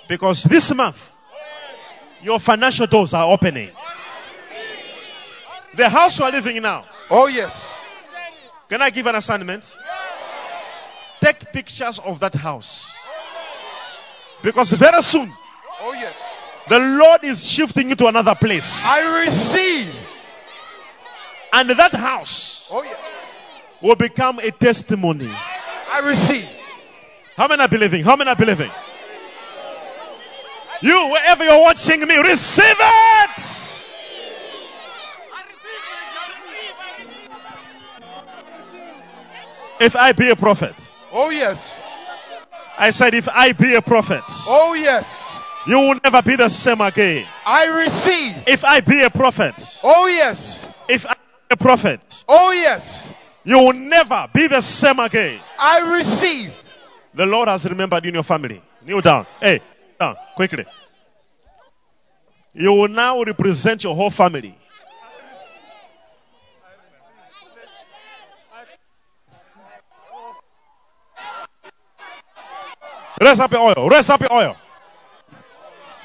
Because 0.08 0.44
this 0.46 0.74
month, 0.74 1.12
your 2.22 2.40
financial 2.40 2.88
doors 2.88 3.14
are 3.14 3.30
opening. 3.30 3.70
The 5.76 5.90
house 5.90 6.18
you 6.18 6.24
are 6.24 6.32
living 6.32 6.56
in 6.56 6.64
now, 6.64 6.86
Oh, 7.10 7.28
yes. 7.28 7.78
can 8.70 8.82
I 8.82 8.90
give 8.90 9.06
an 9.06 9.16
assignment? 9.16 9.76
Take 11.20 11.52
pictures 11.52 12.00
of 12.00 12.22
that 12.22 12.36
house. 12.36 12.96
Because 14.42 14.72
very 14.72 15.02
soon, 15.02 15.30
Oh, 15.82 15.92
yes. 15.92 16.38
the 16.70 16.80
Lord 16.80 17.26
is 17.26 17.46
shifting 17.46 17.90
you 17.90 17.96
to 17.98 18.08
another 18.08 18.34
place. 18.34 18.86
I 18.88 19.24
receive. 19.26 19.94
And 21.52 21.70
that 21.72 21.92
house 21.94 22.70
Oh, 22.72 22.82
yes. 22.84 22.98
Will 23.82 23.96
become 23.96 24.40
a 24.40 24.52
testimony. 24.52 25.30
I 25.92 26.00
receive. 26.04 26.48
How 27.36 27.48
many 27.48 27.62
are 27.62 27.68
believing? 27.68 28.04
How 28.04 28.16
many 28.16 28.30
are 28.30 28.36
believing? 28.36 28.72
You, 30.82 31.10
wherever 31.12 31.44
you're 31.44 31.62
watching 31.62 32.02
me, 32.08 32.18
receive 32.18 32.76
it! 32.80 33.64
If 39.80 39.96
I 39.96 40.12
be 40.12 40.30
a 40.30 40.36
prophet, 40.36 40.74
Oh, 41.12 41.30
yes. 41.30 41.80
I 42.78 42.90
said, 42.92 43.14
if 43.14 43.28
I 43.30 43.54
be 43.54 43.76
a 43.76 43.82
prophet, 43.82 44.24
Oh, 44.48 44.74
yes. 44.74 45.38
you 45.66 45.80
will 45.80 46.00
never 46.04 46.22
be 46.22 46.36
the 46.36 46.50
same 46.50 46.82
again. 46.82 47.26
I 47.46 47.66
receive. 47.84 48.36
If 48.48 48.64
I 48.66 48.82
be 48.82 49.04
a 49.04 49.10
prophet, 49.10 49.54
Oh, 49.84 50.08
yes. 50.08 50.66
if 50.90 51.06
I 51.06 51.14
be 51.14 51.20
a 51.52 51.58
prophet, 51.58 52.24
Oh, 52.28 52.52
yes. 52.52 53.10
You 53.48 53.58
will 53.58 53.72
never 53.72 54.28
be 54.34 54.46
the 54.48 54.60
same 54.60 55.00
again. 55.00 55.40
I 55.58 55.96
receive. 55.96 56.54
The 57.14 57.26
Lord 57.26 57.48
has 57.48 57.64
remembered 57.64 58.04
you 58.04 58.10
in 58.10 58.16
your 58.16 58.24
family. 58.24 58.62
Kneel 58.86 59.00
down. 59.00 59.26
Hey, 59.40 59.62
down 59.98 60.18
quickly. 60.36 60.66
You 62.54 62.74
will 62.74 62.90
now 62.90 63.24
represent 63.24 63.86
your 63.86 63.96
whole 63.96 64.10
family. 64.10 64.54
Raise 73.22 73.40
up 73.40 73.52
your 73.54 73.62
oil. 73.62 73.90
Raise 73.90 74.10
up 74.10 74.20
your 74.20 74.34
oil. 74.34 74.58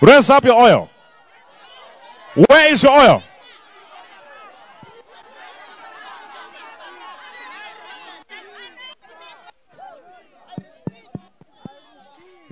Raise 0.01 0.31
up 0.31 0.45
your 0.45 0.61
oil. 0.61 0.89
Where 2.35 2.73
is 2.73 2.85
your 2.85 2.93
oil? 2.93 3.23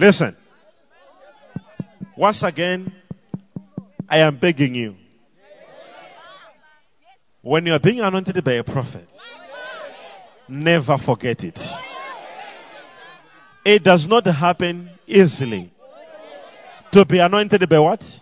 Listen. 0.00 0.34
Once 2.16 2.42
again, 2.42 2.90
I 4.08 4.16
am 4.20 4.34
begging 4.34 4.74
you. 4.74 4.96
When 7.42 7.66
you 7.66 7.74
are 7.74 7.78
being 7.78 8.00
anointed 8.00 8.42
by 8.42 8.52
a 8.52 8.64
prophet, 8.64 9.06
never 10.48 10.96
forget 10.96 11.44
it. 11.44 11.70
It 13.62 13.82
does 13.82 14.08
not 14.08 14.24
happen 14.24 14.88
easily. 15.06 15.70
To 16.92 17.04
be 17.04 17.18
anointed 17.18 17.68
by 17.68 17.78
what? 17.78 18.20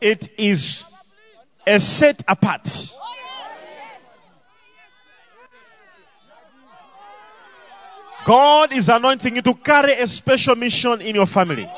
It 0.00 0.30
is 0.38 0.86
a 1.66 1.78
set 1.78 2.22
apart. 2.26 2.66
God 8.24 8.72
is 8.72 8.88
anointing 8.88 9.36
you 9.36 9.42
to 9.42 9.54
carry 9.54 9.92
a 9.94 10.06
special 10.06 10.54
mission 10.54 11.00
in 11.00 11.14
your 11.14 11.26
family. 11.26 11.68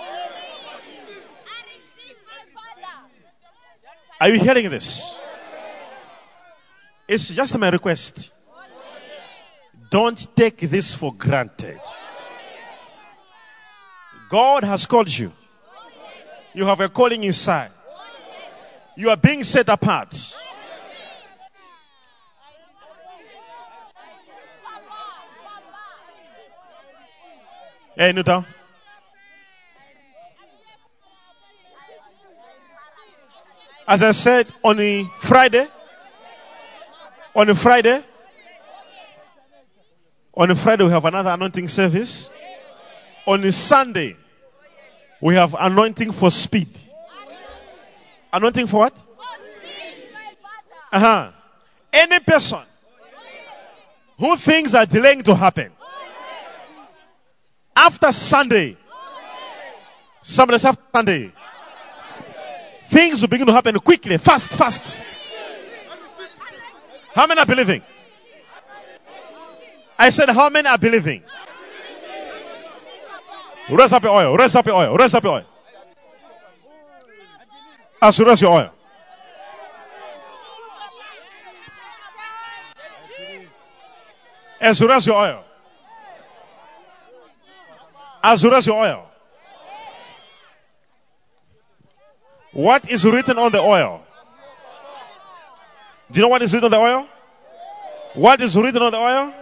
Are 4.20 4.28
you 4.28 4.38
hearing 4.38 4.70
this? 4.70 5.18
It's 7.08 7.28
just 7.28 7.58
my 7.58 7.68
request. 7.68 8.32
Don't 9.90 10.34
take 10.34 10.58
this 10.58 10.94
for 10.94 11.12
granted. 11.12 11.80
God 14.28 14.64
has 14.64 14.86
called 14.86 15.10
you. 15.10 15.32
You 16.54 16.64
have 16.66 16.80
a 16.80 16.88
calling 16.88 17.24
inside. 17.24 17.70
You 18.96 19.10
are 19.10 19.16
being 19.16 19.42
set 19.42 19.68
apart. 19.68 20.14
Hey, 27.94 28.10
down. 28.22 28.46
As 33.86 34.02
I 34.02 34.12
said 34.12 34.46
on 34.64 34.80
a 34.80 35.04
Friday, 35.18 35.68
on 37.34 37.50
a 37.50 37.54
Friday, 37.54 38.02
on 40.32 40.50
a 40.50 40.54
Friday 40.54 40.84
we 40.84 40.90
have 40.90 41.04
another 41.04 41.30
anointing 41.30 41.68
service. 41.68 42.30
On 43.26 43.44
a 43.44 43.52
Sunday, 43.52 44.16
we 45.20 45.34
have 45.34 45.54
anointing 45.58 46.12
for 46.12 46.30
speed. 46.30 46.68
Anointing 48.32 48.68
for 48.68 48.78
what? 48.78 49.02
Uh 50.90 50.98
huh. 50.98 51.30
Any 51.92 52.20
person 52.20 52.60
who 54.18 54.34
things 54.36 54.74
are 54.74 54.86
delaying 54.86 55.20
to 55.24 55.34
happen 55.34 55.72
after 57.74 58.12
Sunday, 58.12 58.76
somebody 60.20 60.58
say 60.58 60.68
after 60.68 60.82
Sunday, 60.92 61.32
things 62.84 63.20
will 63.20 63.28
begin 63.28 63.46
to 63.46 63.52
happen 63.52 63.78
quickly, 63.80 64.18
fast, 64.18 64.52
fast. 64.52 65.02
How 67.14 67.26
many 67.26 67.40
are 67.40 67.46
believing? 67.46 67.82
I 69.98 70.10
said, 70.10 70.28
How 70.30 70.48
many 70.48 70.68
are 70.68 70.78
believing? 70.78 71.22
Raise 73.70 73.92
up 73.92 74.02
your 74.02 74.12
oil, 74.12 74.36
raise 74.36 74.54
up 74.56 74.66
your 74.66 74.74
oil, 74.74 74.96
raise 74.96 75.14
up 75.14 75.22
your 75.22 75.34
oil. 75.34 75.44
As 78.00 78.18
you 78.18 78.26
raise 78.26 78.40
your 78.40 78.52
oil. 78.52 78.72
As 84.60 84.80
you 84.80 84.88
raise 84.88 85.06
your 85.06 85.16
oil. 85.16 85.44
As 88.22 88.44
raise 88.44 88.66
your 88.66 88.76
oil. 88.76 89.08
What 92.52 92.90
is 92.90 93.04
written 93.04 93.38
on 93.38 93.50
the 93.50 93.60
oil? 93.60 94.02
Do 96.10 96.20
you 96.20 96.22
know 96.22 96.28
what 96.28 96.42
is 96.42 96.52
written 96.52 96.66
on 96.66 96.70
the 96.70 96.78
oil? 96.78 97.08
What 98.14 98.40
is 98.40 98.56
written 98.56 98.82
on 98.82 98.92
the 98.92 98.98
oil? 98.98 99.34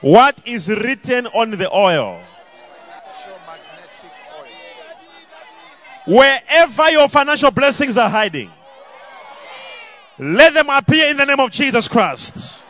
What 0.00 0.40
is 0.46 0.68
written 0.68 1.26
on 1.28 1.50
the 1.50 1.70
oil? 1.74 2.20
Wherever 6.06 6.90
your 6.90 7.08
financial 7.08 7.50
blessings 7.50 7.96
are 7.96 8.10
hiding, 8.10 8.50
let 10.18 10.52
them 10.54 10.68
appear 10.70 11.08
in 11.10 11.16
the 11.16 11.24
name 11.24 11.40
of 11.40 11.50
Jesus 11.50 11.88
Christ. 11.88 12.62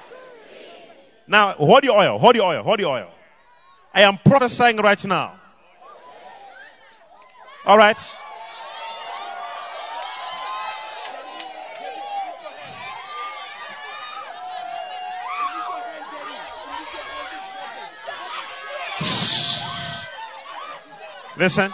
Now, 1.27 1.53
hold 1.53 1.85
your 1.85 1.97
oil, 1.97 2.19
hold 2.19 2.37
your 2.37 2.45
oil, 2.45 2.63
hold 2.63 2.81
your 2.81 2.97
oil. 2.97 3.11
I 3.95 4.03
am 4.03 4.19
prophesying 4.19 4.79
right 4.79 5.03
now. 5.07 5.35
All 7.65 7.79
right. 7.79 7.97
Listen. 21.37 21.73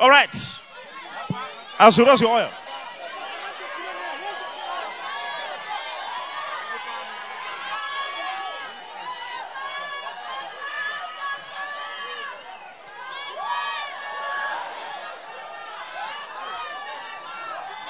All 0.00 0.10
right. 0.10 0.60
As 1.78 1.96
your 1.96 2.30
oil. 2.30 2.50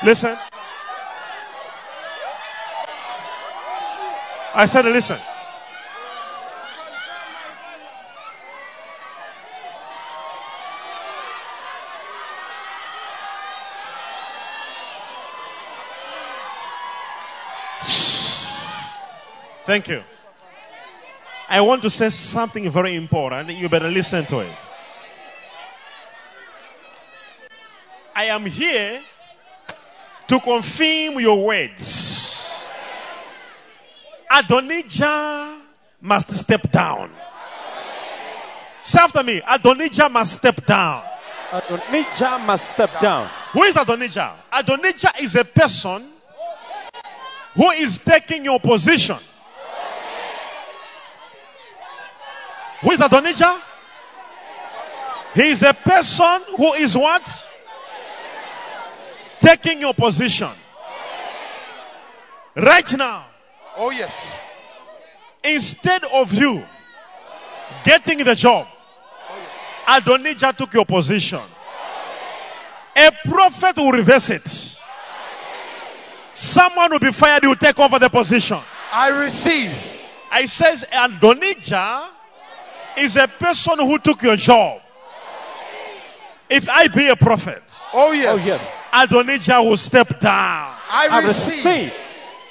Listen. 0.04 0.36
I 4.54 4.66
said, 4.66 4.84
listen. 4.84 5.16
Thank 19.64 19.88
you. 19.88 20.02
I 21.48 21.62
want 21.62 21.80
to 21.80 21.88
say 21.88 22.10
something 22.10 22.68
very 22.68 22.94
important. 22.94 23.48
You 23.52 23.70
better 23.70 23.90
listen 23.90 24.26
to 24.26 24.40
it. 24.40 24.56
I 28.14 28.26
am 28.26 28.44
here 28.44 29.00
to 30.28 30.40
confirm 30.40 31.20
your 31.20 31.46
words. 31.46 32.52
Adonijah 34.30 35.60
must 36.00 36.32
step 36.32 36.70
down. 36.70 37.10
Say 38.82 39.00
after 39.00 39.22
me, 39.22 39.40
Adonijah 39.48 40.08
must 40.08 40.34
step 40.34 40.64
down. 40.66 41.04
Adonijah 41.52 42.42
must 42.44 42.72
step 42.72 43.00
down. 43.00 43.30
Who 43.52 43.62
is 43.62 43.76
Adonijah? 43.76 44.36
Adonijah 44.52 45.12
is 45.20 45.36
a 45.36 45.44
person 45.44 46.10
who 47.54 47.70
is 47.70 47.98
taking 47.98 48.44
your 48.44 48.58
position. 48.58 49.16
Who 52.80 52.90
is 52.90 53.00
Adonijah? 53.00 53.62
He 55.34 55.50
is 55.50 55.62
a 55.62 55.72
person 55.72 56.42
who 56.56 56.72
is 56.74 56.96
what? 56.96 57.50
Taking 59.44 59.80
your 59.80 59.92
position. 59.92 60.48
Right 62.56 62.96
now, 62.96 63.26
Oh, 63.76 63.90
yes. 63.90 64.32
instead 65.42 66.02
of 66.04 66.32
you 66.32 66.64
getting 67.84 68.18
the 68.24 68.34
job, 68.34 68.66
Adonijah 69.86 70.54
took 70.56 70.72
your 70.72 70.86
position. 70.86 71.40
A 72.96 73.10
prophet 73.28 73.76
will 73.76 73.92
reverse 73.92 74.30
it. 74.30 74.80
Someone 76.32 76.90
will 76.92 76.98
be 77.00 77.12
fired, 77.12 77.42
he 77.42 77.48
will 77.48 77.56
take 77.56 77.78
over 77.78 77.98
the 77.98 78.08
position. 78.08 78.58
I 78.92 79.08
receive. 79.10 79.74
I 80.30 80.46
says 80.46 80.86
Adonijah 80.90 82.08
is 82.96 83.16
a 83.16 83.28
person 83.28 83.78
who 83.80 83.98
took 83.98 84.22
your 84.22 84.36
job. 84.36 84.80
If 86.48 86.68
I 86.68 86.88
be 86.88 87.08
a 87.08 87.16
prophet, 87.16 87.62
Oh, 87.92 88.12
yes. 88.12 88.26
Oh, 88.28 88.46
yes. 88.46 88.80
Adonijah 88.94 89.62
will 89.62 89.76
step 89.76 90.20
down. 90.20 90.74
I 90.88 91.08
I 91.10 91.18
receive. 91.20 91.64
receive. 91.64 91.92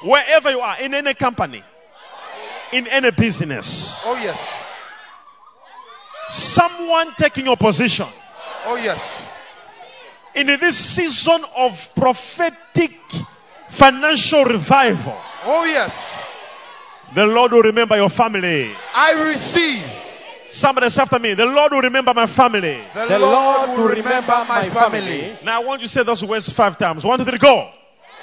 Wherever 0.03 0.51
you 0.51 0.59
are, 0.59 0.77
in 0.81 0.93
any 0.93 1.13
company, 1.13 1.63
in 2.73 2.85
any 2.87 3.11
business, 3.11 4.03
Oh, 4.05 4.15
yes. 4.21 4.53
someone 6.29 7.13
taking 7.15 7.45
your 7.45 7.57
position. 7.57 8.07
Oh, 8.65 8.75
yes. 8.75 9.21
In 10.35 10.47
this 10.47 10.77
season 10.77 11.43
of 11.55 11.89
prophetic 11.95 12.91
financial 13.69 14.43
revival, 14.45 15.15
Oh, 15.45 15.63
yes. 15.65 16.13
the 17.13 17.25
Lord 17.25 17.51
will 17.51 17.61
remember 17.63 17.95
your 17.95 18.09
family. 18.09 18.71
I 18.93 19.13
receive. 19.29 19.83
Somebody 20.53 20.87
say 20.91 21.01
after 21.01 21.17
me, 21.17 21.33
the 21.33 21.47
Lord 21.47 21.71
will 21.71 21.81
remember 21.81 22.13
my 22.13 22.27
family. 22.27 22.83
The, 22.93 23.07
The 23.07 23.17
Lord 23.17 23.69
will 23.69 23.87
remember 23.87 24.45
my 24.47 24.69
family. 24.69 25.09
family. 25.09 25.37
Now 25.43 25.59
I 25.59 25.65
want 25.65 25.81
you 25.81 25.87
to 25.87 25.91
say 25.91 26.03
those 26.03 26.23
words 26.23 26.47
five 26.47 26.77
times. 26.77 27.03
One, 27.03 27.17
two, 27.17 27.25
three, 27.25 27.39
go. 27.39 27.71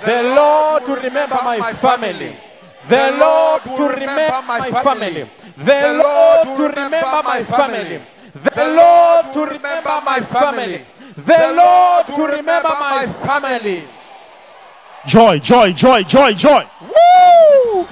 The 0.04 0.22
Lord 0.22 0.86
to 0.86 0.94
remember 0.94 1.38
my 1.42 1.72
family. 1.72 2.36
The 2.88 3.16
Lord 3.18 3.62
to 3.64 3.82
remember 3.82 4.42
my 4.46 4.70
family. 4.70 5.28
The 5.56 5.92
Lord 5.92 6.46
to 6.56 6.68
remember 6.68 7.22
my 7.24 7.42
family. 7.42 8.00
The 8.32 8.68
Lord 8.78 9.34
to 9.34 9.40
remember 9.52 10.00
my 10.04 10.20
family. 10.20 10.84
The 11.16 11.52
Lord 11.56 12.06
to 12.06 12.36
remember 12.36 12.68
my 12.78 13.06
family. 13.26 13.88
Joy, 15.04 15.40
joy, 15.40 15.72
joy, 15.72 16.04
joy, 16.04 16.32
joy. 16.34 16.64
Woo! 16.80 17.88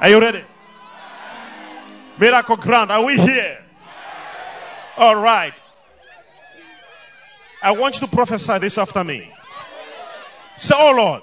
Are 0.00 0.08
you 0.08 0.20
ready? 0.20 0.42
Miracle 2.18 2.56
ground, 2.56 2.90
are 2.90 3.04
we 3.04 3.16
here? 3.16 3.58
All 4.96 5.16
right. 5.16 5.54
I 7.62 7.72
want 7.72 8.00
you 8.00 8.06
to 8.06 8.14
prophesy 8.14 8.58
this 8.58 8.78
after 8.78 9.04
me. 9.04 9.30
Say, 10.56 10.74
Oh 10.78 10.94
Lord, 10.96 11.22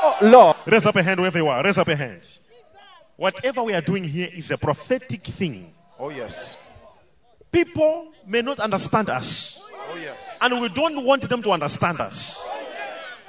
Oh, 0.00 0.18
Lord, 0.22 0.56
raise 0.66 0.86
up 0.86 0.94
a 0.96 1.02
hand 1.02 1.18
wherever 1.18 1.38
you 1.38 1.48
are. 1.48 1.62
Raise 1.64 1.76
up 1.78 1.88
a 1.88 1.96
hand. 1.96 2.26
Whatever 3.16 3.64
we 3.64 3.74
are 3.74 3.80
doing 3.80 4.04
here 4.04 4.28
is 4.32 4.50
a 4.52 4.56
prophetic 4.58 5.22
thing. 5.22 5.74
Oh, 5.98 6.10
yes. 6.10 6.56
People 7.50 8.12
may 8.26 8.42
not 8.42 8.60
understand 8.60 9.08
us, 9.10 9.66
Oh, 9.72 9.96
yes. 10.00 10.38
and 10.40 10.60
we 10.60 10.68
don't 10.68 11.04
want 11.04 11.28
them 11.28 11.42
to 11.42 11.50
understand 11.50 11.98
us. 12.00 12.48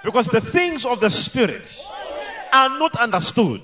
Because 0.04 0.28
the 0.28 0.42
things 0.42 0.86
of 0.86 1.00
the 1.00 1.10
Spirit 1.10 1.84
are 2.54 2.70
not 2.78 2.96
understood, 2.98 3.62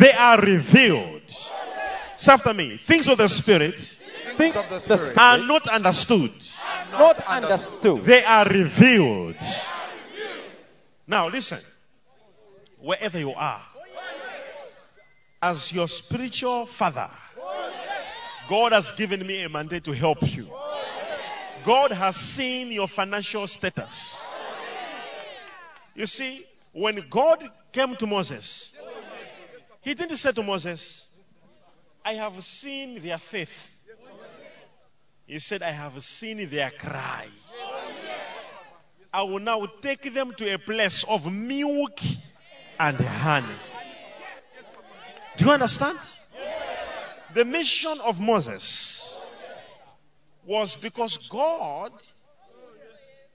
they 0.00 0.12
are 0.12 0.40
revealed. 0.40 1.22
Say 2.16 2.32
after 2.32 2.52
me 2.52 2.76
things 2.78 3.06
of 3.08 3.18
the 3.18 3.28
Spirit 3.28 3.74
things 3.74 4.56
of 4.56 4.68
the 4.68 4.74
the 4.88 4.98
Spirit. 4.98 5.18
are 5.18 5.38
not 5.38 5.68
understood, 5.68 6.32
not 6.92 7.18
understood. 7.26 8.04
they 8.04 8.24
are 8.24 8.46
revealed. 8.46 9.36
Now, 11.06 11.28
listen, 11.28 11.58
wherever 12.78 13.18
you 13.18 13.32
are, 13.32 13.60
as 15.42 15.72
your 15.72 15.88
spiritual 15.88 16.66
father, 16.66 17.10
God 18.48 18.72
has 18.72 18.92
given 18.92 19.26
me 19.26 19.42
a 19.42 19.48
mandate 19.48 19.84
to 19.84 19.92
help 19.92 20.34
you. 20.34 20.48
God 21.64 21.92
has 21.92 22.16
seen 22.16 22.72
your 22.72 22.88
financial 22.88 23.46
status. 23.46 24.26
You 25.94 26.06
see, 26.06 26.46
when 26.72 27.04
God 27.10 27.44
came 27.72 27.96
to 27.96 28.06
Moses, 28.06 28.69
he 29.80 29.94
didn't 29.94 30.16
say 30.16 30.32
to 30.32 30.42
Moses, 30.42 31.08
I 32.04 32.14
have 32.14 32.42
seen 32.42 33.00
their 33.02 33.18
faith. 33.18 33.78
He 35.26 35.38
said, 35.38 35.62
I 35.62 35.70
have 35.70 36.02
seen 36.02 36.48
their 36.48 36.70
cry. 36.70 37.26
I 39.12 39.22
will 39.22 39.40
now 39.40 39.66
take 39.80 40.12
them 40.14 40.32
to 40.34 40.54
a 40.54 40.58
place 40.58 41.04
of 41.04 41.32
milk 41.32 42.00
and 42.78 42.96
honey. 43.00 43.46
Do 45.36 45.46
you 45.46 45.52
understand? 45.52 45.98
The 47.32 47.44
mission 47.44 47.98
of 48.04 48.20
Moses 48.20 49.24
was 50.44 50.76
because 50.76 51.16
God 51.28 51.92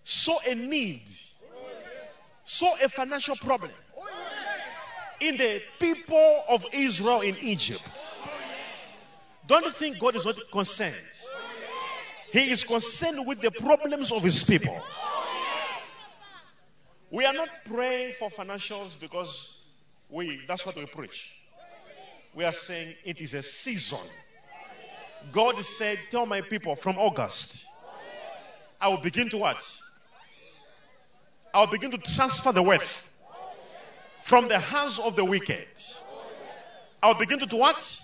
saw 0.03 0.37
a 0.47 0.53
need, 0.53 1.03
saw 2.43 2.71
a 2.83 2.89
financial 2.89 3.35
problem 3.37 3.71
in 5.19 5.37
the 5.37 5.61
people 5.79 6.43
of 6.49 6.65
Israel 6.73 7.21
in 7.21 7.35
Egypt. 7.37 8.19
Don't 9.47 9.65
you 9.65 9.71
think 9.71 9.99
God 9.99 10.15
is 10.15 10.25
not 10.25 10.35
concerned? 10.51 10.95
He 12.31 12.51
is 12.51 12.63
concerned 12.63 13.25
with 13.25 13.41
the 13.41 13.51
problems 13.51 14.11
of 14.11 14.23
his 14.23 14.43
people. 14.43 14.77
We 17.11 17.25
are 17.25 17.33
not 17.33 17.49
praying 17.63 18.13
for 18.13 18.29
financials 18.29 18.99
because 18.99 19.65
we 20.09 20.41
that's 20.47 20.65
what 20.65 20.75
we 20.75 20.85
preach. 20.85 21.35
We 22.33 22.43
are 22.43 22.51
saying 22.51 22.95
it 23.05 23.21
is 23.21 23.33
a 23.33 23.41
season. 23.41 24.05
God 25.31 25.63
said, 25.63 25.99
Tell 26.09 26.25
my 26.25 26.41
people 26.41 26.75
from 26.75 26.97
August, 26.97 27.65
I 28.81 28.89
will 28.89 28.97
begin 28.97 29.29
to 29.29 29.37
what? 29.37 29.81
I 31.53 31.61
will 31.61 31.67
begin 31.67 31.91
to 31.91 31.97
transfer 31.97 32.51
the 32.51 32.61
wealth 32.61 33.14
from 34.25 34.47
the 34.47 34.57
hands 34.57 34.97
of 34.97 35.15
the 35.15 35.23
wicked. 35.23 35.67
I 37.03 37.09
will 37.09 37.13
begin 37.13 37.37
to 37.37 37.45
do 37.45 37.57
what? 37.57 38.01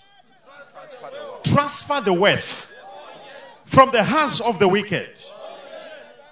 Transfer 1.43 1.99
the 1.99 2.13
wealth 2.13 2.71
from 3.65 3.89
the 3.89 4.03
hands 4.03 4.39
of 4.39 4.59
the 4.59 4.67
wicked. 4.67 5.19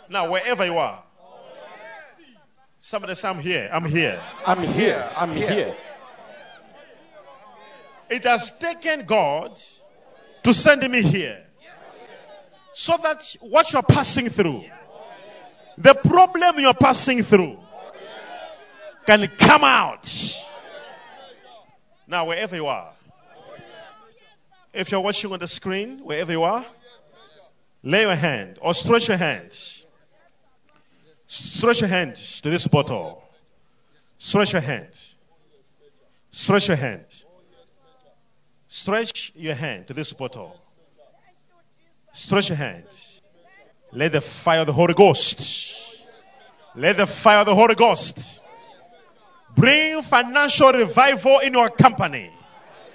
Now, 0.08 0.30
wherever 0.30 0.64
you 0.64 0.78
are, 0.78 1.04
somebody 2.80 3.16
say, 3.16 3.30
I'm 3.30 3.40
here, 3.40 3.68
I'm 3.74 3.86
here. 3.86 4.22
I'm 4.46 4.62
here. 4.62 5.12
I'm 5.16 5.32
here. 5.32 5.76
It 8.12 8.24
has 8.26 8.56
taken 8.60 9.08
God 9.08 9.60
to 10.44 10.54
send 10.54 10.88
me 10.88 11.02
here 11.02 11.48
so 12.76 12.96
that 13.02 13.24
what 13.40 13.74
you're 13.74 13.82
passing 13.82 14.30
through, 14.30 14.66
the 15.80 15.96
problem 15.96 16.60
you're 16.60 16.76
passing 16.76 17.24
through, 17.24 17.58
can 19.10 19.28
come 19.39 19.64
out. 19.64 20.07
Now, 22.07 22.28
wherever 22.28 22.55
you 22.55 22.68
are, 22.68 22.91
if 24.72 24.91
you're 24.91 25.01
watching 25.01 25.32
on 25.32 25.39
the 25.39 25.47
screen, 25.47 25.99
wherever 26.03 26.32
you 26.32 26.43
are, 26.43 26.64
lay 27.82 28.01
your 28.01 28.14
hand 28.14 28.60
or 28.62 28.76
stretch 28.76 29.07
your 29.07 29.18
hand. 29.18 29.51
Stretch 31.26 31.82
your 31.82 31.88
hand 31.88 32.18
to 32.18 32.51
this 32.51 32.68
bottle. 32.68 33.24
Stretch 34.20 34.53
your 34.53 34.62
hand. 34.62 34.95
Stretch 36.30 36.68
your 36.68 36.78
hand. 36.78 37.05
Stretch 38.68 39.32
your 39.36 39.55
hand 39.55 39.88
to 39.88 39.93
this 39.95 40.14
bottle. 40.14 40.55
Stretch 42.12 42.49
your 42.49 42.57
hand. 42.57 42.86
Let 43.91 44.12
the 44.12 44.22
fire 44.22 44.60
of 44.60 44.68
the 44.68 44.74
Holy 44.74 44.93
Ghost. 44.93 46.05
Let 46.76 46.97
the 46.97 47.07
fire 47.07 47.39
of 47.39 47.47
the 47.47 47.55
Holy 47.55 47.74
Ghost 47.74 48.43
bring 49.56 50.02
financial 50.02 50.72
revival 50.72 51.39
in 51.39 51.54
your 51.54 51.70
company, 51.70 52.32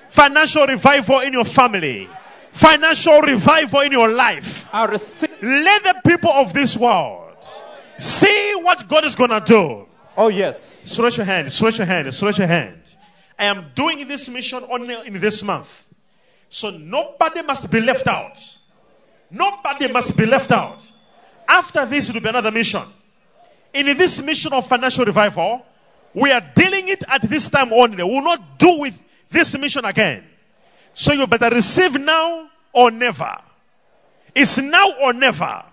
financial 0.08 0.66
revival 0.66 1.20
in 1.20 1.32
your 1.32 1.44
family, 1.44 2.08
financial 2.50 3.20
revival 3.20 3.80
in 3.80 3.92
your 3.92 4.08
life. 4.08 4.68
Let 4.72 5.82
the 5.82 6.00
people 6.06 6.30
of 6.30 6.52
this 6.52 6.76
world 6.76 7.36
see 7.98 8.54
what 8.62 8.88
God 8.88 9.04
is 9.04 9.14
going 9.14 9.30
to 9.30 9.40
do. 9.40 9.86
Oh, 10.16 10.28
yes. 10.28 10.62
Stretch 10.90 11.16
your 11.16 11.26
hand, 11.26 11.52
stretch 11.52 11.78
your 11.78 11.86
hand, 11.86 12.12
stretch 12.14 12.38
your 12.38 12.46
hand. 12.46 12.80
I 13.38 13.46
am 13.46 13.72
doing 13.74 14.06
this 14.06 14.28
mission 14.28 14.64
only 14.70 14.96
in 15.06 15.20
this 15.20 15.42
month. 15.42 15.88
So 16.48 16.70
nobody 16.70 17.42
must 17.42 17.70
be 17.70 17.80
left 17.80 18.06
out. 18.06 18.38
Nobody 19.30 19.88
must 19.88 20.16
be 20.16 20.24
left 20.24 20.52
out. 20.52 20.88
After 21.48 21.84
this, 21.84 22.08
it 22.08 22.14
will 22.14 22.22
be 22.22 22.28
another 22.28 22.52
mission. 22.52 22.82
In 23.72 23.86
this 23.98 24.22
mission 24.22 24.52
of 24.52 24.64
financial 24.64 25.04
revival, 25.04 25.66
we 26.14 26.30
are 26.30 26.42
dealing 26.54 26.88
it 26.88 27.02
at 27.08 27.22
this 27.22 27.48
time 27.48 27.72
only. 27.72 28.02
We 28.02 28.10
will 28.10 28.22
not 28.22 28.58
do 28.58 28.78
with 28.80 29.02
this 29.30 29.56
mission 29.58 29.84
again. 29.84 30.24
So 30.94 31.12
you 31.12 31.26
better 31.26 31.54
receive 31.54 32.00
now 32.00 32.48
or 32.72 32.90
never. 32.90 33.36
It's 34.34 34.58
now 34.58 34.92
or 35.02 35.12
never. 35.12 35.64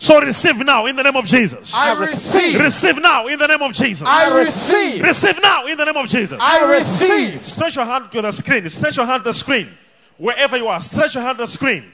So 0.00 0.20
receive 0.20 0.58
now 0.58 0.86
in 0.86 0.94
the 0.94 1.02
name 1.02 1.16
of 1.16 1.26
Jesus. 1.26 1.72
I 1.74 1.98
receive. 1.98 2.60
Receive 2.60 3.00
now 3.00 3.26
in 3.26 3.38
the 3.38 3.46
name 3.48 3.62
of 3.62 3.72
Jesus. 3.72 4.06
I 4.06 4.38
receive. 4.38 5.02
Receive 5.02 5.42
now 5.42 5.66
in 5.66 5.76
the 5.76 5.84
name 5.84 5.96
of 5.96 6.08
Jesus. 6.08 6.38
I 6.40 6.70
receive. 6.70 7.44
Stretch 7.44 7.76
your 7.76 7.84
hand 7.84 8.10
to 8.12 8.22
the 8.22 8.30
screen. 8.30 8.68
Stretch 8.68 8.96
your 8.96 9.06
hand 9.06 9.24
to 9.24 9.30
the 9.30 9.34
screen. 9.34 9.68
Wherever 10.16 10.56
you 10.56 10.68
are, 10.68 10.80
stretch 10.80 11.14
your 11.14 11.24
hand 11.24 11.38
to 11.38 11.44
the 11.44 11.48
screen. 11.48 11.92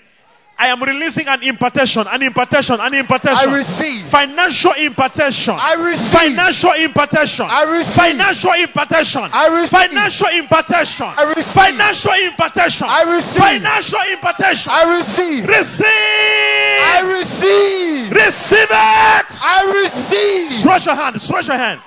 I 0.57 0.69
am 0.69 0.81
releasing 0.81 1.27
an 1.27 1.43
impartation, 1.43 2.07
an 2.07 2.23
impartation, 2.23 2.79
an 2.81 2.95
impartation. 2.95 3.49
I 3.49 3.57
receive. 3.57 4.03
Financial 4.03 4.73
impartation. 4.79 5.55
I 5.59 5.75
receive. 5.75 6.21
Financial 6.21 6.73
impartation. 6.73 7.47
I 7.51 7.65
receive. 7.77 7.95
Financial 7.95 8.53
impartation. 8.53 9.23
I 9.33 9.59
receive. 9.59 9.71
Financial 9.71 10.29
impartation. 10.29 11.07
I 11.19 11.33
receive. 11.35 11.53
Financial 11.53 12.13
impartation. 12.25 12.87
I 12.89 13.15
receive. 13.15 13.43
Financial 13.43 13.99
impartation. 14.13 14.73
I 14.73 14.97
receive. 14.97 15.49
receive. 15.49 15.87
I 15.89 17.17
receive. 17.19 18.13
receive 18.13 18.59
it. 18.59 18.71
I 18.71 19.83
receive. 19.83 20.53
Stretch 20.61 20.87
your 20.87 20.95
hand. 20.95 21.21
Stretch 21.21 21.49
your 21.49 21.57
hand. 21.57 21.81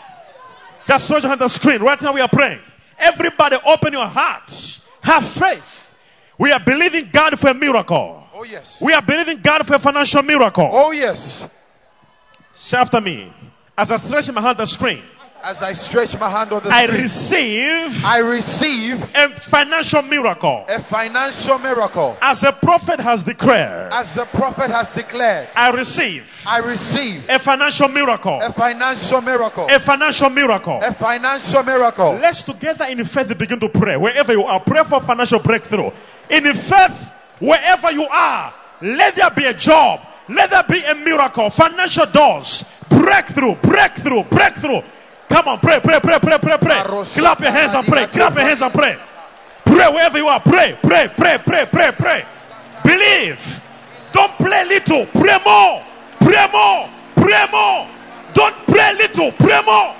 Just 0.87 1.05
stretch 1.05 1.23
your 1.23 1.29
hand 1.29 1.39
to 1.39 1.45
the 1.45 1.49
screen. 1.49 1.81
Right 1.81 2.01
now 2.01 2.13
we 2.13 2.19
are 2.19 2.27
praying. 2.27 2.59
Everybody 2.99 3.57
open 3.65 3.93
your 3.93 4.07
heart. 4.07 4.81
Have 5.03 5.25
faith. 5.25 5.95
We 6.37 6.51
are 6.51 6.59
believing 6.59 7.09
God 7.11 7.39
for 7.39 7.49
a 7.49 7.53
miracle. 7.53 8.26
Oh 8.39 8.43
yes. 8.43 8.81
We 8.81 8.93
are 8.93 9.01
believing 9.01 9.39
God 9.41 9.65
for 9.65 9.73
a 9.75 9.79
financial 9.79 10.21
miracle. 10.21 10.69
Oh 10.71 10.91
yes. 10.91 11.43
Say 12.53 12.77
after 12.77 13.01
me. 13.01 13.33
As 13.75 13.91
I 13.91 13.97
stretch 13.97 14.31
my 14.31 14.41
hand 14.41 14.57
to 14.57 14.63
the 14.63 14.67
screen, 14.67 15.01
As 15.43 15.61
I 15.63 15.73
stretch 15.73 16.19
my 16.19 16.29
hand 16.29 16.51
on 16.51 16.61
the 16.63 16.69
I 16.69 16.85
screen, 16.85 17.01
receive 17.01 18.05
I 18.05 18.17
receive 18.19 19.03
a 19.15 19.29
financial 19.39 20.01
miracle. 20.03 20.65
a 20.67 20.79
financial 20.81 21.57
miracle. 21.59 22.17
As 22.21 22.43
a 22.43 22.51
prophet 22.51 22.99
has 22.99 23.23
declared, 23.23 23.91
As 23.93 24.13
the 24.15 24.25
prophet 24.25 24.69
has 24.71 24.93
declared, 24.93 25.47
I 25.55 25.71
receive 25.71 26.43
I 26.47 26.59
receive 26.59 27.27
a 27.29 27.39
financial 27.39 27.87
miracle. 27.87 28.39
a 28.41 28.51
financial 28.51 29.21
miracle. 29.21 29.67
A 29.69 29.79
financial 29.79 30.29
miracle. 30.29 30.79
A 30.83 30.93
financial 30.93 31.63
miracle. 31.63 32.13
Let's 32.21 32.43
together 32.43 32.85
in 32.89 33.03
faith 33.05 33.35
begin 33.37 33.59
to 33.61 33.69
pray. 33.69 33.95
Wherever 33.97 34.33
you 34.33 34.43
are, 34.43 34.59
pray 34.59 34.83
for 34.83 34.99
financial 35.01 35.39
breakthrough. 35.39 35.89
In 36.29 36.53
faith, 36.53 37.13
wherever 37.39 37.91
you 37.91 38.03
are, 38.03 38.53
let 38.81 39.15
there 39.15 39.29
be 39.31 39.45
a 39.45 39.53
job. 39.53 40.01
Let 40.29 40.49
there 40.49 40.63
be 40.63 40.83
a 40.83 40.95
miracle. 40.95 41.49
Financial 41.49 42.05
doors. 42.05 42.65
Breakthrough, 42.89 43.55
breakthrough, 43.55 44.23
breakthrough. 44.23 44.81
Come 45.29 45.47
on, 45.47 45.59
pray, 45.59 45.79
pray, 45.81 45.99
pray, 45.99 46.19
pray, 46.19 46.37
pray, 46.37 46.57
pray. 46.57 46.81
Clap 46.83 47.39
your 47.39 47.51
hands 47.51 47.73
and 47.73 47.85
pray. 47.87 48.07
Clap 48.07 48.35
your 48.35 48.43
hands 48.43 48.61
and 48.61 48.73
pray. 48.73 48.97
Pray 49.65 49.89
wherever 49.91 50.17
you 50.17 50.27
are. 50.27 50.39
Pray, 50.39 50.77
pray, 50.81 51.09
pray, 51.15 51.37
pray, 51.45 51.65
pray, 51.71 51.91
pray. 51.97 52.25
Believe. 52.83 53.63
Don't 54.13 54.31
play 54.37 54.65
little. 54.65 55.05
Pray 55.07 55.37
more. 55.45 55.83
Pray 56.21 56.47
more. 56.51 56.89
Pray 57.15 57.45
more. 57.51 57.87
Don't 58.33 58.55
pray 58.67 58.93
little. 58.97 59.31
Pray 59.33 59.61
more. 59.65 59.95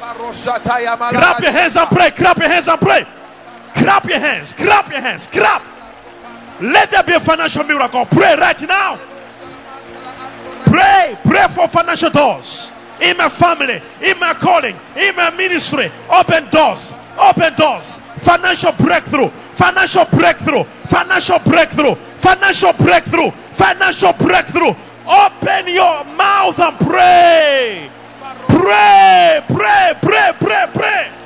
Clap 0.00 1.40
your 1.40 1.52
hands 1.52 1.76
and 1.76 1.88
pray. 1.90 2.10
Clap 2.10 2.38
your 2.38 2.48
hands 2.48 2.68
and 2.68 2.80
pray. 2.80 3.06
Clap 3.74 4.04
your 4.08 4.18
hands. 4.18 4.52
Clap 4.52 4.90
your 4.90 5.00
hands. 5.00 5.26
Clap. 5.28 5.62
Let 6.62 6.92
there 6.92 7.02
be 7.02 7.14
a 7.14 7.20
financial 7.20 7.64
miracle. 7.64 8.06
Pray 8.06 8.36
right 8.36 8.62
now. 8.62 8.96
Pray. 10.64 11.18
Pray 11.24 11.46
for 11.48 11.66
financial 11.66 12.10
doors. 12.10 12.70
In 13.00 13.16
my 13.16 13.28
family, 13.28 13.82
in 14.00 14.16
my 14.20 14.32
calling, 14.32 14.76
in 14.96 15.16
my 15.16 15.30
ministry. 15.30 15.90
Open 16.08 16.48
doors. 16.50 16.94
Open 17.18 17.52
doors. 17.54 17.98
Financial 18.20 18.70
breakthrough. 18.72 19.28
Financial 19.54 20.04
breakthrough. 20.04 20.62
Financial 20.86 21.38
breakthrough. 21.40 21.94
Financial 21.94 22.72
breakthrough. 22.74 23.30
Financial 23.30 24.12
breakthrough. 24.12 24.74
Open 25.04 25.66
your 25.66 26.04
mouth 26.14 26.60
and 26.60 26.78
pray. 26.78 27.90
Pray. 28.46 29.44
Pray. 29.48 29.94
Pray. 30.00 30.32
Pray. 30.38 30.66
Pray. 30.72 31.21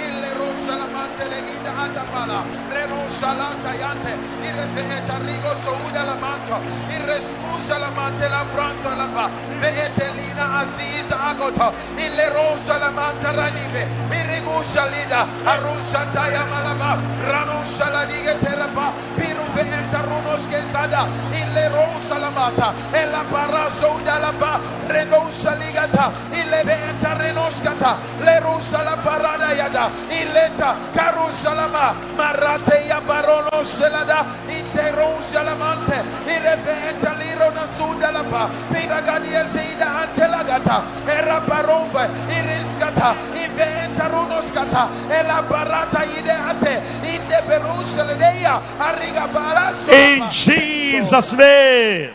salamante 0.65 1.29
le 1.29 1.41
ida 1.57 1.73
atapala. 1.85 2.47
Reno 2.69 3.09
salata 3.09 3.75
yante. 3.75 4.13
Irreveeta 4.41 5.19
rigo 5.19 5.55
souda 5.55 6.05
la 6.05 6.17
manto. 6.17 6.63
Irresmu 6.89 7.61
salamante 7.61 8.29
la 8.29 8.45
pranto 8.53 8.89
la 8.95 9.09
pa. 9.09 9.31
Veetelina 9.61 10.61
asisa 10.61 11.17
agoto. 11.31 11.75
Ille 11.97 12.29
ro 12.31 12.57
salamanta 12.57 13.33
ranive. 13.33 13.89
Irigu 14.11 14.63
salida. 14.65 15.27
Arusa 15.45 16.07
taya 16.13 16.45
malaba. 16.47 17.01
Rano 17.19 17.65
saladiga 17.65 18.35
terapa. 18.39 18.93
Piru 19.17 19.45
veeta 19.55 20.03
runos 20.03 20.47
ke 20.47 20.63
sada. 20.65 21.09
Ille 21.33 21.69
ro 21.69 21.99
salamata. 21.99 22.75
Ela 22.93 23.25
para 23.31 23.71
souda 23.71 24.19
la 24.21 24.33
ba. 24.33 24.61
Reno 24.89 25.31
saligata. 25.31 26.13
Ille 26.33 26.63
veeta 26.65 27.15
renoskata. 27.19 27.99
Le 28.21 28.41
rusa 28.41 28.83
la 28.85 28.97
parada 28.97 29.55
yada. 29.55 29.91
Ileta 30.09 30.52
karusalama. 30.95 31.97
Marate 32.17 32.87
ya 32.89 33.01
barono 33.01 33.65
selada. 33.65 34.27
Intero 34.49 35.21
salamante. 35.23 35.99
Ireventa 36.27 37.15
liro 37.19 37.51
na 37.55 37.67
suda 37.67 38.11
la 38.13 38.23
pa. 38.25 38.51
Piragadia 38.71 39.47
seida 39.47 40.03
antelagata. 40.03 40.85
Era 41.07 41.41
barove. 41.41 42.09
Iriskata. 42.29 43.17
Inventa 43.35 44.09
runoskata. 44.09 44.91
Ela 45.11 45.43
barata 45.49 46.05
ide 46.05 46.33
ate. 46.33 46.83
Inde 47.05 47.39
beruseledeya. 47.49 48.61
Arriga 48.79 49.27
bara 49.33 49.73
In 49.93 50.31
Jesus' 50.31 51.33
name. 51.35 52.15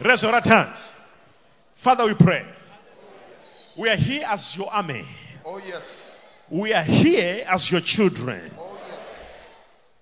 Raise 0.00 0.22
your 0.22 0.32
right 0.32 0.44
hand. 0.44 0.70
Father, 1.74 2.04
we 2.04 2.14
pray. 2.14 2.44
We 3.76 3.88
are 3.88 3.96
here 3.96 4.24
as 4.28 4.56
your 4.56 4.72
army. 4.72 5.04
Oh 5.44 5.58
yes. 5.58 6.11
We 6.52 6.74
are 6.74 6.82
here 6.82 7.46
as 7.48 7.70
your 7.70 7.80
children. 7.80 8.42
Oh 8.58 8.78
yes. 8.86 9.46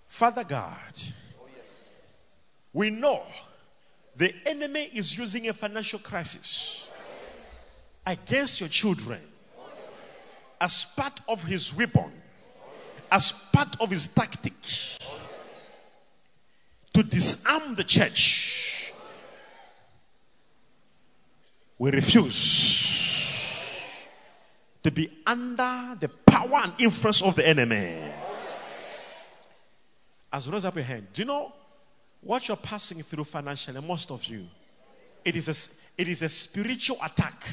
Father 0.08 0.42
God, 0.42 0.74
Oh 1.40 1.46
yes. 1.56 1.78
we 2.72 2.90
know 2.90 3.22
the 4.16 4.34
enemy 4.44 4.90
is 4.92 5.16
using 5.16 5.48
a 5.48 5.52
financial 5.52 6.00
crisis 6.00 6.88
against 8.04 8.58
your 8.58 8.68
children 8.68 9.20
as 10.60 10.86
part 10.96 11.20
of 11.28 11.44
his 11.44 11.72
weapon, 11.72 12.10
as 13.12 13.30
part 13.30 13.80
of 13.80 13.90
his 13.90 14.08
tactic 14.08 14.54
to 16.92 17.02
disarm 17.04 17.76
the 17.76 17.84
church. 17.84 18.92
We 21.78 21.92
refuse 21.92 22.99
to 24.82 24.90
be 24.90 25.10
under 25.26 25.96
the 26.00 26.08
power 26.08 26.60
and 26.62 26.72
influence 26.78 27.22
of 27.22 27.36
the 27.36 27.46
enemy. 27.46 28.00
As 30.32 30.46
you 30.46 30.52
raise 30.52 30.64
up 30.64 30.74
your 30.74 30.84
hand, 30.84 31.08
do 31.12 31.22
you 31.22 31.26
know 31.26 31.52
what 32.20 32.46
you're 32.48 32.56
passing 32.56 33.02
through 33.02 33.24
financially? 33.24 33.80
Most 33.80 34.10
of 34.10 34.24
you, 34.24 34.46
it 35.24 35.36
is 35.36 35.48
a, 35.48 36.00
it 36.00 36.08
is 36.08 36.22
a 36.22 36.28
spiritual 36.28 36.98
attack. 37.02 37.44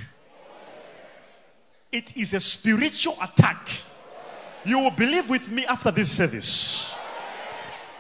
It 1.92 2.16
is 2.18 2.34
a 2.34 2.40
spiritual 2.40 3.18
attack. 3.22 3.70
You 4.64 4.80
will 4.80 4.92
believe 4.92 5.30
with 5.30 5.52
me 5.52 5.66
after 5.66 5.92
this 5.92 6.12
service. 6.12 6.96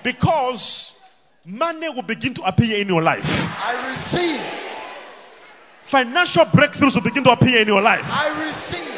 Because 0.03 1.01
money 1.45 1.89
will 1.89 2.03
begin 2.03 2.33
to 2.35 2.43
appear 2.43 2.77
in 2.77 2.87
your 2.87 3.01
life. 3.01 3.25
I 3.25 3.91
receive. 3.91 4.41
Financial 5.81 6.45
breakthroughs 6.45 6.95
will 6.95 7.01
begin 7.01 7.23
to 7.23 7.31
appear 7.31 7.61
in 7.61 7.67
your 7.67 7.81
life. 7.81 8.03
I 8.05 8.45
receive. 8.45 8.96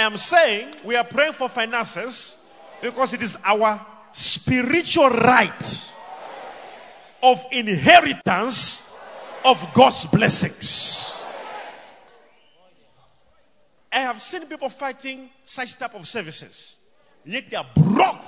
I 0.00 0.04
am 0.04 0.16
saying 0.16 0.76
we 0.82 0.96
are 0.96 1.04
praying 1.04 1.34
for 1.34 1.46
finances 1.46 2.46
because 2.80 3.12
it 3.12 3.20
is 3.20 3.36
our 3.44 3.84
spiritual 4.12 5.10
right 5.10 5.92
of 7.22 7.44
inheritance 7.52 8.96
of 9.44 9.62
God's 9.74 10.06
blessings. 10.06 11.22
I 13.92 13.98
have 13.98 14.22
seen 14.22 14.46
people 14.46 14.70
fighting 14.70 15.28
such 15.44 15.78
type 15.78 15.94
of 15.94 16.08
services, 16.08 16.76
yet 17.22 17.50
they 17.50 17.58
are 17.58 17.66
broke. 17.74 18.24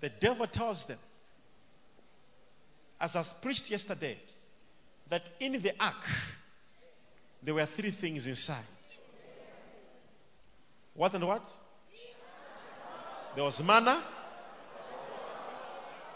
The 0.00 0.08
devil 0.08 0.48
tells 0.48 0.86
them, 0.86 0.98
as 3.00 3.14
I 3.14 3.22
preached 3.40 3.70
yesterday, 3.70 4.18
that 5.08 5.30
in 5.38 5.62
the 5.62 5.72
ark 5.78 6.04
there 7.44 7.54
were 7.54 7.66
three 7.66 7.90
things 7.90 8.26
inside. 8.26 8.64
What 10.94 11.12
and 11.14 11.26
what? 11.26 11.46
There 13.34 13.44
was 13.44 13.62
manna, 13.62 14.02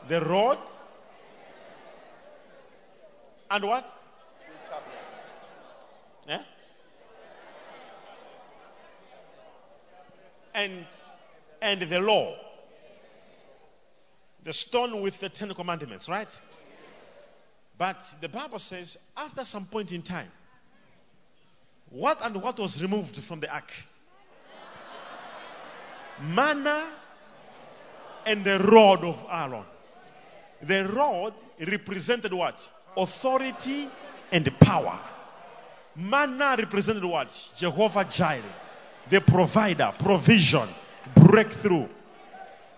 the 0.07 0.21
rod, 0.21 0.59
and 3.51 3.65
what? 3.65 3.87
Two 4.41 4.53
tablets. 4.65 5.15
Yeah? 6.29 6.43
And 10.55 10.87
and 11.61 11.83
the 11.83 12.01
law. 12.01 12.37
The 14.45 14.53
stone 14.53 15.03
with 15.03 15.19
the 15.19 15.29
Ten 15.29 15.53
Commandments, 15.53 16.09
right? 16.09 16.41
But 17.77 18.03
the 18.21 18.29
Bible 18.29 18.59
says, 18.59 18.97
after 19.17 19.45
some 19.45 19.67
point 19.67 19.93
in 19.93 20.03
time, 20.03 20.31
what 21.91 22.25
and 22.25 22.41
what 22.43 22.59
was 22.59 22.81
removed 22.83 23.17
from 23.17 23.41
the 23.41 23.53
ark? 23.53 23.73
Manna 26.21 26.87
and 28.27 28.45
the 28.45 28.59
rod 28.59 29.05
of 29.05 29.25
Aaron. 29.31 29.65
The 30.63 30.89
rod 30.89 31.35
represented 31.67 32.33
what? 32.33 32.71
Authority 32.97 33.89
and 34.33 34.59
power. 34.61 34.99
Manna 35.97 36.57
represented 36.59 37.05
what? 37.05 37.51
Jehovah 37.57 38.05
Jireh, 38.05 38.43
the 39.09 39.21
provider, 39.21 39.93
provision, 39.99 40.69
breakthrough. 41.15 41.89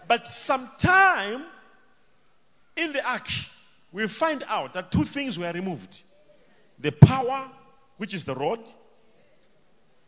But 0.07 0.29
sometime 0.29 1.45
in 2.77 2.93
the 2.93 3.07
ark, 3.09 3.29
we 3.93 4.07
find 4.07 4.45
out 4.49 4.73
that 4.75 4.91
two 4.91 5.05
things 5.05 5.39
were 5.39 5.51
removed 5.53 6.03
the 6.79 6.93
power, 6.93 7.51
which 7.99 8.15
is 8.15 8.25
the 8.25 8.35
rod 8.35 8.61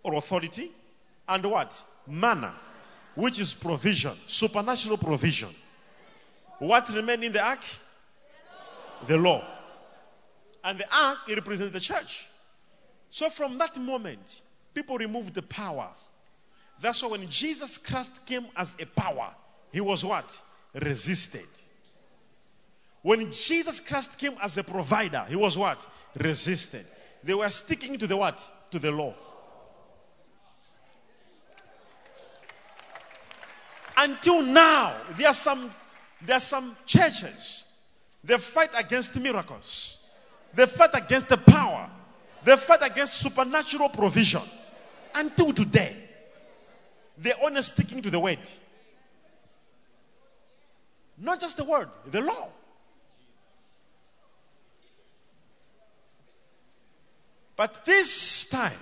or 0.02 0.14
authority, 0.14 0.70
and 1.28 1.44
what? 1.46 1.84
Manna, 2.06 2.52
which 3.14 3.40
is 3.40 3.54
provision, 3.54 4.12
supernatural 4.26 4.96
provision. 4.96 5.48
What 6.58 6.88
remained 6.90 7.24
in 7.24 7.32
the 7.32 7.44
ark? 7.44 7.60
The 9.06 9.16
law. 9.16 9.44
And 10.64 10.78
the 10.78 10.86
ark 10.94 11.18
it 11.28 11.34
represented 11.34 11.72
the 11.72 11.80
church. 11.80 12.28
So 13.10 13.28
from 13.28 13.58
that 13.58 13.78
moment, 13.78 14.42
people 14.72 14.96
removed 14.96 15.34
the 15.34 15.42
power. 15.42 15.88
That's 16.80 17.02
why 17.02 17.10
when 17.10 17.28
Jesus 17.28 17.78
Christ 17.78 18.24
came 18.26 18.46
as 18.56 18.76
a 18.80 18.86
power, 18.86 19.34
he 19.72 19.80
was 19.80 20.04
what? 20.04 20.40
Resisted. 20.74 21.46
When 23.02 23.30
Jesus 23.32 23.80
Christ 23.80 24.18
came 24.18 24.34
as 24.40 24.56
a 24.56 24.64
provider, 24.64 25.24
he 25.28 25.36
was 25.36 25.58
what? 25.58 25.86
Resisted. 26.16 26.86
They 27.24 27.34
were 27.34 27.50
sticking 27.50 27.98
to 27.98 28.06
the 28.06 28.16
what? 28.16 28.40
To 28.70 28.78
the 28.78 28.90
law. 28.90 29.14
Until 34.02 34.42
now, 34.42 34.96
there 35.16 35.28
are 35.28 35.34
some 35.34 35.72
there 36.20 36.36
are 36.36 36.40
some 36.40 36.76
churches. 36.86 37.66
They 38.24 38.36
fight 38.36 38.70
against 38.76 39.18
miracles. 39.20 39.98
They 40.54 40.66
fight 40.66 40.90
against 40.94 41.28
the 41.28 41.36
power. 41.36 41.88
They 42.44 42.56
fight 42.56 42.80
against 42.82 43.14
supernatural 43.14 43.88
provision. 43.90 44.42
Until 45.14 45.52
today, 45.52 45.96
they're 47.16 47.40
only 47.42 47.62
sticking 47.62 48.02
to 48.02 48.10
the 48.10 48.18
word. 48.18 48.40
Not 51.18 51.40
just 51.40 51.56
the 51.56 51.64
word, 51.64 51.88
the 52.06 52.22
law. 52.22 52.48
But 57.54 57.84
this 57.84 58.48
time, 58.50 58.72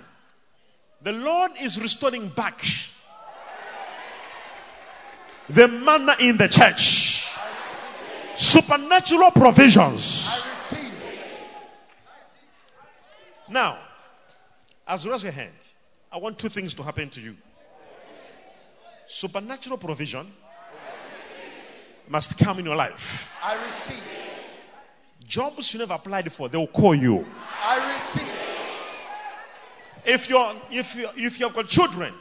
the 1.03 1.11
Lord 1.11 1.51
is 1.61 1.79
restoring 1.79 2.29
back 2.29 2.63
the 5.53 5.67
manna 5.67 6.15
in 6.19 6.37
the 6.37 6.47
church, 6.47 7.29
supernatural 8.35 9.31
provisions. 9.31 10.47
Now, 13.49 13.77
as 14.87 15.03
you 15.03 15.11
raise 15.11 15.23
your 15.23 15.33
hand, 15.33 15.53
I 16.11 16.17
want 16.17 16.37
two 16.37 16.49
things 16.49 16.73
to 16.75 16.83
happen 16.83 17.09
to 17.09 17.21
you. 17.21 17.35
Supernatural 19.07 19.77
provision 19.77 20.31
must 22.07 22.37
come 22.37 22.59
in 22.59 22.65
your 22.65 22.75
life. 22.75 23.37
I 23.43 23.61
receive. 23.65 24.01
jobs 25.27 25.73
you 25.73 25.79
never 25.79 25.93
applied 25.93 26.31
for, 26.31 26.47
they 26.47 26.57
will 26.57 26.67
call 26.67 26.95
you. 26.95 27.25
I 27.61 27.93
receive. 27.93 28.27
If 30.05 30.29
you're 30.29 30.55
if 30.71 30.95
you 30.95 31.09
if 31.15 31.39
you've 31.39 31.53
got 31.53 31.67
children 31.67 32.13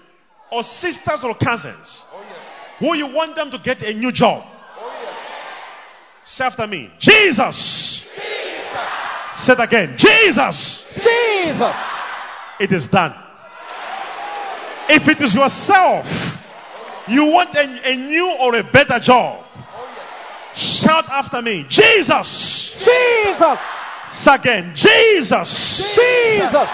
or 0.50 0.62
sisters 0.62 1.24
or 1.24 1.34
cousins 1.34 2.04
Oh. 2.12 2.19
Who 2.80 2.94
you 2.94 3.06
want 3.06 3.36
them 3.36 3.50
to 3.52 3.58
get 3.58 3.82
a 3.82 3.94
new 3.94 4.10
job, 4.10 4.42
Oh 4.78 4.92
yes. 5.04 5.30
say 6.24 6.44
after 6.46 6.66
me, 6.66 6.90
Jesus. 6.98 8.12
Jesus. 8.14 8.90
Say 9.36 9.52
it 9.52 9.60
again, 9.60 9.96
Jesus. 9.96 10.94
Jesus. 10.94 11.76
It 12.58 12.72
is 12.72 12.88
done. 12.88 13.14
If 14.88 15.06
it 15.08 15.20
is 15.20 15.34
yourself, 15.34 16.44
you 17.06 17.26
want 17.26 17.54
a, 17.54 17.92
a 17.92 17.96
new 17.96 18.36
or 18.40 18.56
a 18.56 18.62
better 18.64 18.98
job, 18.98 19.44
oh, 19.56 20.52
shout 20.54 21.08
after 21.08 21.40
me, 21.40 21.64
Jesus. 21.68 22.84
Jesus. 22.84 23.58
Say 24.08 24.34
again, 24.34 24.72
Jesus. 24.74 25.94
Jesus. 25.94 26.68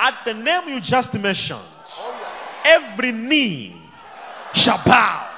At 0.00 0.18
the 0.24 0.34
name 0.34 0.68
you 0.68 0.80
just 0.80 1.12
mentioned, 1.18 1.60
oh, 1.98 2.62
every 2.64 3.12
knee 3.12 3.76
shall 4.54 4.80
bow, 4.84 5.28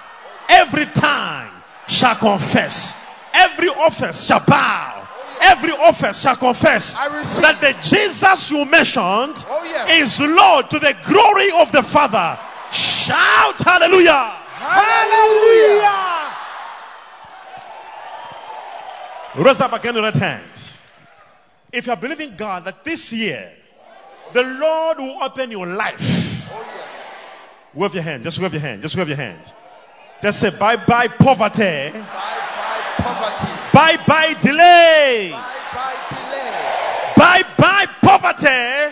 every 0.49 0.87
tongue 0.87 1.51
shall 1.89 2.15
confess, 2.17 3.07
every 3.33 3.69
office 3.69 4.27
shall 4.27 4.41
bow, 4.47 5.07
every 5.41 5.73
office 5.73 6.21
shall 6.23 6.37
confess 6.37 6.93
that 6.95 7.59
the 7.61 7.75
Jesus 7.83 8.51
you 8.51 8.65
mentioned 8.65 9.45
Oh, 9.49 9.63
yes. 9.65 10.19
is 10.19 10.21
Lord 10.21 10.71
to 10.71 10.79
the 10.79 10.97
glory 11.07 11.51
of 11.61 11.71
the 11.73 11.83
Father. 11.83 12.39
Shout 12.73 13.59
hallelujah! 13.61 14.33
Hallelujah. 14.57 16.11
Raise 19.37 19.61
up 19.61 19.73
again 19.73 19.95
your 19.95 20.05
right 20.05 20.15
hand. 20.15 20.45
If 21.73 21.87
you 21.87 21.93
are 21.93 21.97
believing 21.97 22.37
God 22.37 22.65
that 22.65 22.85
this 22.85 23.13
year 23.13 23.51
the 24.33 24.43
Lord 24.43 24.99
will 24.99 25.23
open 25.23 25.51
your 25.51 25.67
life, 25.67 26.51
oh, 26.53 26.65
wave 27.75 27.95
your 27.95 28.03
hand. 28.05 28.23
Just 28.23 28.39
wave 28.39 28.53
your 28.53 28.61
hand. 28.63 28.81
Just 28.83 28.97
wave 28.97 29.09
your 29.09 29.17
hand. 29.17 29.41
Just 30.25 30.41
say 30.41 30.49
bye 30.59 30.77
bye 30.77 31.07
poverty, 31.07 31.91
Bye 31.93 31.93
bye 31.93 32.81
poverty. 32.97 33.53
bye 33.75 33.97
bye 34.07 34.35
delay, 34.41 35.29
Bye 35.33 35.45
bye 35.75 35.97
delay. 36.09 37.13
bye 37.15 37.43
bye 37.59 37.87
poverty, 38.01 38.47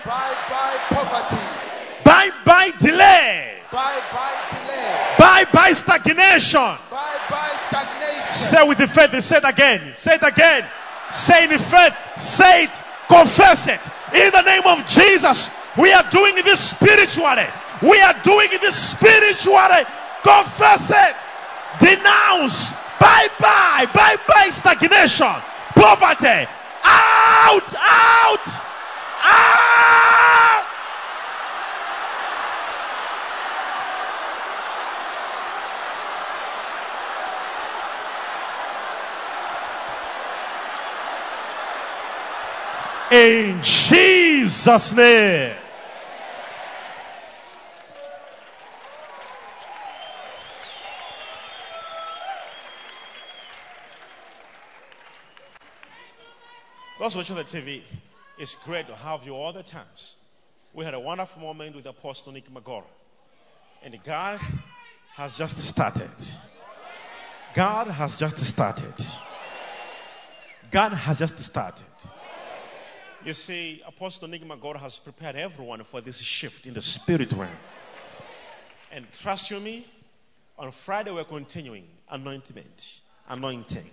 Bye 0.05 0.35
bye 0.51 0.79
poverty. 0.91 1.43
bye 2.05 2.31
bye 2.45 2.71
delay, 2.79 3.61
Bye 3.73 4.01
bye 4.13 4.37
delay. 4.51 5.15
bye 5.19 5.45
bye 5.55 5.73
stagnation. 5.73 6.61
Bye 6.61 7.19
bye 7.31 7.57
stagnation. 7.57 8.23
Say 8.25 8.69
with 8.69 8.77
the 8.77 8.87
faith. 8.87 9.19
Say 9.25 9.39
it 9.39 9.45
again. 9.49 9.95
Say 9.95 10.15
it 10.17 10.23
again. 10.23 10.67
Say 11.11 11.45
in 11.45 11.51
the 11.51 11.59
faith. 11.59 11.97
Say 12.19 12.65
it. 12.65 12.83
Confess 13.09 13.69
it. 13.69 13.81
In 14.15 14.31
the 14.33 14.43
name 14.43 14.63
of 14.67 14.87
Jesus. 14.87 15.49
We 15.79 15.95
are 15.95 16.05
doing 16.11 16.35
this 16.45 16.61
spiritually. 16.61 17.47
We 17.81 17.99
are 18.03 18.15
doing 18.23 18.49
this 18.61 18.77
spiritually. 18.77 19.85
Confess 20.23 20.91
it. 20.91 21.17
Denounce. 21.83 22.75
Bye 23.01 23.27
bye. 23.41 23.87
Bye 23.93 24.17
bye 24.29 24.51
stagnation. 24.51 25.35
Poverty. 25.75 26.47
Out. 26.85 27.75
Out. 27.75 28.49
Out. 29.25 29.93
In 43.11 43.61
Jesus' 43.61 44.95
name. 44.95 45.62
Those 57.03 57.17
watching 57.17 57.35
the 57.35 57.43
TV, 57.43 57.83
it's 58.39 58.55
great 58.55 58.87
to 58.87 58.95
have 58.95 59.27
you 59.27 59.35
all 59.35 59.53
the 59.53 59.65
times. 59.65 60.19
We 60.73 60.85
had 60.85 60.95
a 60.95 61.01
wonderful 61.01 61.43
moment 61.43 61.75
with 61.75 61.85
Apostle 61.87 62.33
Nick 62.33 62.49
Magora. 62.49 62.85
And 63.83 63.99
God 64.05 64.39
has 65.15 65.37
just 65.37 65.59
started. 65.59 66.13
God 67.55 67.89
has 67.89 68.17
just 68.17 68.39
started. 68.39 68.95
God 70.71 70.93
has 70.93 71.19
just 71.19 71.41
started. 71.41 71.87
You 73.25 73.33
see, 73.33 73.83
Apostle 73.85 74.29
Nick 74.29 74.45
Magora 74.45 74.79
has 74.79 74.97
prepared 74.97 75.35
everyone 75.35 75.83
for 75.83 76.01
this 76.01 76.21
shift 76.21 76.69
in 76.69 76.75
the 76.75 76.81
spirit 76.81 77.33
realm. 77.33 77.51
And 78.93 79.11
trust 79.13 79.51
you 79.51 79.59
me, 79.59 79.89
on 80.57 80.71
Friday 80.71 81.11
we're 81.11 81.25
continuing 81.25 81.89
anointment, 82.09 83.01
anointing, 83.29 83.91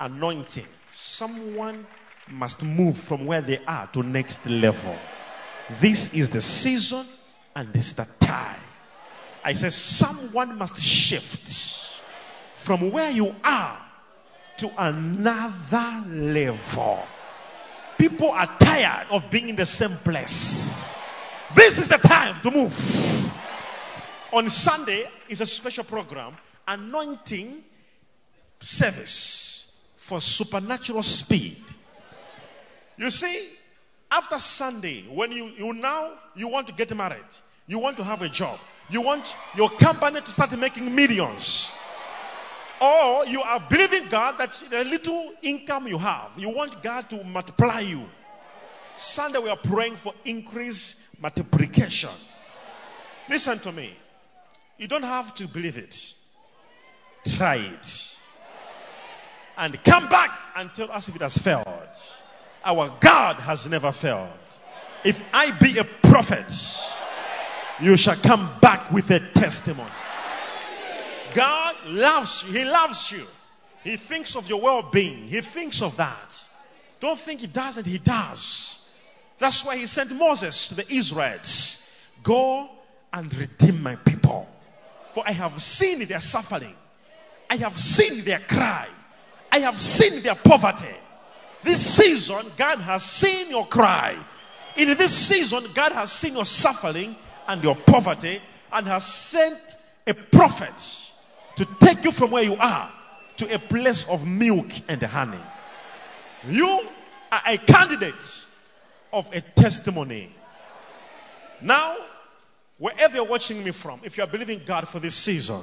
anointing. 0.00 0.66
Someone 0.90 1.86
must 2.30 2.62
move 2.62 2.96
from 2.96 3.26
where 3.26 3.40
they 3.40 3.58
are 3.66 3.86
to 3.88 4.02
next 4.02 4.46
level. 4.46 4.96
This 5.80 6.14
is 6.14 6.30
the 6.30 6.40
season 6.40 7.04
and 7.54 7.72
this 7.72 7.88
is 7.88 7.94
the 7.94 8.08
time. 8.20 8.60
I 9.44 9.52
said 9.52 9.72
someone 9.72 10.58
must 10.58 10.80
shift 10.80 12.02
from 12.54 12.90
where 12.90 13.10
you 13.10 13.34
are 13.44 13.78
to 14.58 14.70
another 14.78 16.04
level. 16.08 17.02
People 17.98 18.30
are 18.30 18.48
tired 18.58 19.06
of 19.10 19.30
being 19.30 19.48
in 19.48 19.56
the 19.56 19.66
same 19.66 19.96
place. 19.98 20.94
This 21.54 21.78
is 21.78 21.88
the 21.88 21.96
time 21.96 22.40
to 22.42 22.50
move. 22.50 23.32
On 24.32 24.48
Sunday 24.48 25.06
is 25.28 25.40
a 25.40 25.46
special 25.46 25.84
program, 25.84 26.36
anointing 26.66 27.62
service 28.60 29.82
for 29.96 30.20
supernatural 30.20 31.02
speed. 31.02 31.56
You 32.98 33.10
see, 33.10 33.48
after 34.10 34.38
Sunday, 34.38 35.04
when 35.08 35.30
you, 35.30 35.52
you 35.56 35.72
now 35.72 36.12
you 36.34 36.48
want 36.48 36.66
to 36.66 36.72
get 36.72 36.94
married, 36.96 37.24
you 37.66 37.78
want 37.78 37.96
to 37.98 38.04
have 38.04 38.22
a 38.22 38.28
job, 38.28 38.58
you 38.90 39.00
want 39.00 39.36
your 39.56 39.70
company 39.70 40.20
to 40.20 40.30
start 40.30 40.58
making 40.58 40.94
millions. 40.94 41.72
Or 42.80 43.26
you 43.26 43.42
are 43.42 43.60
believing 43.68 44.08
God 44.08 44.38
that 44.38 44.52
the 44.70 44.84
little 44.84 45.32
income 45.42 45.88
you 45.88 45.98
have, 45.98 46.30
you 46.36 46.48
want 46.48 46.82
God 46.82 47.08
to 47.10 47.22
multiply 47.24 47.80
you. 47.80 48.04
Sunday 48.96 49.38
we 49.38 49.48
are 49.48 49.56
praying 49.56 49.96
for 49.96 50.12
increased 50.24 51.20
multiplication. 51.20 52.10
Listen 53.28 53.58
to 53.60 53.72
me. 53.72 53.96
You 54.76 54.88
don't 54.88 55.02
have 55.02 55.34
to 55.36 55.46
believe 55.48 55.76
it. 55.76 56.14
Try 57.36 57.56
it. 57.56 58.16
And 59.56 59.82
come 59.84 60.08
back 60.08 60.30
and 60.56 60.72
tell 60.72 60.90
us 60.92 61.08
if 61.08 61.16
it 61.16 61.22
has 61.22 61.36
failed. 61.36 61.66
Our 62.68 62.92
God 63.00 63.36
has 63.36 63.66
never 63.66 63.90
failed. 63.90 64.28
If 65.02 65.24
I 65.32 65.52
be 65.52 65.78
a 65.78 65.84
prophet, 65.84 66.52
you 67.80 67.96
shall 67.96 68.16
come 68.16 68.50
back 68.60 68.92
with 68.92 69.10
a 69.10 69.20
testimony. 69.32 69.88
God 71.32 71.76
loves 71.86 72.44
you. 72.46 72.58
He 72.58 72.64
loves 72.66 73.10
you. 73.10 73.24
He 73.82 73.96
thinks 73.96 74.36
of 74.36 74.50
your 74.50 74.60
well 74.60 74.82
being. 74.82 75.28
He 75.28 75.40
thinks 75.40 75.80
of 75.80 75.96
that. 75.96 76.46
Don't 77.00 77.18
think 77.18 77.40
He 77.40 77.46
doesn't. 77.46 77.86
He 77.86 77.96
does. 77.96 78.86
That's 79.38 79.64
why 79.64 79.78
He 79.78 79.86
sent 79.86 80.14
Moses 80.14 80.68
to 80.68 80.74
the 80.74 80.92
Israelites 80.92 81.98
Go 82.22 82.68
and 83.14 83.34
redeem 83.34 83.82
my 83.82 83.96
people. 83.96 84.46
For 85.12 85.24
I 85.26 85.32
have 85.32 85.58
seen 85.62 86.04
their 86.04 86.20
suffering, 86.20 86.74
I 87.48 87.56
have 87.56 87.78
seen 87.78 88.24
their 88.24 88.40
cry, 88.40 88.88
I 89.50 89.60
have 89.60 89.80
seen 89.80 90.22
their 90.22 90.34
poverty. 90.34 90.94
This 91.62 91.96
season, 91.96 92.46
God 92.56 92.78
has 92.78 93.02
seen 93.02 93.50
your 93.50 93.66
cry. 93.66 94.16
In 94.76 94.88
this 94.96 95.14
season, 95.14 95.64
God 95.74 95.92
has 95.92 96.12
seen 96.12 96.34
your 96.34 96.44
suffering 96.44 97.16
and 97.48 97.62
your 97.64 97.74
poverty 97.74 98.40
and 98.72 98.86
has 98.86 99.04
sent 99.04 99.58
a 100.06 100.14
prophet 100.14 101.14
to 101.56 101.64
take 101.80 102.04
you 102.04 102.12
from 102.12 102.30
where 102.30 102.44
you 102.44 102.54
are 102.56 102.92
to 103.38 103.54
a 103.54 103.58
place 103.58 104.08
of 104.08 104.26
milk 104.26 104.66
and 104.88 105.02
honey. 105.02 105.38
You 106.48 106.88
are 107.32 107.42
a 107.46 107.58
candidate 107.58 108.46
of 109.12 109.28
a 109.34 109.40
testimony. 109.40 110.32
Now, 111.60 111.96
wherever 112.78 113.16
you're 113.16 113.24
watching 113.24 113.62
me 113.64 113.72
from, 113.72 114.00
if 114.04 114.16
you 114.16 114.22
are 114.22 114.28
believing 114.28 114.62
God 114.64 114.86
for 114.86 115.00
this 115.00 115.14
season, 115.14 115.62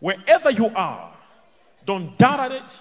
wherever 0.00 0.50
you 0.50 0.70
are, 0.74 1.12
don't 1.84 2.16
doubt 2.18 2.40
at 2.40 2.52
it. 2.52 2.80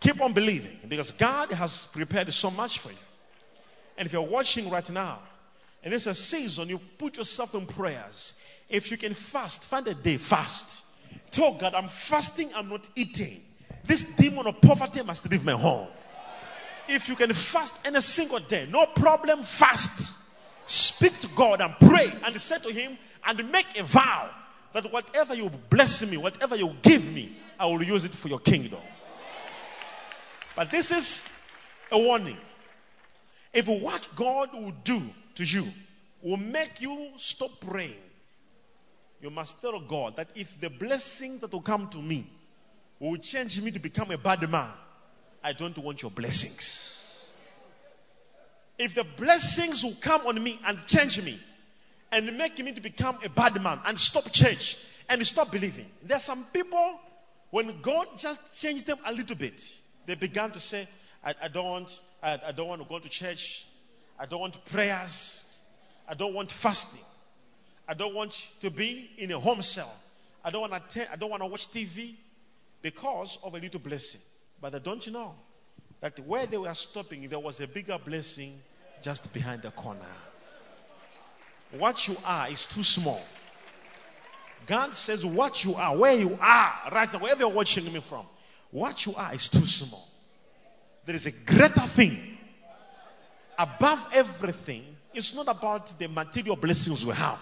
Keep 0.00 0.20
on 0.20 0.32
believing 0.32 0.78
because 0.88 1.10
God 1.12 1.50
has 1.52 1.86
prepared 1.86 2.32
so 2.32 2.50
much 2.50 2.78
for 2.78 2.90
you. 2.90 2.96
And 3.96 4.06
if 4.06 4.12
you're 4.12 4.22
watching 4.22 4.70
right 4.70 4.88
now, 4.90 5.18
and 5.82 5.92
it's 5.92 6.06
a 6.06 6.14
season, 6.14 6.68
you 6.68 6.78
put 6.98 7.16
yourself 7.16 7.54
in 7.54 7.66
prayers. 7.66 8.34
If 8.68 8.90
you 8.90 8.96
can 8.96 9.14
fast, 9.14 9.64
find 9.64 9.86
a 9.88 9.94
day, 9.94 10.16
fast. 10.16 10.84
Tell 11.30 11.54
God, 11.54 11.74
I'm 11.74 11.88
fasting, 11.88 12.50
I'm 12.54 12.68
not 12.68 12.88
eating. 12.94 13.42
This 13.84 14.04
demon 14.14 14.46
of 14.46 14.60
poverty 14.60 15.02
must 15.02 15.28
leave 15.30 15.44
my 15.44 15.52
home. 15.52 15.88
If 16.88 17.08
you 17.08 17.16
can 17.16 17.32
fast 17.32 17.86
any 17.86 18.00
single 18.00 18.38
day, 18.38 18.66
no 18.70 18.86
problem, 18.86 19.42
fast. 19.42 20.14
Speak 20.66 21.18
to 21.20 21.28
God 21.28 21.60
and 21.60 21.74
pray 21.80 22.12
and 22.24 22.40
say 22.40 22.58
to 22.58 22.72
Him 22.72 22.98
and 23.26 23.50
make 23.50 23.78
a 23.78 23.82
vow 23.82 24.30
that 24.72 24.92
whatever 24.92 25.34
you 25.34 25.50
bless 25.70 26.08
me, 26.08 26.16
whatever 26.16 26.56
you 26.56 26.74
give 26.82 27.12
me, 27.12 27.36
I 27.58 27.66
will 27.66 27.82
use 27.82 28.04
it 28.04 28.12
for 28.12 28.28
your 28.28 28.38
kingdom. 28.38 28.80
But 30.58 30.72
this 30.72 30.90
is 30.90 31.32
a 31.92 31.96
warning. 31.96 32.36
If 33.52 33.68
what 33.68 34.08
God 34.16 34.52
will 34.52 34.72
do 34.82 35.00
to 35.36 35.44
you 35.44 35.68
will 36.20 36.36
make 36.36 36.80
you 36.80 37.10
stop 37.16 37.52
praying, 37.60 38.02
you 39.22 39.30
must 39.30 39.62
tell 39.62 39.78
God 39.78 40.16
that 40.16 40.30
if 40.34 40.60
the 40.60 40.68
blessings 40.68 41.42
that 41.42 41.52
will 41.52 41.60
come 41.60 41.86
to 41.90 41.98
me 41.98 42.26
will 42.98 43.18
change 43.18 43.62
me 43.62 43.70
to 43.70 43.78
become 43.78 44.10
a 44.10 44.18
bad 44.18 44.50
man, 44.50 44.66
I 45.44 45.52
don't 45.52 45.78
want 45.78 46.02
your 46.02 46.10
blessings. 46.10 47.24
If 48.76 48.96
the 48.96 49.04
blessings 49.16 49.84
will 49.84 49.96
come 50.00 50.26
on 50.26 50.42
me 50.42 50.58
and 50.66 50.84
change 50.86 51.22
me 51.22 51.38
and 52.10 52.36
make 52.36 52.58
me 52.58 52.72
to 52.72 52.80
become 52.80 53.16
a 53.24 53.28
bad 53.28 53.62
man 53.62 53.78
and 53.86 53.96
stop 53.96 54.32
church 54.32 54.76
and 55.08 55.24
stop 55.24 55.52
believing, 55.52 55.86
there 56.02 56.16
are 56.16 56.20
some 56.20 56.44
people, 56.52 56.98
when 57.50 57.80
God 57.80 58.08
just 58.16 58.60
changed 58.60 58.88
them 58.88 58.98
a 59.06 59.12
little 59.12 59.36
bit, 59.36 59.62
they 60.08 60.14
began 60.14 60.50
to 60.52 60.58
say, 60.58 60.88
I, 61.22 61.34
I 61.42 61.48
don't 61.48 61.66
want, 61.66 62.00
I, 62.22 62.40
I 62.46 62.52
don't 62.52 62.66
want 62.66 62.82
to 62.82 62.88
go 62.88 62.98
to 62.98 63.08
church. 63.10 63.66
I 64.18 64.24
don't 64.24 64.40
want 64.40 64.64
prayers. 64.64 65.52
I 66.08 66.14
don't 66.14 66.32
want 66.32 66.50
fasting. 66.50 67.04
I 67.86 67.92
don't 67.92 68.14
want 68.14 68.48
to 68.60 68.70
be 68.70 69.10
in 69.18 69.30
a 69.32 69.38
home 69.38 69.60
cell. 69.60 69.94
I 70.42 70.48
don't 70.48 70.62
want 70.62 70.72
to 70.72 70.82
attend, 70.82 71.08
I 71.12 71.16
don't 71.16 71.28
want 71.28 71.42
to 71.42 71.46
watch 71.46 71.70
TV 71.70 72.14
because 72.80 73.38
of 73.44 73.54
a 73.54 73.58
little 73.58 73.80
blessing. 73.80 74.22
But 74.62 74.82
don't 74.82 75.06
you 75.06 75.12
know 75.12 75.34
that 76.00 76.18
where 76.20 76.46
they 76.46 76.56
were 76.56 76.72
stopping, 76.72 77.28
there 77.28 77.38
was 77.38 77.60
a 77.60 77.68
bigger 77.68 77.98
blessing 78.02 78.58
just 79.02 79.30
behind 79.34 79.60
the 79.60 79.72
corner. 79.72 80.00
What 81.72 82.08
you 82.08 82.16
are 82.24 82.48
is 82.48 82.64
too 82.64 82.82
small. 82.82 83.20
God 84.64 84.94
says, 84.94 85.26
What 85.26 85.66
you 85.66 85.74
are, 85.74 85.94
where 85.94 86.14
you 86.14 86.38
are, 86.40 86.72
right 86.92 87.12
now, 87.12 87.18
wherever 87.18 87.40
you're 87.40 87.50
watching 87.50 87.92
me 87.92 88.00
from, 88.00 88.24
what 88.70 89.06
you 89.06 89.14
are 89.14 89.34
is 89.34 89.48
too 89.48 89.66
small. 89.66 90.08
There 91.04 91.14
is 91.14 91.26
a 91.26 91.32
greater 91.32 91.80
thing. 91.80 92.38
Above 93.58 94.10
everything, 94.12 94.84
it's 95.14 95.34
not 95.34 95.48
about 95.48 95.98
the 95.98 96.06
material 96.08 96.54
blessings 96.54 97.04
we 97.04 97.14
have. 97.14 97.40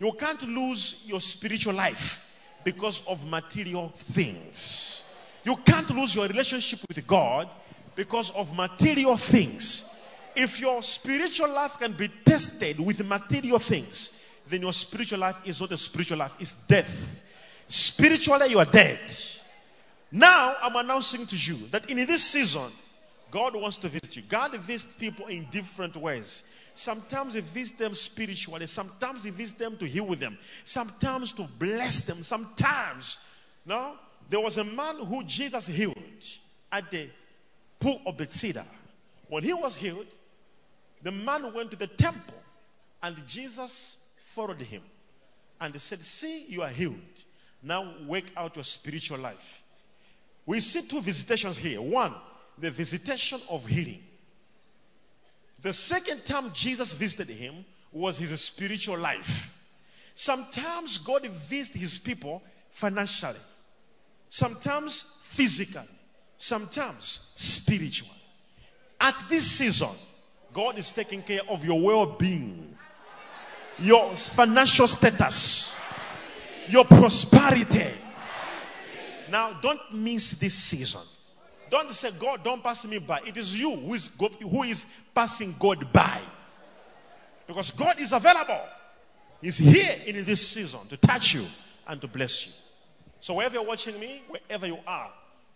You 0.00 0.12
can't 0.12 0.42
lose 0.48 1.02
your 1.06 1.20
spiritual 1.20 1.74
life 1.74 2.30
because 2.64 3.02
of 3.06 3.26
material 3.26 3.88
things. 3.94 5.04
You 5.44 5.56
can't 5.56 5.90
lose 5.90 6.14
your 6.14 6.26
relationship 6.28 6.80
with 6.88 7.06
God 7.06 7.48
because 7.94 8.30
of 8.30 8.54
material 8.54 9.16
things. 9.16 9.96
If 10.36 10.60
your 10.60 10.82
spiritual 10.82 11.50
life 11.52 11.78
can 11.78 11.92
be 11.92 12.08
tested 12.24 12.78
with 12.78 13.04
material 13.04 13.58
things, 13.58 14.20
then 14.48 14.62
your 14.62 14.72
spiritual 14.72 15.18
life 15.18 15.40
is 15.44 15.60
not 15.60 15.72
a 15.72 15.76
spiritual 15.76 16.18
life, 16.18 16.34
it's 16.38 16.54
death. 16.54 17.22
Spiritually, 17.66 18.50
you 18.50 18.58
are 18.58 18.64
dead. 18.64 19.00
Now, 20.10 20.56
I'm 20.62 20.76
announcing 20.76 21.26
to 21.26 21.36
you 21.36 21.68
that 21.70 21.90
in 21.90 21.98
this 22.06 22.24
season, 22.24 22.70
God 23.30 23.54
wants 23.54 23.76
to 23.78 23.88
visit 23.88 24.16
you. 24.16 24.22
God 24.28 24.54
visits 24.54 24.94
people 24.94 25.26
in 25.26 25.46
different 25.50 25.96
ways. 25.96 26.48
Sometimes 26.74 27.34
He 27.34 27.40
visits 27.40 27.78
them 27.78 27.94
spiritually, 27.94 28.66
sometimes 28.66 29.24
He 29.24 29.30
visits 29.30 29.58
them 29.58 29.76
to 29.76 29.86
heal 29.86 30.06
with 30.06 30.20
them, 30.20 30.38
sometimes 30.64 31.32
to 31.34 31.42
bless 31.58 32.06
them, 32.06 32.22
sometimes. 32.22 33.18
No, 33.66 33.94
there 34.30 34.40
was 34.40 34.58
a 34.58 34.64
man 34.64 34.96
who 35.04 35.24
Jesus 35.24 35.66
healed 35.66 35.96
at 36.70 36.90
the 36.90 37.08
pool 37.78 38.00
of 38.06 38.16
Bethesda. 38.16 38.64
When 39.28 39.42
he 39.42 39.52
was 39.52 39.76
healed, 39.76 40.06
the 41.02 41.12
man 41.12 41.52
went 41.52 41.70
to 41.72 41.76
the 41.76 41.86
temple 41.86 42.34
and 43.02 43.16
Jesus 43.26 43.98
followed 44.16 44.60
him 44.60 44.82
and 45.60 45.78
said, 45.80 46.00
See, 46.00 46.46
you 46.46 46.62
are 46.62 46.68
healed. 46.68 46.94
Now 47.62 47.94
work 48.06 48.24
out 48.36 48.56
your 48.56 48.64
spiritual 48.64 49.18
life. 49.18 49.62
We 50.48 50.60
see 50.60 50.80
two 50.80 51.02
visitations 51.02 51.58
here. 51.58 51.82
One, 51.82 52.14
the 52.56 52.70
visitation 52.70 53.38
of 53.50 53.66
healing. 53.66 54.02
The 55.60 55.74
second 55.74 56.24
time 56.24 56.52
Jesus 56.54 56.94
visited 56.94 57.28
him 57.28 57.66
was 57.92 58.16
his 58.16 58.40
spiritual 58.40 58.96
life. 58.96 59.54
Sometimes 60.14 60.96
God 60.96 61.26
visits 61.26 61.76
his 61.76 61.98
people 61.98 62.42
financially, 62.70 63.36
sometimes 64.30 65.18
physically, 65.22 65.86
sometimes 66.38 67.30
spiritually. 67.34 68.10
At 68.98 69.16
this 69.28 69.44
season, 69.44 69.94
God 70.54 70.78
is 70.78 70.90
taking 70.92 71.20
care 71.20 71.42
of 71.50 71.62
your 71.62 71.78
well 71.78 72.06
being, 72.06 72.74
your 73.78 74.14
financial 74.14 74.86
status, 74.86 75.76
your 76.70 76.86
prosperity 76.86 77.92
now, 79.30 79.52
don't 79.60 79.80
miss 79.92 80.32
this 80.32 80.54
season. 80.54 81.02
Don't 81.70 81.90
say, 81.90 82.10
God, 82.18 82.42
don't 82.42 82.62
pass 82.62 82.86
me 82.86 82.98
by. 82.98 83.20
It 83.26 83.36
is 83.36 83.54
you 83.54 83.76
who 83.76 83.94
is, 83.94 84.10
who 84.40 84.62
is 84.62 84.86
passing 85.14 85.54
God 85.58 85.92
by. 85.92 86.20
Because 87.46 87.70
God 87.70 88.00
is 88.00 88.12
available. 88.12 88.60
He's 89.40 89.58
here 89.58 89.94
in 90.06 90.24
this 90.24 90.46
season 90.46 90.80
to 90.88 90.96
touch 90.96 91.34
you 91.34 91.44
and 91.86 92.00
to 92.00 92.06
bless 92.06 92.46
you. 92.46 92.52
So, 93.20 93.34
wherever 93.34 93.54
you're 93.54 93.64
watching 93.64 93.98
me, 93.98 94.22
wherever 94.28 94.66
you 94.66 94.78
are, 94.86 95.10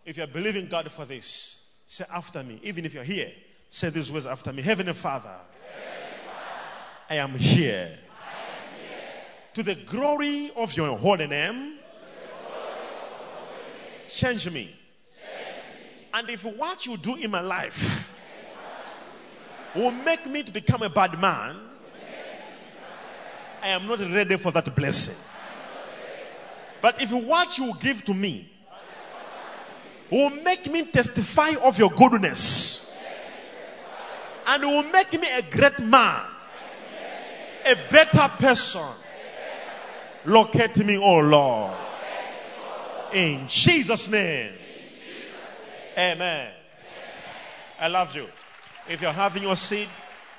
if 0.04 0.16
you're 0.16 0.26
believing 0.26 0.66
God 0.68 0.90
for 0.90 1.04
this, 1.04 1.68
say 1.86 2.04
after 2.12 2.42
me. 2.42 2.60
Even 2.62 2.84
if 2.84 2.94
you're 2.94 3.04
here, 3.04 3.30
say 3.70 3.90
these 3.90 4.10
words 4.10 4.26
after 4.26 4.52
me 4.52 4.62
Heavenly 4.62 4.92
Father, 4.92 5.28
Heavenly 5.28 6.18
Father 6.26 7.10
I, 7.10 7.14
am 7.16 7.34
here, 7.34 7.98
I 7.98 8.30
am 8.40 8.80
here 8.80 8.98
to 9.54 9.62
the 9.62 9.74
glory 9.86 10.50
of 10.56 10.76
your 10.76 10.96
holy 10.96 11.26
name. 11.26 11.78
Change 14.12 14.50
me. 14.50 14.68
And 16.12 16.28
if 16.28 16.44
what 16.44 16.84
you 16.84 16.98
do 16.98 17.16
in 17.16 17.30
my 17.30 17.40
life 17.40 18.14
will 19.74 19.90
make 19.90 20.26
me 20.26 20.42
to 20.42 20.52
become 20.52 20.82
a 20.82 20.90
bad 20.90 21.18
man, 21.18 21.56
I 23.62 23.68
am 23.68 23.86
not 23.86 24.00
ready 24.00 24.36
for 24.36 24.52
that 24.52 24.74
blessing. 24.76 25.16
But 26.82 27.00
if 27.00 27.10
what 27.10 27.56
you 27.56 27.72
give 27.80 28.04
to 28.04 28.12
me 28.12 28.50
will 30.10 30.28
make 30.28 30.70
me 30.70 30.84
testify 30.84 31.52
of 31.64 31.78
your 31.78 31.90
goodness 31.90 32.94
and 34.46 34.62
will 34.62 34.82
make 34.90 35.12
me 35.12 35.28
a 35.38 35.42
great 35.42 35.80
man, 35.80 36.20
a 37.64 37.76
better 37.90 38.28
person, 38.38 38.84
locate 40.26 40.84
me, 40.84 40.98
oh 40.98 41.20
Lord. 41.20 41.76
In 43.12 43.46
Jesus' 43.46 44.08
name. 44.08 44.52
Amen. 45.98 46.50
I 47.78 47.88
love 47.88 48.16
you. 48.16 48.26
If 48.88 49.02
you're 49.02 49.12
having 49.12 49.42
your 49.42 49.56
seed, 49.56 49.88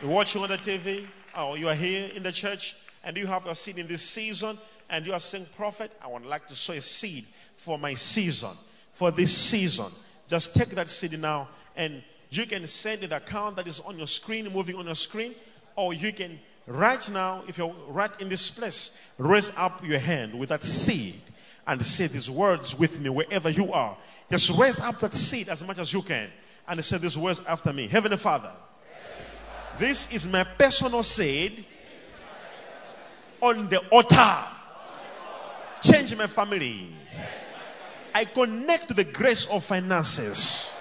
you're 0.02 0.10
watching 0.10 0.42
on 0.42 0.50
the 0.50 0.58
TV, 0.58 1.06
or 1.38 1.56
you 1.56 1.70
are 1.70 1.76
here 1.76 2.10
in 2.16 2.24
the 2.24 2.32
church 2.32 2.76
and 3.04 3.16
you 3.16 3.28
have 3.28 3.46
your 3.46 3.54
seed 3.54 3.78
in 3.78 3.88
this 3.88 4.02
season 4.02 4.58
and 4.90 5.06
you 5.06 5.14
are 5.14 5.20
saying, 5.20 5.46
Prophet, 5.56 5.92
I 6.04 6.08
would 6.08 6.26
like 6.26 6.48
to 6.48 6.56
sow 6.56 6.74
a 6.74 6.82
seed 6.82 7.26
for 7.58 7.78
my 7.78 7.94
season, 7.94 8.52
for 8.92 9.12
this 9.12 9.36
season. 9.36 9.92
Just 10.28 10.56
take 10.56 10.70
that 10.70 10.90
seed 10.90 11.20
now 11.20 11.50
and 11.76 12.02
you 12.32 12.48
can 12.48 12.66
send 12.66 13.02
the 13.02 13.16
account 13.18 13.56
that 13.58 13.68
is 13.68 13.82
on 13.82 14.00
your 14.00 14.08
screen, 14.08 14.52
moving 14.52 14.78
on 14.78 14.86
your 14.86 14.96
screen, 14.96 15.36
or 15.76 15.94
you 15.94 16.12
can 16.12 16.40
right 16.66 17.08
now, 17.12 17.44
if 17.48 17.60
you're 17.60 17.76
right 17.88 18.20
in 18.20 18.30
this 18.30 18.50
place, 18.50 19.00
raise 19.20 19.56
up 19.58 19.86
your 19.86 20.00
hand 20.00 20.34
with 20.34 20.50
that 20.50 20.64
seed 20.64 21.22
and 21.68 21.86
say 21.86 22.08
these 22.08 22.30
words 22.30 22.78
with 22.78 23.00
me 23.00 23.10
wherever 23.10 23.50
you 23.50 23.72
are. 23.72 23.98
Just 24.30 24.52
raise 24.58 24.80
up 24.80 25.00
that 25.00 25.14
seed 25.14 25.50
as 25.50 25.64
much 25.64 25.80
as 25.80 25.94
you 25.94 26.02
can 26.02 26.30
and 26.68 26.84
say 26.84 26.98
these 26.98 27.18
words 27.18 27.42
after 27.48 27.72
me. 27.74 27.88
Heavenly 27.88 28.18
Father, 28.18 28.52
this 29.78 30.12
is 30.14 30.28
my 30.28 30.44
personal 30.44 31.04
seed 31.04 31.66
on 33.42 33.70
the 33.70 33.80
altar. 33.90 34.38
Change 35.82 36.16
my 36.16 36.28
family. 36.28 36.88
I 38.16 38.26
connect 38.26 38.90
to 38.90 38.94
the 38.94 39.04
grace 39.04 39.46
of 39.48 39.66
finances. 39.66 40.72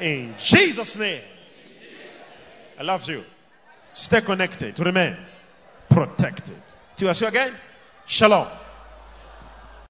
In 0.00 0.34
Jesus' 0.38 0.98
name. 0.98 1.22
I 2.78 2.82
love 2.82 3.08
you. 3.08 3.24
Stay 3.94 4.20
connected 4.20 4.74
to 4.76 4.84
remain 4.84 5.16
protected. 5.88 6.60
Till 6.96 7.08
I 7.08 7.12
see 7.12 7.24
you 7.24 7.28
again. 7.28 7.54
Shalom. 8.06 8.48